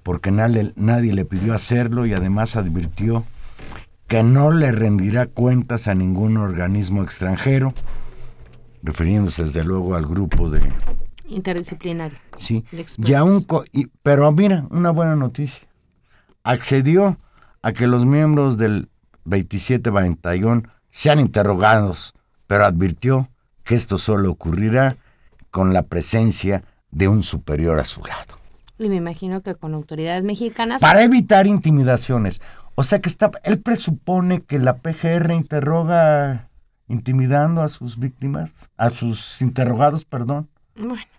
porque 0.01 0.31
nadie, 0.31 1.13
le 1.13 1.25
pidió 1.25 1.53
hacerlo 1.53 2.05
y 2.05 2.13
además 2.13 2.55
advirtió 2.55 3.25
que 4.07 4.23
no 4.23 4.51
le 4.51 4.71
rendirá 4.71 5.27
cuentas 5.27 5.87
a 5.87 5.93
ningún 5.93 6.37
organismo 6.37 7.03
extranjero, 7.03 7.73
refiriéndose 8.81 9.43
desde 9.43 9.63
luego 9.63 9.95
al 9.95 10.05
grupo 10.05 10.49
de... 10.49 10.61
Interdisciplinario. 11.33 12.17
Sí, 12.37 12.63
y 12.97 13.13
aún 13.13 13.45
pero 14.01 14.31
mira, 14.31 14.67
una 14.69 14.91
buena 14.91 15.15
noticia. 15.15 15.67
Accedió 16.43 17.17
a 17.61 17.71
que 17.71 17.87
los 17.87 18.05
miembros 18.05 18.57
del 18.57 18.89
27 19.25 19.89
Batallón 19.89 20.67
sean 20.89 21.19
interrogados, 21.19 22.13
pero 22.47 22.65
advirtió 22.65 23.29
que 23.63 23.75
esto 23.75 23.97
solo 23.97 24.31
ocurrirá 24.31 24.97
con 25.49 25.73
la 25.73 25.83
presencia 25.83 26.63
de 26.91 27.07
un 27.07 27.23
superior 27.23 27.79
a 27.79 27.85
su 27.85 28.03
lado. 28.03 28.39
Y 28.77 28.89
me 28.89 28.95
imagino 28.95 29.41
que 29.41 29.55
con 29.55 29.73
autoridades 29.73 30.23
mexicanas. 30.23 30.81
Para 30.81 31.03
evitar 31.03 31.47
intimidaciones. 31.47 32.41
O 32.75 32.83
sea 32.83 32.99
que 32.99 33.09
está, 33.09 33.31
él 33.43 33.59
presupone 33.61 34.41
que 34.41 34.59
la 34.59 34.77
PGR 34.77 35.31
interroga 35.31 36.49
intimidando 36.87 37.61
a 37.61 37.69
sus 37.69 37.97
víctimas, 37.97 38.71
a 38.77 38.89
sus 38.89 39.41
interrogados, 39.41 40.05
perdón. 40.05 40.49
Bueno. 40.75 41.12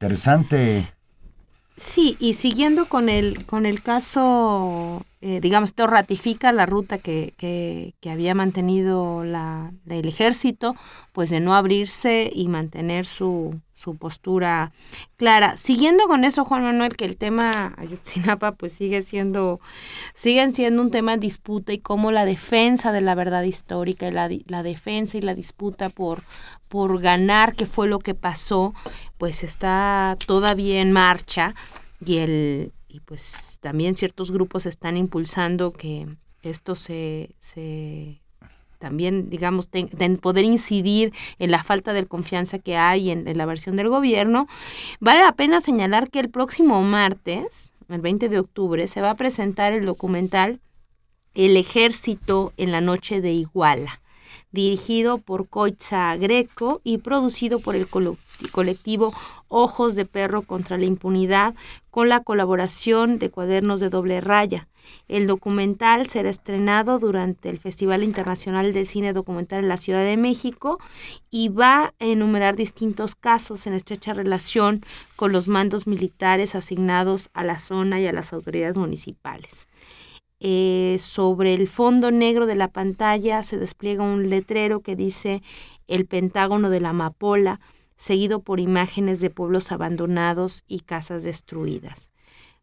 Interesante. 0.00 0.92
Sí, 1.76 2.16
y 2.18 2.34
siguiendo 2.34 2.86
con 2.86 3.08
el, 3.08 3.44
con 3.46 3.66
el 3.66 3.82
caso 3.82 5.04
eh, 5.20 5.40
digamos, 5.40 5.70
esto 5.70 5.88
ratifica 5.88 6.52
la 6.52 6.64
ruta 6.64 6.98
que, 6.98 7.34
que, 7.36 7.94
que 8.00 8.10
había 8.10 8.34
mantenido 8.34 9.24
la, 9.24 9.72
el 9.88 10.06
ejército, 10.06 10.76
pues 11.12 11.28
de 11.30 11.40
no 11.40 11.54
abrirse 11.54 12.30
y 12.32 12.46
mantener 12.46 13.04
su, 13.04 13.60
su 13.78 13.96
postura 13.96 14.72
clara. 15.16 15.56
Siguiendo 15.56 16.08
con 16.08 16.24
eso, 16.24 16.44
Juan 16.44 16.64
Manuel, 16.64 16.96
que 16.96 17.04
el 17.04 17.16
tema 17.16 17.74
Ayotzinapa 17.76 18.52
pues 18.52 18.72
sigue 18.72 19.02
siendo, 19.02 19.60
siguen 20.14 20.52
siendo 20.52 20.82
un 20.82 20.90
tema 20.90 21.12
de 21.12 21.18
disputa 21.18 21.72
y 21.72 21.78
cómo 21.78 22.10
la 22.10 22.24
defensa 22.24 22.90
de 22.90 23.00
la 23.00 23.14
verdad 23.14 23.44
histórica 23.44 24.08
y 24.08 24.12
la, 24.12 24.28
la 24.46 24.62
defensa 24.62 25.16
y 25.16 25.20
la 25.20 25.34
disputa 25.34 25.88
por, 25.90 26.22
por 26.68 27.00
ganar 27.00 27.54
qué 27.54 27.66
fue 27.66 27.86
lo 27.86 28.00
que 28.00 28.14
pasó, 28.14 28.74
pues 29.16 29.44
está 29.44 30.16
todavía 30.26 30.80
en 30.80 30.92
marcha 30.92 31.54
y 32.04 32.18
el, 32.18 32.72
y 32.88 33.00
pues 33.00 33.58
también 33.60 33.96
ciertos 33.96 34.32
grupos 34.32 34.66
están 34.66 34.96
impulsando 34.96 35.70
que 35.70 36.08
esto 36.42 36.74
se, 36.74 37.30
se 37.38 38.20
también, 38.78 39.28
digamos, 39.28 39.68
poder 40.20 40.44
incidir 40.44 41.12
en 41.38 41.50
la 41.50 41.62
falta 41.62 41.92
de 41.92 42.06
confianza 42.06 42.58
que 42.58 42.76
hay 42.76 43.10
en, 43.10 43.36
la 43.36 43.46
versión 43.46 43.76
del 43.76 43.88
gobierno, 43.88 44.48
vale 45.00 45.20
la 45.20 45.32
pena 45.32 45.60
señalar 45.60 46.10
que 46.10 46.20
el 46.20 46.30
próximo 46.30 46.82
martes, 46.82 47.70
el 47.88 48.00
20 48.00 48.28
de 48.28 48.38
octubre, 48.38 48.86
se 48.86 49.00
va 49.00 49.10
a 49.10 49.16
presentar 49.16 49.72
el 49.72 49.84
documental 49.84 50.60
El 51.34 51.56
ejército 51.56 52.52
en 52.56 52.72
la 52.72 52.80
noche 52.80 53.20
de 53.20 53.32
Iguala, 53.32 54.00
dirigido 54.50 55.18
por 55.18 55.48
Coitza 55.48 56.16
Greco 56.16 56.80
y 56.84 56.98
producido 56.98 57.60
por 57.60 57.76
el 57.76 57.86
colectivo 58.52 59.12
Ojos 59.48 59.94
de 59.94 60.04
Perro 60.04 60.42
contra 60.42 60.78
la 60.78 60.84
Impunidad, 60.84 61.54
con 61.90 62.08
la 62.08 62.20
colaboración 62.20 63.18
de 63.18 63.30
Cuadernos 63.30 63.80
de 63.80 63.90
Doble 63.90 64.20
Raya. 64.20 64.68
El 65.08 65.26
documental 65.26 66.06
será 66.06 66.28
estrenado 66.30 66.98
durante 66.98 67.50
el 67.50 67.58
Festival 67.58 68.02
Internacional 68.02 68.72
del 68.72 68.86
Cine 68.86 69.12
Documental 69.12 69.60
en 69.60 69.68
la 69.68 69.76
Ciudad 69.76 70.04
de 70.04 70.16
México 70.16 70.78
y 71.30 71.48
va 71.48 71.86
a 71.86 71.92
enumerar 71.98 72.56
distintos 72.56 73.14
casos 73.14 73.66
en 73.66 73.74
estrecha 73.74 74.14
relación 74.14 74.82
con 75.16 75.32
los 75.32 75.48
mandos 75.48 75.86
militares 75.86 76.54
asignados 76.54 77.30
a 77.32 77.44
la 77.44 77.58
zona 77.58 78.00
y 78.00 78.06
a 78.06 78.12
las 78.12 78.32
autoridades 78.32 78.76
municipales. 78.76 79.68
Eh, 80.40 80.96
sobre 81.00 81.54
el 81.54 81.66
fondo 81.66 82.12
negro 82.12 82.46
de 82.46 82.54
la 82.54 82.68
pantalla 82.68 83.42
se 83.42 83.56
despliega 83.56 84.04
un 84.04 84.30
letrero 84.30 84.80
que 84.80 84.94
dice 84.94 85.42
el 85.88 86.06
Pentágono 86.06 86.70
de 86.70 86.80
la 86.80 86.90
Amapola, 86.90 87.60
seguido 87.98 88.40
por 88.40 88.60
imágenes 88.60 89.20
de 89.20 89.28
pueblos 89.28 89.70
abandonados 89.70 90.62
y 90.66 90.80
casas 90.80 91.24
destruidas. 91.24 92.12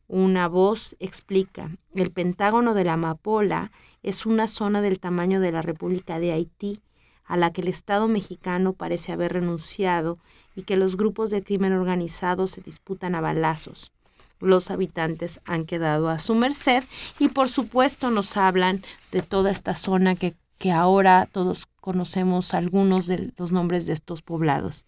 Una 0.07 0.47
voz 0.47 0.95
explica, 0.99 1.71
el 1.93 2.11
Pentágono 2.11 2.73
de 2.73 2.85
la 2.85 2.93
Amapola 2.93 3.71
es 4.01 4.25
una 4.25 4.47
zona 4.47 4.81
del 4.81 4.99
tamaño 4.99 5.39
de 5.39 5.51
la 5.51 5.61
República 5.61 6.19
de 6.19 6.31
Haití, 6.31 6.81
a 7.25 7.37
la 7.37 7.51
que 7.51 7.61
el 7.61 7.67
Estado 7.67 8.07
mexicano 8.07 8.73
parece 8.73 9.11
haber 9.11 9.33
renunciado 9.33 10.19
y 10.55 10.61
que 10.61 10.77
los 10.77 10.95
grupos 10.95 11.31
de 11.31 11.43
crimen 11.43 11.73
organizado 11.73 12.47
se 12.47 12.61
disputan 12.61 13.15
a 13.15 13.21
balazos. 13.21 13.91
los 14.41 14.69
habitantes 14.69 15.39
han 15.45 15.65
quedado 15.65 16.09
a 16.09 16.19
su 16.19 16.35
merced 16.35 16.83
y 17.19 17.29
por 17.29 17.49
supuesto 17.49 18.11
nos 18.11 18.37
hablan 18.37 18.79
de 19.11 19.21
toda 19.21 19.49
esta 19.49 19.75
zona 19.75 20.15
que, 20.15 20.35
que 20.59 20.71
ahora 20.71 21.27
todos 21.31 21.67
conocemos 21.79 22.53
algunos 22.53 23.07
de 23.07 23.31
los 23.37 23.51
nombres 23.51 23.85
de 23.85 23.93
estos 23.93 24.21
poblados, 24.21 24.85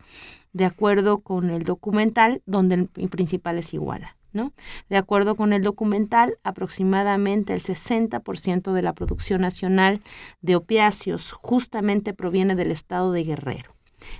de 0.57 0.65
acuerdo 0.65 1.19
con 1.19 1.51
el 1.51 1.63
documental 1.63 2.41
donde 2.47 2.89
el 2.95 3.09
principal 3.09 3.59
es 3.59 3.75
Iguala. 3.75 4.17
¿no? 4.33 4.53
De 4.89 4.97
acuerdo 4.97 5.35
con 5.35 5.53
el 5.53 5.61
documental, 5.61 6.37
aproximadamente 6.43 7.53
el 7.53 7.61
60% 7.61 8.73
de 8.73 8.81
la 8.81 8.93
producción 8.93 9.41
nacional 9.41 10.01
de 10.41 10.55
opiáceos 10.55 11.31
justamente 11.31 12.13
proviene 12.13 12.55
del 12.55 12.71
estado 12.71 13.11
de 13.11 13.23
Guerrero. 13.23 13.75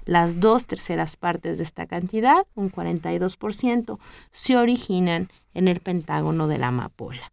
Las 0.06 0.40
dos 0.40 0.66
terceras 0.66 1.18
partes 1.18 1.58
de 1.58 1.64
esta 1.64 1.88
cantidad, 1.88 2.46
un 2.56 2.72
42%, 2.72 4.00
se 4.32 4.58
originan 4.58 5.30
en 5.54 5.68
el 5.68 5.80
Pentágono 5.80 6.48
de 6.48 6.60
la 6.60 6.68
Amapola. 6.68 7.32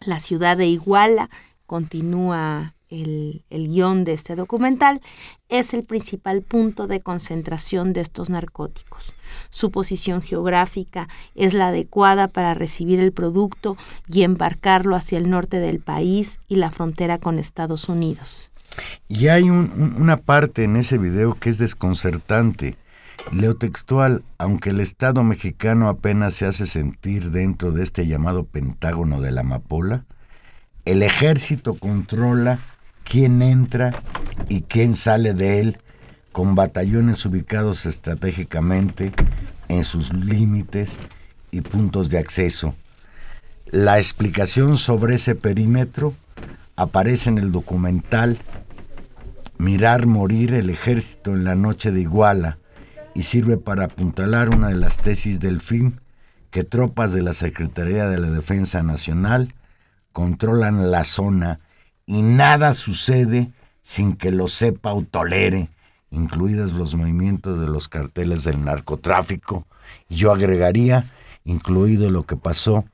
La 0.00 0.20
ciudad 0.20 0.56
de 0.56 0.66
Iguala 0.66 1.28
continúa 1.66 2.74
el, 2.92 3.42
guion 3.50 4.04
de 4.04 4.12
este 4.12 4.36
documental, 4.36 5.00
es 5.48 5.74
el 5.74 5.84
principal 5.84 6.42
punto 6.42 6.86
de 6.86 7.00
concentración 7.00 7.92
de 7.92 8.00
estos 8.00 8.30
narcóticos. 8.30 9.14
Su 9.50 9.70
posición 9.70 10.22
geográfica 10.22 11.08
es 11.34 11.54
la 11.54 11.68
adecuada 11.68 12.28
para 12.28 12.54
recibir 12.54 13.00
el 13.00 13.12
producto 13.12 13.76
y 14.08 14.22
embarcarlo 14.22 14.94
hacia 14.96 15.18
el 15.18 15.30
norte 15.30 15.58
del 15.58 15.80
país 15.80 16.38
y 16.48 16.56
la 16.56 16.70
frontera 16.70 17.18
con 17.18 17.38
Estados 17.38 17.88
Unidos. 17.88 18.50
Y 19.08 19.28
hay 19.28 19.50
una 19.50 20.16
parte 20.16 20.64
en 20.64 20.76
ese 20.76 20.98
video 20.98 21.34
que 21.34 21.50
es 21.50 21.58
desconcertante. 21.58 22.76
Leo 23.30 23.54
textual, 23.56 24.24
aunque 24.38 24.70
el 24.70 24.80
Estado 24.80 25.22
mexicano 25.22 25.88
apenas 25.88 26.34
se 26.34 26.46
hace 26.46 26.66
sentir 26.66 27.30
dentro 27.30 27.70
de 27.70 27.82
este 27.82 28.06
llamado 28.06 28.44
Pentágono 28.44 29.20
de 29.20 29.30
la 29.30 29.42
Amapola, 29.42 30.04
el 30.84 31.02
ejército 31.02 31.74
controla 31.74 32.58
quién 33.12 33.42
entra 33.42 33.92
y 34.48 34.62
quién 34.62 34.94
sale 34.94 35.34
de 35.34 35.60
él 35.60 35.76
con 36.32 36.54
batallones 36.54 37.26
ubicados 37.26 37.84
estratégicamente 37.84 39.12
en 39.68 39.84
sus 39.84 40.14
límites 40.14 40.98
y 41.50 41.60
puntos 41.60 42.08
de 42.08 42.16
acceso. 42.16 42.74
La 43.66 43.98
explicación 43.98 44.78
sobre 44.78 45.16
ese 45.16 45.34
perímetro 45.34 46.14
aparece 46.74 47.28
en 47.28 47.36
el 47.36 47.52
documental 47.52 48.38
Mirar 49.58 50.06
morir 50.06 50.54
el 50.54 50.70
ejército 50.70 51.34
en 51.34 51.44
la 51.44 51.54
noche 51.54 51.92
de 51.92 52.00
Iguala 52.00 52.58
y 53.14 53.24
sirve 53.24 53.58
para 53.58 53.84
apuntalar 53.84 54.48
una 54.48 54.68
de 54.68 54.76
las 54.76 54.96
tesis 54.96 55.38
del 55.38 55.60
film 55.60 55.98
que 56.50 56.64
tropas 56.64 57.12
de 57.12 57.20
la 57.20 57.34
Secretaría 57.34 58.08
de 58.08 58.18
la 58.18 58.30
Defensa 58.30 58.82
Nacional 58.82 59.54
controlan 60.12 60.90
la 60.90 61.04
zona 61.04 61.60
y 62.06 62.22
nada 62.22 62.72
sucede 62.74 63.50
sin 63.82 64.14
que 64.14 64.30
lo 64.30 64.48
sepa 64.48 64.92
o 64.94 65.02
tolere, 65.02 65.68
incluidos 66.10 66.72
los 66.74 66.94
movimientos 66.94 67.60
de 67.60 67.66
los 67.66 67.88
carteles 67.88 68.44
del 68.44 68.64
narcotráfico. 68.64 69.66
Y 70.08 70.16
yo 70.16 70.32
agregaría, 70.32 71.10
incluido 71.44 72.10
lo 72.10 72.22
que 72.24 72.36
pasó 72.36 72.84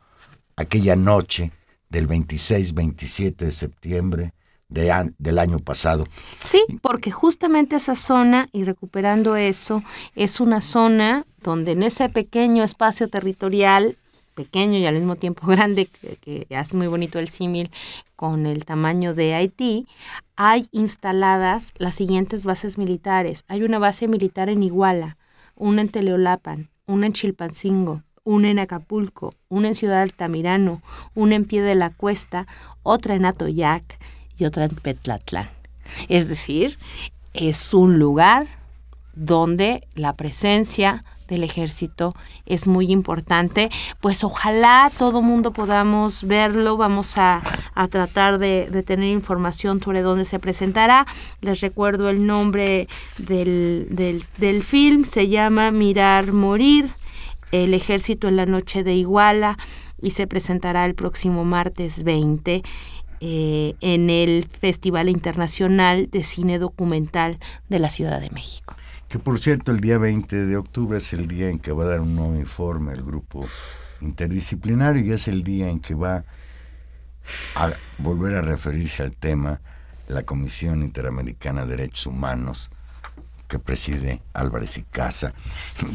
aquella 0.56 0.96
noche 0.96 1.52
del 1.90 2.08
26-27 2.08 3.36
de 3.36 3.52
septiembre 3.52 4.32
de 4.68 5.12
del 5.18 5.38
año 5.38 5.58
pasado. 5.58 6.06
Sí, 6.44 6.62
porque 6.82 7.10
justamente 7.10 7.76
esa 7.76 7.94
zona, 7.94 8.48
y 8.52 8.64
recuperando 8.64 9.36
eso, 9.36 9.82
es 10.14 10.40
una 10.40 10.60
zona 10.60 11.24
donde 11.42 11.72
en 11.72 11.82
ese 11.82 12.08
pequeño 12.08 12.62
espacio 12.62 13.08
territorial 13.08 13.96
pequeño 14.38 14.78
y 14.78 14.86
al 14.86 14.94
mismo 14.94 15.16
tiempo 15.16 15.46
grande, 15.54 15.88
que, 16.20 16.46
hace 16.56 16.76
muy 16.76 16.86
bonito 16.86 17.18
el 17.18 17.28
símil 17.28 17.70
con 18.14 18.46
el 18.46 18.64
tamaño 18.64 19.14
de 19.14 19.34
Haití, 19.34 19.86
hay 20.36 20.68
instaladas 20.70 21.72
las 21.76 21.96
siguientes 21.96 22.44
bases 22.44 22.78
militares. 22.78 23.44
Hay 23.48 23.64
una 23.64 23.80
base 23.80 24.06
militar 24.06 24.48
en 24.48 24.62
Iguala, 24.62 25.16
una 25.56 25.82
en 25.82 25.88
Teleolapan, 25.88 26.70
una 26.86 27.06
en 27.06 27.12
Chilpancingo, 27.12 28.02
una 28.22 28.48
en 28.50 28.60
Acapulco, 28.60 29.34
una 29.48 29.68
en 29.68 29.74
Ciudad 29.74 30.02
Altamirano, 30.02 30.82
una 31.14 31.34
en 31.34 31.44
Pie 31.44 31.62
de 31.62 31.74
la 31.74 31.90
Cuesta, 31.90 32.46
otra 32.84 33.16
en 33.16 33.24
Atoyac 33.24 33.98
y 34.36 34.44
otra 34.44 34.66
en 34.66 34.76
Petlatlán. 34.76 35.48
Es 36.08 36.28
decir, 36.28 36.78
es 37.34 37.74
un 37.74 37.98
lugar 37.98 38.46
donde 39.14 39.88
la 39.94 40.12
presencia 40.14 41.00
del 41.28 41.44
ejército 41.44 42.14
es 42.46 42.66
muy 42.66 42.90
importante. 42.90 43.70
Pues 44.00 44.24
ojalá 44.24 44.90
todo 44.96 45.22
mundo 45.22 45.52
podamos 45.52 46.24
verlo. 46.24 46.76
Vamos 46.76 47.16
a, 47.16 47.42
tratar 47.90 48.38
de, 48.38 48.82
tener 48.84 49.10
información 49.10 49.80
sobre 49.82 50.02
dónde 50.02 50.24
se 50.24 50.38
presentará. 50.38 51.06
Les 51.40 51.60
recuerdo 51.60 52.10
el 52.10 52.26
nombre 52.26 52.88
del, 53.18 53.88
del, 54.38 54.62
film. 54.62 55.04
Se 55.04 55.28
llama 55.28 55.70
Mirar 55.70 56.32
Morir, 56.32 56.88
el 57.52 57.74
ejército 57.74 58.28
en 58.28 58.36
la 58.36 58.46
noche 58.46 58.82
de 58.82 58.94
Iguala 58.94 59.58
y 60.00 60.10
se 60.10 60.26
presentará 60.26 60.84
el 60.84 60.94
próximo 60.94 61.44
martes 61.44 62.02
20. 62.02 62.62
Eh, 63.20 63.74
en 63.80 64.10
el 64.10 64.44
Festival 64.44 65.08
Internacional 65.08 66.08
de 66.08 66.22
Cine 66.22 66.60
Documental 66.60 67.38
de 67.68 67.80
la 67.80 67.90
Ciudad 67.90 68.20
de 68.20 68.30
México. 68.30 68.77
Que 69.08 69.18
por 69.18 69.38
cierto, 69.38 69.72
el 69.72 69.80
día 69.80 69.96
20 69.96 70.44
de 70.44 70.56
octubre 70.56 70.98
es 70.98 71.14
el 71.14 71.26
día 71.28 71.48
en 71.48 71.58
que 71.58 71.72
va 71.72 71.84
a 71.84 71.88
dar 71.88 72.00
un 72.00 72.14
nuevo 72.14 72.36
informe 72.36 72.92
el 72.92 73.02
grupo 73.02 73.46
interdisciplinario 74.02 75.02
y 75.02 75.12
es 75.12 75.28
el 75.28 75.42
día 75.42 75.70
en 75.70 75.80
que 75.80 75.94
va 75.94 76.24
a 77.54 77.72
volver 77.98 78.36
a 78.36 78.42
referirse 78.42 79.02
al 79.02 79.16
tema 79.16 79.60
la 80.08 80.22
Comisión 80.24 80.82
Interamericana 80.82 81.64
de 81.64 81.76
Derechos 81.76 82.06
Humanos 82.06 82.70
que 83.48 83.58
preside 83.58 84.20
Álvarez 84.34 84.76
y 84.76 84.82
Casa. 84.82 85.32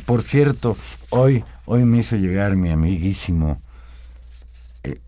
Por 0.07 0.23
cierto, 0.23 0.75
hoy, 1.09 1.43
hoy 1.65 1.83
me 1.83 1.99
hizo 1.99 2.15
llegar 2.15 2.55
mi 2.55 2.71
amiguísimo 2.71 3.61
eh, 4.83 4.99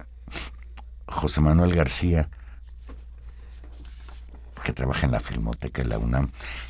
José 1.08 1.42
Manuel 1.42 1.74
García, 1.74 2.30
que 4.66 4.74
trabaja 4.74 5.06
en 5.06 5.12
la 5.12 5.20
Filmoteca 5.20 5.84
de 5.84 5.90
la 5.90 6.00
UNAM, 6.00 6.30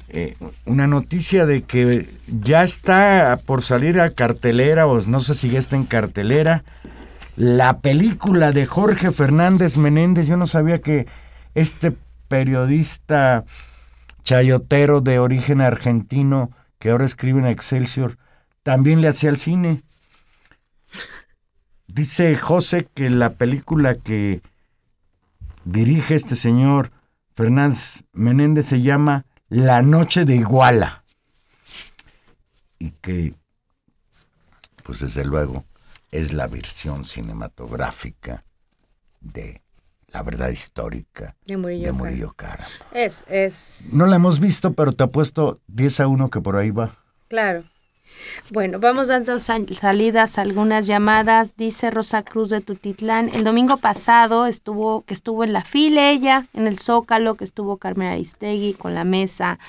eh, 0.10 0.36
una 0.66 0.86
noticia 0.86 1.46
de 1.46 1.64
que 1.64 2.08
ya 2.28 2.62
está 2.64 3.40
por 3.46 3.64
salir 3.64 4.02
a 4.02 4.12
cartelera, 4.12 4.86
o 4.86 5.02
no 5.08 5.22
sé 5.22 5.34
si 5.34 5.50
ya 5.50 5.60
está 5.60 5.78
en 5.78 5.86
cartelera, 5.86 6.66
la 7.38 7.80
película 7.80 8.52
de 8.52 8.66
Jorge 8.66 9.12
Fernández 9.12 9.78
Menéndez. 9.78 10.28
Yo 10.28 10.36
no 10.36 10.46
sabía 10.46 10.80
que 10.80 11.08
este 11.56 11.96
periodista 12.28 13.46
chayotero 14.24 15.00
de 15.00 15.20
origen 15.20 15.62
argentino, 15.62 16.52
que 16.80 16.90
ahora 16.90 17.06
escribe 17.06 17.40
en 17.40 17.48
Excelsior, 17.48 18.18
también 18.62 19.00
le 19.00 19.08
hacía 19.08 19.30
el 19.30 19.38
cine. 19.38 19.82
Dice 21.88 22.36
José 22.36 22.88
que 22.94 23.10
la 23.10 23.30
película 23.30 23.96
que 23.96 24.42
dirige 25.64 26.16
este 26.16 26.36
señor 26.36 26.92
Fernández 27.36 28.06
Menéndez 28.14 28.66
se 28.66 28.82
llama 28.82 29.26
la 29.50 29.82
Noche 29.82 30.26
de 30.26 30.36
Iguala. 30.36 31.04
Y 32.80 32.92
que, 32.92 33.36
pues 34.84 35.00
desde 35.02 35.26
luego, 35.26 35.66
es 36.12 36.34
la 36.34 36.48
versión 36.48 37.04
cinematográfica 37.04 38.46
de 39.20 39.62
la 40.08 40.24
verdad 40.24 40.50
histórica 40.50 41.36
de 41.46 41.58
Murillo, 41.58 42.34
Cara. 42.34 42.66
Es, 42.94 43.26
es... 43.28 43.90
No 43.92 44.06
la 44.06 44.16
hemos 44.16 44.40
visto, 44.40 44.74
pero 44.74 44.94
te 44.94 45.04
apuesto 45.04 45.60
10 45.68 46.00
a 46.00 46.08
1 46.08 46.30
que 46.30 46.40
por 46.40 46.56
ahí 46.56 46.72
va. 46.72 46.96
Claro. 47.28 47.66
Bueno, 48.52 48.80
vamos 48.80 49.08
dando 49.08 49.40
salidas 49.40 50.38
algunas 50.38 50.88
llamadas. 50.88 51.56
Dice 51.58 51.92
Rosa 51.92 52.24
Cruz 52.24 52.50
de 52.50 52.62
Tutitlán. 52.62 53.30
El 53.34 53.44
domingo 53.44 53.78
pasado 53.78 54.46
estuvo, 54.46 55.02
que 55.02 55.14
estuvo 55.14 55.44
en 55.44 55.54
la 55.54 55.64
fila 55.64 56.10
ella, 56.10 56.46
en 56.54 56.68
el 56.68 56.78
Zócalo, 56.78 57.36
que 57.36 57.44
estuvo 57.44 57.78
Carmen 57.78 58.08
Aristegui 58.08 58.74
con 58.74 58.94
la 58.94 59.04
mesa 59.04 59.60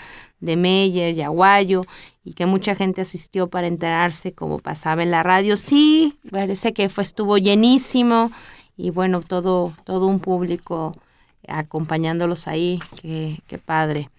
de 0.40 0.56
Meyer 0.56 1.16
y 1.16 1.22
Aguayo, 1.22 1.86
y 2.24 2.34
que 2.34 2.46
mucha 2.46 2.74
gente 2.74 3.00
asistió 3.00 3.48
para 3.48 3.66
enterarse 3.66 4.32
cómo 4.32 4.58
pasaba 4.58 5.02
en 5.02 5.10
la 5.10 5.22
radio. 5.22 5.56
Sí, 5.56 6.16
parece 6.30 6.72
que 6.72 6.88
fue, 6.88 7.04
estuvo 7.04 7.38
llenísimo, 7.38 8.30
y 8.76 8.90
bueno, 8.90 9.22
todo, 9.22 9.72
todo 9.84 10.06
un 10.06 10.20
público 10.20 10.92
acompañándolos 11.48 12.48
ahí. 12.48 12.80
Qué, 13.00 13.40
qué 13.46 13.58
padre. 13.58 14.10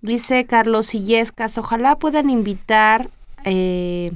Dice 0.00 0.46
Carlos 0.46 0.94
Illescas, 0.94 1.58
ojalá 1.58 1.96
puedan 1.98 2.30
invitar 2.30 3.08
eh, 3.44 4.10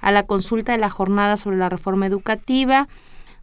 a 0.00 0.12
la 0.12 0.24
consulta 0.24 0.72
de 0.72 0.78
la 0.78 0.90
jornada 0.90 1.36
sobre 1.36 1.56
la 1.56 1.68
reforma 1.68 2.06
educativa. 2.06 2.88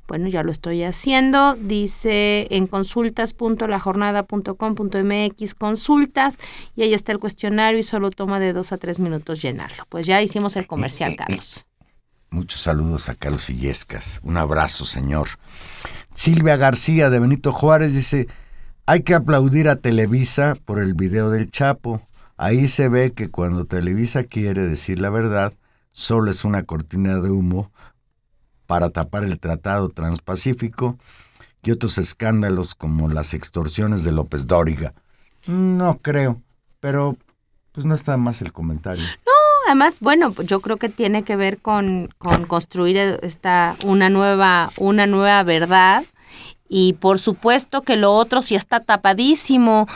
Bueno, 0.07 0.28
ya 0.28 0.43
lo 0.43 0.51
estoy 0.51 0.84
haciendo. 0.84 1.55
Dice 1.55 2.47
en 2.51 2.67
consultas.lajornada.com.mx 2.67 5.55
consultas 5.55 6.38
y 6.76 6.84
ahí 6.84 6.93
está 6.93 7.13
el 7.13 7.19
cuestionario 7.19 7.80
y 7.80 7.84
solo 7.84 8.11
toma 8.11 8.39
de 8.39 8.53
dos 8.53 8.71
a 8.74 8.78
tres 8.78 8.99
minutos 8.99 9.41
llenarlo. 9.41 9.86
Pues 9.89 10.05
ya 10.05 10.21
hicimos 10.21 10.55
el 10.57 10.67
comercial, 10.67 11.15
Carlos. 11.15 11.65
Muchos 12.30 12.59
saludos 12.61 13.09
a 13.09 13.15
Carlos 13.15 13.49
Illescas. 13.49 14.19
Un 14.24 14.38
abrazo, 14.38 14.86
señor. 14.86 15.30
Silvia 16.13 16.57
García 16.57 17.09
de 17.09 17.19
Benito 17.19 17.51
Juárez 17.53 17.95
dice, 17.95 18.28
hay 18.86 19.03
que 19.03 19.13
aplaudir 19.13 19.69
a 19.69 19.76
Televisa 19.76 20.55
por 20.65 20.82
el 20.82 20.95
video 20.95 21.30
del 21.30 21.51
Chapo. 21.51 22.01
Ahí 22.43 22.67
se 22.67 22.89
ve 22.89 23.13
que 23.13 23.29
cuando 23.29 23.63
Televisa 23.63 24.25
quiere 24.25 24.67
decir 24.67 24.99
la 24.99 25.09
verdad, 25.09 25.53
solo 25.93 26.29
es 26.29 26.43
una 26.43 26.63
cortina 26.63 27.21
de 27.21 27.31
humo 27.31 27.71
para 28.65 28.89
tapar 28.89 29.23
el 29.23 29.39
Tratado 29.39 29.87
Transpacífico 29.87 30.97
y 31.63 31.71
otros 31.71 31.97
escándalos 31.97 32.75
como 32.75 33.07
las 33.07 33.33
extorsiones 33.33 34.03
de 34.03 34.11
López 34.11 34.45
Dóriga. 34.45 34.93
No 35.47 35.97
creo, 36.01 36.41
pero 36.81 37.15
pues 37.71 37.85
no 37.85 37.95
está 37.95 38.17
más 38.17 38.41
el 38.41 38.51
comentario. 38.51 39.05
No, 39.25 39.31
además, 39.67 40.01
bueno, 40.01 40.35
yo 40.43 40.59
creo 40.59 40.75
que 40.75 40.89
tiene 40.89 41.23
que 41.23 41.37
ver 41.37 41.59
con, 41.59 42.09
con 42.17 42.45
construir 42.45 42.97
esta 42.97 43.73
una 43.85 44.09
nueva, 44.09 44.69
una 44.75 45.07
nueva 45.07 45.43
verdad 45.43 46.03
y 46.76 46.93
por 46.93 47.19
supuesto 47.19 47.84
que 47.84 47.97
lo 47.97 48.15
otro 48.15 48.41
sí 48.41 48.55
está 48.55 48.80
tapadísimo, 48.80 49.88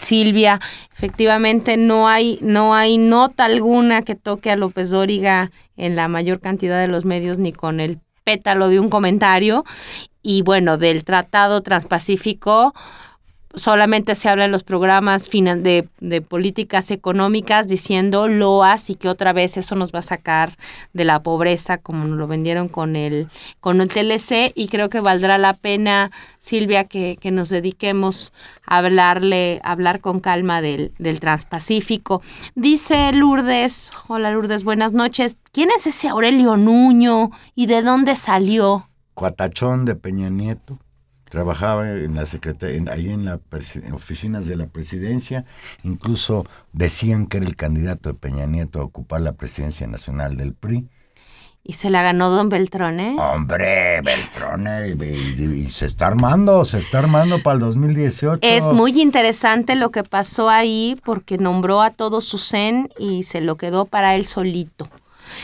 Silvia. 0.00 0.58
Efectivamente 0.90 1.76
no 1.76 2.08
hay, 2.08 2.38
no 2.40 2.74
hay 2.74 2.96
nota 2.96 3.44
alguna 3.44 4.00
que 4.00 4.14
toque 4.14 4.50
a 4.50 4.56
López 4.56 4.88
Dóriga 4.88 5.50
en 5.76 5.96
la 5.96 6.08
mayor 6.08 6.40
cantidad 6.40 6.80
de 6.80 6.88
los 6.88 7.04
medios 7.04 7.36
ni 7.36 7.52
con 7.52 7.78
el 7.78 7.98
pétalo 8.24 8.70
de 8.70 8.80
un 8.80 8.88
comentario. 8.88 9.66
Y 10.22 10.40
bueno, 10.40 10.78
del 10.78 11.04
Tratado 11.04 11.60
Transpacífico, 11.60 12.72
solamente 13.56 14.14
se 14.14 14.28
habla 14.28 14.44
en 14.44 14.52
los 14.52 14.64
programas 14.64 15.30
de, 15.30 15.88
de, 16.00 16.20
políticas 16.22 16.90
económicas 16.90 17.68
diciendo 17.68 18.28
loas 18.28 18.90
y 18.90 18.94
que 18.94 19.08
otra 19.08 19.32
vez 19.32 19.56
eso 19.56 19.74
nos 19.74 19.92
va 19.92 20.00
a 20.00 20.02
sacar 20.02 20.50
de 20.92 21.04
la 21.04 21.22
pobreza 21.22 21.78
como 21.78 22.04
nos 22.04 22.18
lo 22.18 22.26
vendieron 22.26 22.68
con 22.68 22.96
el, 22.96 23.28
con 23.60 23.80
el 23.80 23.88
TLC 23.88 24.52
y 24.54 24.68
creo 24.68 24.88
que 24.88 25.00
valdrá 25.00 25.38
la 25.38 25.54
pena, 25.54 26.10
Silvia, 26.40 26.84
que, 26.84 27.18
que 27.20 27.30
nos 27.30 27.48
dediquemos 27.48 28.32
a 28.66 28.78
hablarle, 28.78 29.60
a 29.64 29.72
hablar 29.72 30.00
con 30.00 30.20
calma 30.20 30.60
del, 30.60 30.92
del 30.98 31.20
Transpacífico. 31.20 32.22
Dice 32.54 33.12
Lourdes, 33.12 33.90
hola 34.08 34.30
Lourdes, 34.30 34.64
buenas 34.64 34.92
noches, 34.92 35.36
¿quién 35.52 35.70
es 35.76 35.86
ese 35.86 36.08
Aurelio 36.08 36.56
Nuño 36.56 37.30
y 37.54 37.66
de 37.66 37.82
dónde 37.82 38.16
salió? 38.16 38.88
Cuatachón 39.14 39.84
de 39.84 39.94
Peña 39.94 40.28
Nieto 40.28 40.78
trabajaba 41.34 41.90
en 41.90 42.14
la 42.14 42.26
secretaría, 42.26 42.92
ahí 42.92 43.10
en 43.10 43.24
las 43.24 43.40
oficinas 43.92 44.46
de 44.46 44.54
la 44.54 44.68
presidencia, 44.68 45.44
incluso 45.82 46.46
decían 46.72 47.26
que 47.26 47.38
era 47.38 47.46
el 47.46 47.56
candidato 47.56 48.12
de 48.12 48.14
Peña 48.14 48.46
Nieto 48.46 48.80
a 48.80 48.84
ocupar 48.84 49.20
la 49.20 49.32
presidencia 49.32 49.88
nacional 49.88 50.36
del 50.36 50.52
PRI. 50.54 50.88
Y 51.64 51.72
se 51.72 51.90
la 51.90 52.02
ganó 52.04 52.30
don 52.30 52.50
Beltrone. 52.50 53.16
Hombre, 53.18 54.00
Beltrone, 54.02 54.90
y, 54.90 55.68
se 55.70 55.86
está 55.86 56.06
armando, 56.06 56.64
se 56.64 56.78
está 56.78 57.00
armando 57.00 57.42
para 57.42 57.54
el 57.54 57.60
2018. 57.62 58.38
Es 58.42 58.66
muy 58.66 59.02
interesante 59.02 59.74
lo 59.74 59.90
que 59.90 60.04
pasó 60.04 60.48
ahí 60.48 60.96
porque 61.04 61.36
nombró 61.36 61.82
a 61.82 61.90
todo 61.90 62.20
su 62.20 62.38
zen 62.38 62.90
y 62.96 63.24
se 63.24 63.40
lo 63.40 63.56
quedó 63.56 63.86
para 63.86 64.14
él 64.14 64.24
solito. 64.24 64.88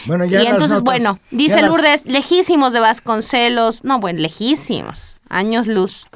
Bueno, 0.06 0.24
ya 0.24 0.42
y 0.42 0.46
entonces, 0.46 0.82
bueno, 0.82 1.18
dice 1.30 1.62
Lourdes, 1.62 2.04
lejísimos 2.06 2.72
de 2.72 2.80
Vasconcelos, 2.80 3.84
no, 3.84 3.98
bueno, 3.98 4.20
lejísimos, 4.20 5.20
años 5.28 5.66
luz. 5.66 6.06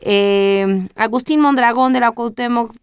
Eh, 0.00 0.86
Agustín 0.96 1.40
Mondragón 1.40 1.92
de 1.92 2.00
la 2.00 2.12
Cuauhtémoc 2.12 2.74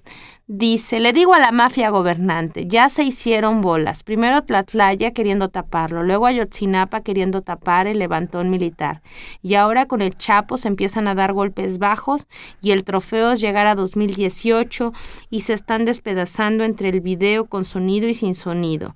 dice, 0.48 1.02
le 1.02 1.12
digo 1.12 1.34
a 1.34 1.40
la 1.40 1.52
mafia 1.52 1.90
gobernante, 1.90 2.68
ya 2.68 2.88
se 2.90 3.04
hicieron 3.04 3.62
bolas. 3.62 4.04
Primero 4.04 4.44
Tlatlaya 4.44 5.12
queriendo 5.12 5.50
taparlo, 5.50 6.04
luego 6.04 6.26
Ayotzinapa 6.26 7.02
queriendo 7.02 7.42
tapar 7.42 7.86
el 7.88 8.00
levantón 8.00 8.50
militar. 8.50 9.02
Y 9.42 9.56
ahora 9.56 9.88
con 9.88 10.02
el 10.02 10.16
Chapo 10.16 10.58
se 10.58 10.70
empiezan 10.70 11.08
a 11.08 11.16
dar 11.16 11.34
golpes 11.34 11.80
bajos 11.80 12.28
y 12.62 12.72
el 12.72 12.86
trofeo 12.86 13.34
es 13.34 13.42
llegar 13.42 13.68
a 13.68 13.76
2018 13.76 14.94
y 15.30 15.42
se 15.42 15.54
están 15.54 15.86
despedazando 15.86 16.64
entre 16.64 16.90
el 16.90 17.02
video 17.02 17.46
con 17.46 17.66
sonido 17.66 18.08
y 18.08 18.14
sin 18.14 18.34
sonido. 18.34 18.96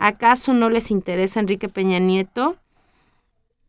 ¿Acaso 0.00 0.54
no 0.54 0.70
les 0.70 0.90
interesa 0.90 1.40
Enrique 1.40 1.68
Peña 1.68 1.98
Nieto? 1.98 2.56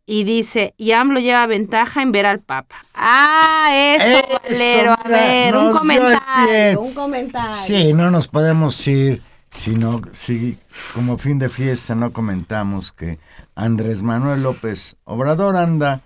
Y 0.05 0.23
dice, 0.23 0.73
y 0.77 0.93
AMLO 0.93 1.19
lleva 1.19 1.45
ventaja 1.45 2.01
en 2.01 2.13
ver 2.13 2.25
al 2.25 2.39
Papa. 2.39 2.77
Ah, 2.95 3.69
eso, 3.73 4.21
Valero. 4.41 4.93
A 4.93 5.07
ver, 5.09 5.55
un 5.57 5.73
comentario, 5.73 6.81
un 6.81 6.93
comentario. 6.93 7.51
Sí, 7.51 7.91
no 7.93 8.09
nos 8.11 8.29
podemos 8.29 8.87
ir, 8.87 9.21
sino, 9.51 9.99
si 10.13 10.57
como 10.95 11.17
fin 11.17 11.37
de 11.37 11.49
fiesta 11.49 11.95
no 11.95 12.13
comentamos 12.13 12.93
que 12.93 13.19
Andrés 13.53 14.01
Manuel 14.01 14.41
López 14.41 14.95
Obrador 15.03 15.57
anda 15.57 15.99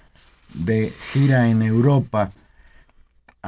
de 0.55 0.91
gira 1.13 1.49
en 1.49 1.61
Europa 1.61 2.31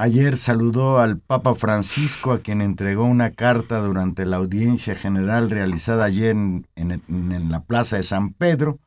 Ayer 0.00 0.36
saludó 0.36 1.00
al 1.00 1.18
Papa 1.18 1.56
Francisco, 1.56 2.30
a 2.30 2.38
quien 2.38 2.60
entregó 2.60 3.02
una 3.02 3.32
carta 3.32 3.80
durante 3.80 4.26
la 4.26 4.36
audiencia 4.36 4.94
general 4.94 5.50
realizada 5.50 6.04
ayer 6.04 6.36
en, 6.36 7.50
la 7.50 7.64
Plaza 7.64 7.96
de 7.96 8.04
San 8.04 8.32
Pedro. 8.32 8.78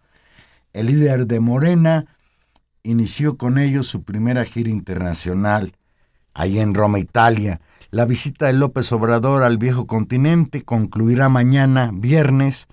El 0.72 0.86
líder 0.86 1.28
de 1.28 1.42
Morena 1.42 2.06
inició 2.84 3.36
con 3.36 3.58
ellos 3.58 3.88
su 3.88 4.04
primera 4.04 4.46
gira 4.46 4.70
internacional, 4.70 5.76
ahí 6.34 6.60
en 6.60 6.74
Roma, 6.74 6.98
Italia. 6.98 7.60
La 7.90 8.06
visita 8.06 8.46
de 8.46 8.54
López 8.54 8.90
Obrador 8.94 9.44
al 9.44 9.58
viejo 9.58 9.88
continente 9.88 10.62
concluirá 10.62 11.28
mañana, 11.28 11.92
viernes, 11.94 12.70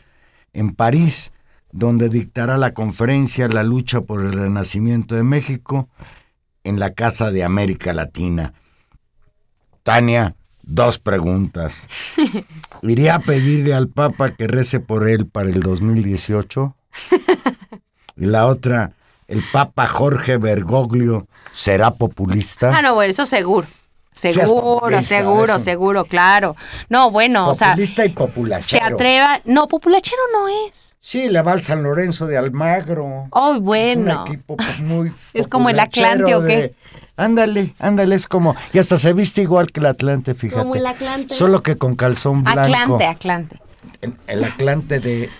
en 0.52 0.76
París, 0.76 1.32
donde 1.72 2.08
dictará 2.08 2.56
la 2.56 2.72
conferencia 2.72 3.48
La 3.48 3.64
lucha 3.64 4.02
por 4.02 4.24
el 4.24 4.32
renacimiento 4.32 5.16
de 5.16 5.24
México, 5.24 5.88
en 6.64 6.78
la 6.78 6.94
Casa 6.94 7.30
de 7.30 7.44
América 7.44 7.92
Latina. 7.92 8.52
Tania, 9.82 10.34
dos 10.62 10.98
preguntas. 10.98 11.88
¿Iría 12.82 13.16
a 13.16 13.20
pedirle 13.20 13.74
al 13.74 13.88
Papa 13.88 14.30
que 14.30 14.46
rece 14.46 14.80
por 14.80 15.08
él 15.08 15.26
para 15.26 15.48
el 15.50 15.60
2018? 15.60 16.76
Y 18.20 18.26
la 18.26 18.46
otra, 18.46 18.94
¿el 19.28 19.44
Papa 19.52 19.86
Jorge 19.86 20.38
Bergoglio 20.38 21.28
será 21.52 21.92
populista? 21.92 22.76
Ah, 22.76 22.82
no, 22.82 22.94
bueno, 22.94 23.12
eso 23.12 23.24
seguro. 23.26 23.68
Seguro, 24.18 25.02
seguro, 25.02 25.58
seguro, 25.58 26.04
claro. 26.04 26.56
No, 26.88 27.10
bueno, 27.10 27.48
o 27.48 27.54
sea. 27.54 27.68
Populista 27.68 28.04
y 28.04 28.08
populachero. 28.10 28.84
Se 28.86 28.92
atreva. 28.92 29.40
No, 29.44 29.66
populachero 29.66 30.20
no 30.32 30.48
es. 30.48 30.96
Sí, 30.98 31.28
le 31.28 31.40
va 31.42 31.52
al 31.52 31.60
San 31.60 31.82
Lorenzo 31.82 32.26
de 32.26 32.36
Almagro. 32.36 33.28
Oh, 33.30 33.60
bueno. 33.60 34.10
Es 34.10 34.18
un 34.18 34.26
equipo 34.26 34.56
muy. 34.80 35.12
es 35.34 35.46
como 35.46 35.70
el 35.70 35.78
Atlante 35.78 36.34
o 36.34 36.44
qué. 36.44 36.74
Ándale, 37.16 37.74
ándale, 37.78 38.14
es 38.14 38.26
como. 38.26 38.56
Y 38.72 38.78
hasta 38.78 38.98
se 38.98 39.12
viste 39.12 39.42
igual 39.42 39.70
que 39.70 39.80
el 39.80 39.86
Atlante, 39.86 40.34
fíjate. 40.34 40.62
Como 40.62 40.74
el 40.74 40.86
Atlante. 40.86 41.34
Solo 41.34 41.62
que 41.62 41.76
con 41.76 41.94
calzón 41.94 42.42
blanco. 42.42 42.60
Atlante, 42.60 43.06
Atlante. 43.06 43.60
el 44.26 44.44
Atlante 44.44 45.00
de 45.00 45.30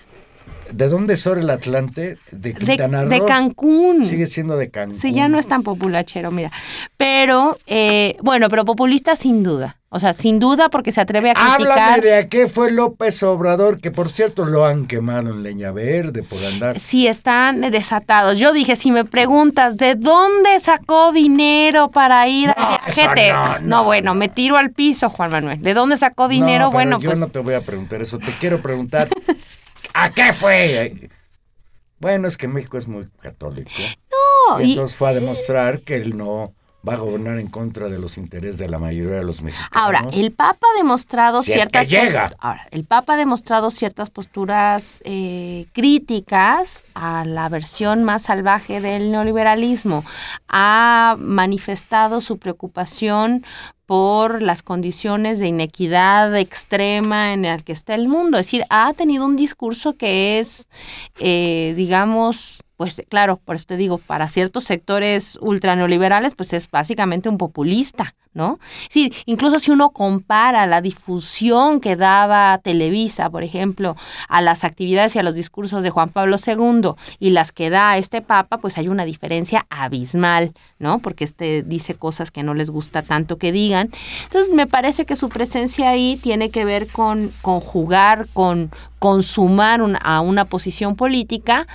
¿De 0.73 0.89
dónde 0.89 1.15
es 1.15 1.27
el 1.27 1.51
Atlante? 1.51 2.17
De 2.31 2.55
Quintana 2.55 3.05
De, 3.05 3.25
Cancún. 3.25 4.05
Sigue 4.05 4.27
siendo 4.27 4.57
de 4.57 4.71
Cancún. 4.71 4.99
Sí, 4.99 5.13
ya 5.13 5.29
no 5.29 5.39
es 5.39 5.47
tan 5.47 5.63
populachero, 5.63 6.31
mira. 6.31 6.51
Pero, 6.97 7.57
eh, 7.67 8.17
bueno, 8.23 8.49
pero 8.49 8.65
populista 8.65 9.17
sin 9.17 9.43
duda. 9.43 9.77
O 9.91 9.99
sea, 9.99 10.13
sin 10.13 10.39
duda 10.39 10.69
porque 10.69 10.93
se 10.93 11.01
atreve 11.01 11.31
a 11.31 11.35
criticar. 11.35 11.79
Háblame 11.79 12.01
de 12.03 12.17
a 12.17 12.29
qué 12.29 12.47
fue 12.47 12.71
López 12.71 13.23
Obrador, 13.23 13.81
que 13.81 13.91
por 13.91 14.11
cierto 14.11 14.45
lo 14.45 14.67
han 14.67 14.85
quemado 14.85 15.31
en 15.31 15.43
leña 15.43 15.73
verde 15.73 16.23
por 16.23 16.45
andar. 16.45 16.79
Sí, 16.79 17.07
están 17.07 17.63
desatados. 17.63 18.39
Yo 18.39 18.53
dije, 18.53 18.77
si 18.77 18.91
me 18.91 19.07
preguntas, 19.07 19.79
¿de 19.79 19.95
dónde 19.95 20.61
sacó 20.61 21.11
dinero 21.13 21.91
para 21.91 22.29
ir 22.29 22.51
a 22.51 22.81
viajete? 22.85 23.33
No, 23.33 23.61
no, 23.61 23.85
bueno, 23.85 24.15
me 24.15 24.29
tiro 24.29 24.59
al 24.59 24.73
piso, 24.73 25.09
Juan 25.09 25.31
Manuel. 25.31 25.63
¿De 25.63 25.73
dónde 25.73 25.97
sacó 25.97 26.29
dinero? 26.29 26.71
bueno, 26.71 26.99
yo 27.01 27.09
pues. 27.09 27.19
Yo 27.19 27.27
no 27.27 27.33
te 27.33 27.39
voy 27.39 27.55
a 27.55 27.63
preguntar 27.63 28.03
eso, 28.03 28.19
te 28.19 28.33
quiero 28.33 28.61
preguntar. 28.61 29.09
¿A 29.95 30.11
qué 30.11 30.33
fue? 30.33 31.11
Bueno, 31.99 32.29
es 32.29 32.37
que 32.37 32.49
México 32.49 32.79
es 32.79 32.89
muy 32.89 33.07
católico. 33.21 33.71
No. 34.51 34.63
Y 34.63 34.71
entonces 34.71 34.97
fue 34.97 35.11
a 35.11 35.13
demostrar 35.13 35.81
que 35.81 35.97
él 35.97 36.17
no 36.17 36.55
va 36.89 36.95
a 36.95 36.99
gobernar 36.99 37.39
en 37.39 37.49
contra 37.49 37.89
de 37.89 37.99
los 37.99 38.19
intereses 38.19 38.59
de 38.59 38.69
la 38.69 38.79
mayoría 38.79 39.17
de 39.17 39.25
los 39.25 39.43
mexicanos. 39.43 39.71
Ahora, 39.73 40.07
el 40.13 40.33
Papa 40.33 40.67
ha 40.75 40.79
demostrado 40.79 41.43
ciertas 41.43 41.89
llega. 41.89 42.33
Ahora, 42.39 42.67
el 42.71 42.85
Papa 42.85 43.15
ha 43.15 43.17
demostrado 43.17 43.71
ciertas 43.71 44.11
posturas 44.11 45.01
eh, 45.05 45.67
críticas 45.73 46.85
a 46.95 47.25
la 47.25 47.49
versión 47.49 48.05
más 48.05 48.23
salvaje 48.23 48.81
del 48.81 49.11
neoliberalismo. 49.11 50.05
Ha 50.49 51.17
manifestado 51.19 52.21
su 52.21 52.39
preocupación 52.39 53.45
por 53.89 54.43
las 54.43 54.63
condiciones 54.63 55.39
de 55.39 55.47
inequidad 55.47 56.37
extrema 56.37 57.33
en 57.33 57.43
las 57.43 57.65
que 57.65 57.73
está 57.73 57.95
el 57.95 58.07
mundo. 58.07 58.37
Es 58.37 58.47
decir, 58.47 58.65
ha 58.69 58.93
tenido 58.93 59.25
un 59.25 59.35
discurso 59.35 59.95
que 59.95 60.41
es, 60.41 60.69
eh, 61.21 61.73
digamos, 61.75 62.61
pues 62.79 63.03
claro, 63.09 63.41
por 63.45 63.57
eso 63.57 63.67
te 63.67 63.77
digo, 63.77 63.99
para 63.99 64.29
ciertos 64.29 64.63
sectores 64.63 65.37
ultraneoliberales, 65.43 66.37
pues 66.37 66.53
es 66.53 66.71
básicamente 66.71 67.29
un 67.29 67.37
populista, 67.37 68.15
¿no? 68.35 68.59
Sí, 68.89 69.13
incluso 69.27 69.59
si 69.59 69.71
uno 69.71 69.91
compara 69.91 70.67
la 70.67 70.81
difusión 70.81 71.81
que 71.81 71.97
daba 71.97 72.59
Televisa, 72.59 73.31
por 73.31 73.43
ejemplo, 73.43 73.97
a 74.29 74.41
las 74.43 74.65
actividades 74.65 75.17
y 75.17 75.19
a 75.19 75.23
los 75.23 75.35
discursos 75.35 75.83
de 75.83 75.91
Juan 75.91 76.11
Pablo 76.11 76.37
II 76.45 76.93
y 77.19 77.31
las 77.31 77.53
que 77.53 77.71
da 77.71 77.97
este 77.97 78.23
Papa, 78.23 78.59
pues 78.59 78.79
hay 78.79 78.89
una 78.89 79.05
diferencia 79.05 79.67
abismal, 79.71 80.53
¿no? 80.79 80.99
Porque 80.99 81.25
este 81.25 81.63
dice 81.63 81.95
cosas 81.95 82.31
que 82.31 82.43
no 82.43 82.55
les 82.55 82.71
gusta 82.71 83.03
tanto 83.03 83.39
que 83.39 83.53
digan. 83.53 83.91
Entonces, 84.25 84.53
me 84.55 84.67
parece 84.67 85.05
que 85.05 85.17
su 85.17 85.29
presencia 85.29 85.91
ahí 85.91 86.19
tiene 86.23 86.51
que 86.51 86.65
ver 86.65 86.87
con, 86.89 87.31
con 87.43 87.61
jugar, 87.61 88.27
con 88.33 88.71
consumar 88.99 89.81
a 90.03 90.21
una 90.21 90.45
posición 90.45 90.97
política. 90.97 91.67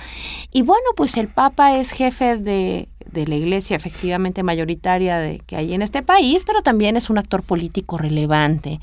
Y 0.52 0.62
bueno, 0.62 0.84
pues 0.96 1.16
el 1.16 1.28
Papa 1.28 1.76
es 1.76 1.90
jefe 1.90 2.36
de 2.36 2.88
de 3.14 3.26
la 3.26 3.36
iglesia 3.36 3.76
efectivamente 3.76 4.42
mayoritaria 4.42 5.18
de, 5.18 5.40
que 5.46 5.56
hay 5.56 5.72
en 5.72 5.80
este 5.80 6.02
país, 6.02 6.42
pero 6.44 6.60
también 6.60 6.96
es 6.96 7.08
un 7.08 7.16
actor 7.16 7.42
político 7.42 7.96
relevante 7.96 8.80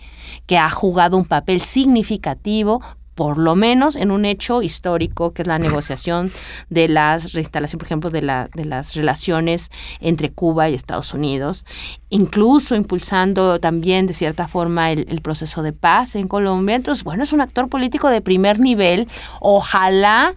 que 0.47 0.57
ha 0.57 0.69
jugado 0.69 1.17
un 1.17 1.25
papel 1.25 1.61
significativo 1.61 2.81
por 3.15 3.37
lo 3.37 3.55
menos 3.55 3.97
en 3.97 4.09
un 4.09 4.25
hecho 4.25 4.61
histórico, 4.61 5.31
que 5.31 5.41
es 5.41 5.47
la 5.47 5.59
negociación 5.59 6.31
de 6.69 6.87
las 6.87 7.33
reinstalación, 7.33 7.77
por 7.77 7.85
ejemplo, 7.85 8.09
de, 8.09 8.21
la, 8.21 8.49
de 8.55 8.65
las 8.65 8.95
relaciones 8.95 9.69
entre 9.99 10.31
Cuba 10.31 10.69
y 10.69 10.73
Estados 10.73 11.13
Unidos, 11.13 11.65
incluso 12.09 12.73
impulsando 12.73 13.59
también, 13.59 14.07
de 14.07 14.13
cierta 14.13 14.47
forma, 14.47 14.91
el, 14.91 15.05
el, 15.09 15.21
proceso 15.21 15.61
de 15.61 15.73
paz 15.73 16.15
en 16.15 16.27
Colombia. 16.27 16.75
Entonces, 16.75 17.03
bueno, 17.03 17.23
es 17.23 17.33
un 17.33 17.41
actor 17.41 17.67
político 17.67 18.09
de 18.09 18.21
primer 18.21 18.59
nivel. 18.59 19.07
Ojalá 19.39 20.33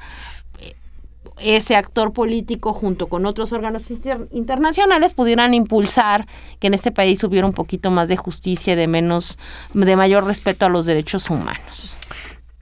ese 1.41 1.77
actor 1.77 2.13
político 2.13 2.73
junto 2.73 3.09
con 3.09 3.27
otros 3.27 3.53
órganos 3.53 3.91
internacionales 4.31 5.15
pudieran 5.15 5.55
impulsar 5.55 6.27
que 6.61 6.69
en 6.69 6.75
este 6.75 6.93
país 6.93 7.23
hubiera 7.25 7.47
un 7.47 7.53
poquito 7.53 7.91
más 7.91 8.09
de 8.09 8.17
justicia 8.17 8.75
y 8.75 8.77
de 8.77 8.87
menos 8.87 9.39
de 9.73 9.97
mayor 9.97 10.25
respeto 10.27 10.67
a 10.67 10.69
los 10.69 10.87
derechos 10.87 11.31
humanos. 11.31 11.97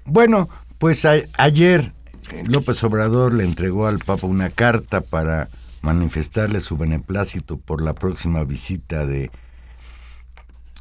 Bueno, 0.04 0.48
pues 0.78 1.06
ayer 1.38 1.92
eh, 2.32 2.44
López 2.46 2.82
Obrador 2.84 3.34
le 3.34 3.44
entregó 3.44 3.86
al 3.86 3.98
Papa 3.98 4.26
una 4.26 4.48
carta 4.48 5.00
para 5.00 5.48
manifestarle 5.82 6.60
su 6.60 6.76
beneplácito 6.76 7.58
por 7.58 7.82
la 7.82 7.94
próxima 7.94 8.44
visita 8.44 9.04
de 9.04 9.30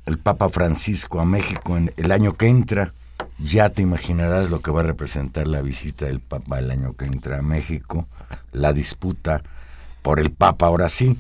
el 0.06 0.18
Papa 0.18 0.50
Francisco 0.50 1.20
a 1.20 1.26
México 1.26 1.78
en 1.78 1.92
el 1.98 2.12
año 2.12 2.34
que 2.34 2.48
entra. 2.48 2.94
Ya 3.40 3.70
te 3.70 3.82
imaginarás 3.82 4.50
lo 4.50 4.62
que 4.62 4.72
va 4.72 4.82
a 4.82 4.84
representar 4.84 5.48
la 5.48 5.62
visita 5.62 6.06
del 6.06 6.20
Papa 6.20 6.60
el 6.60 6.72
año 6.72 6.94
que 6.94 7.06
entra 7.06 7.40
a 7.40 7.42
México, 7.42 8.08
la 8.52 8.74
disputa 8.74 9.44
por 10.02 10.20
el 10.20 10.32
Papa 10.32 10.68
ahora 10.68 10.90
sí. 10.90 11.18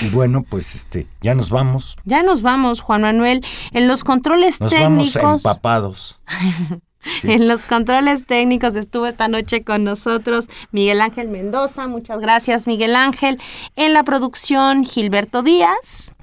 Y 0.00 0.08
bueno, 0.08 0.42
pues 0.42 0.74
este, 0.74 1.06
ya 1.20 1.34
nos 1.34 1.50
vamos. 1.50 1.96
Ya 2.04 2.22
nos 2.22 2.42
vamos, 2.42 2.80
Juan 2.80 3.02
Manuel. 3.02 3.44
En 3.72 3.88
los 3.88 4.04
controles 4.04 4.58
técnicos. 4.58 5.14
Nos 5.14 5.22
vamos 5.22 5.44
empapados. 5.44 6.18
En 7.24 7.48
los 7.48 7.66
controles 7.66 8.24
técnicos 8.24 8.76
estuvo 8.76 9.06
esta 9.06 9.28
noche 9.28 9.62
con 9.62 9.84
nosotros 9.84 10.48
Miguel 10.72 11.02
Ángel 11.02 11.28
Mendoza. 11.28 11.86
Muchas 11.86 12.18
gracias, 12.18 12.66
Miguel 12.66 12.96
Ángel. 12.96 13.38
En 13.76 13.92
la 13.92 14.04
producción, 14.04 14.84
Gilberto 14.86 15.42
Díaz. 15.42 16.13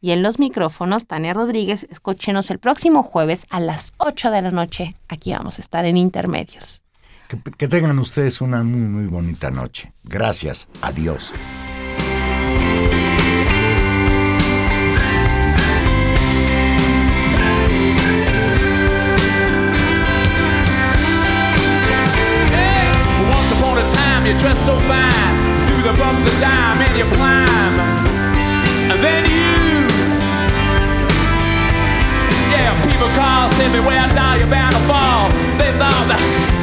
Y 0.00 0.12
en 0.12 0.22
los 0.22 0.38
micrófonos, 0.38 1.06
Tania 1.06 1.34
Rodríguez, 1.34 1.86
escúchenos 1.90 2.50
el 2.50 2.58
próximo 2.58 3.02
jueves 3.02 3.46
a 3.50 3.60
las 3.60 3.92
8 3.98 4.30
de 4.30 4.42
la 4.42 4.50
noche. 4.50 4.96
Aquí 5.08 5.32
vamos 5.32 5.58
a 5.58 5.62
estar 5.62 5.84
en 5.84 5.96
Intermedios. 5.96 6.82
Que, 7.58 7.68
tengan 7.68 7.96
ustedes 7.98 8.40
una 8.40 8.64
muy, 8.64 8.80
muy 8.80 9.06
bonita 9.06 9.50
noche. 9.50 9.92
Gracias. 10.04 10.68
Adiós. 10.80 11.32
so 24.60 24.78
fine 24.80 25.66
through 25.66 25.82
the 25.82 25.96
bumps 25.98 26.26
of 26.26 26.38
time 26.38 26.78
and 26.82 26.98
you 26.98 27.04
climb 27.16 27.80
and 28.90 29.00
then 29.00 29.24
you 29.24 29.59
They 35.60 35.72
thought 35.76 36.08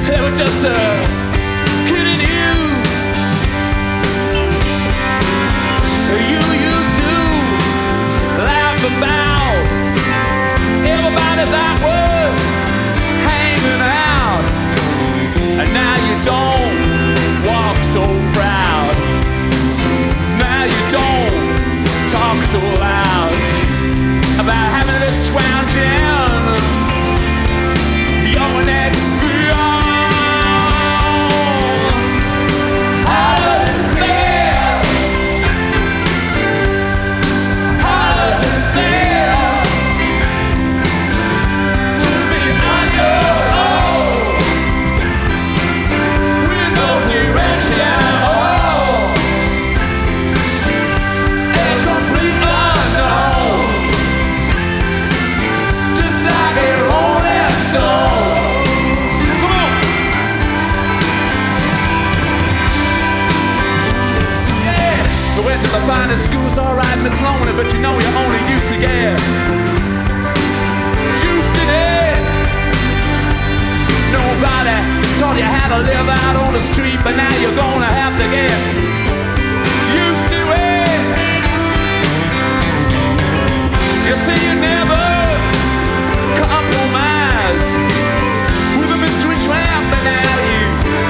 they 0.10 0.20
were 0.20 0.36
just 0.36 0.66
uh, 0.66 0.74
kidding 1.86 2.18
you. 2.18 2.54
You 6.18 6.42
used 6.74 6.94
to 6.98 7.14
laugh 8.42 8.82
about 8.82 9.54
everybody 10.82 11.46
that 11.46 11.76
was 11.86 12.34
hanging 13.22 13.84
out, 13.86 14.42
and 15.62 15.70
now 15.78 15.94
you 16.08 16.16
don't 16.26 16.74
walk 17.46 17.78
so 17.86 18.02
proud. 18.34 18.98
Now 20.42 20.66
you 20.74 20.82
don't 20.90 21.38
talk 22.10 22.38
so 22.50 22.62
loud 22.82 23.30
about 24.42 24.68
having 24.74 25.00
this 25.06 25.28
scrounging. 25.30 25.98
finest 26.38 26.57
Miss 67.18 67.26
Lonely, 67.26 67.54
but 67.54 67.74
you 67.74 67.80
know 67.80 67.98
you're 67.98 68.18
only 68.22 68.38
used 68.54 68.70
to 68.70 68.78
get 68.78 69.18
juiced 71.18 71.58
in 71.58 71.70
it. 71.74 72.22
Nobody 74.14 74.78
taught 75.18 75.34
you 75.34 75.50
how 75.50 75.68
to 75.74 75.80
live 75.82 76.10
out 76.10 76.36
on 76.46 76.54
the 76.54 76.62
street, 76.62 77.00
but 77.04 77.16
now 77.18 77.34
you're 77.42 77.58
gonna 77.58 77.90
have 77.90 78.14
to 78.22 78.26
get 78.30 78.54
used 79.98 80.30
to 80.30 80.42
it. 80.62 81.02
You 84.06 84.16
see, 84.22 84.38
you 84.46 84.54
never 84.62 85.02
compromise 86.38 87.70
with 88.78 88.94
a 88.94 89.00
mystery 89.02 89.38
tramp, 89.42 89.90
but 89.90 90.04
now 90.06 90.34
you 90.54 90.64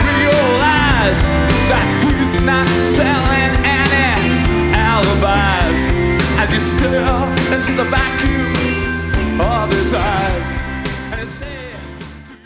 realize 0.08 1.20
that 1.68 1.84
he's 2.00 2.34
not 2.46 2.68
selling 2.96 3.17
you 6.58 6.64
still 6.64 7.24
into 7.54 7.72
the 7.74 7.84
vacuum 7.84 9.40
of 9.40 9.70
his 9.72 9.94
eyes. 9.94 10.27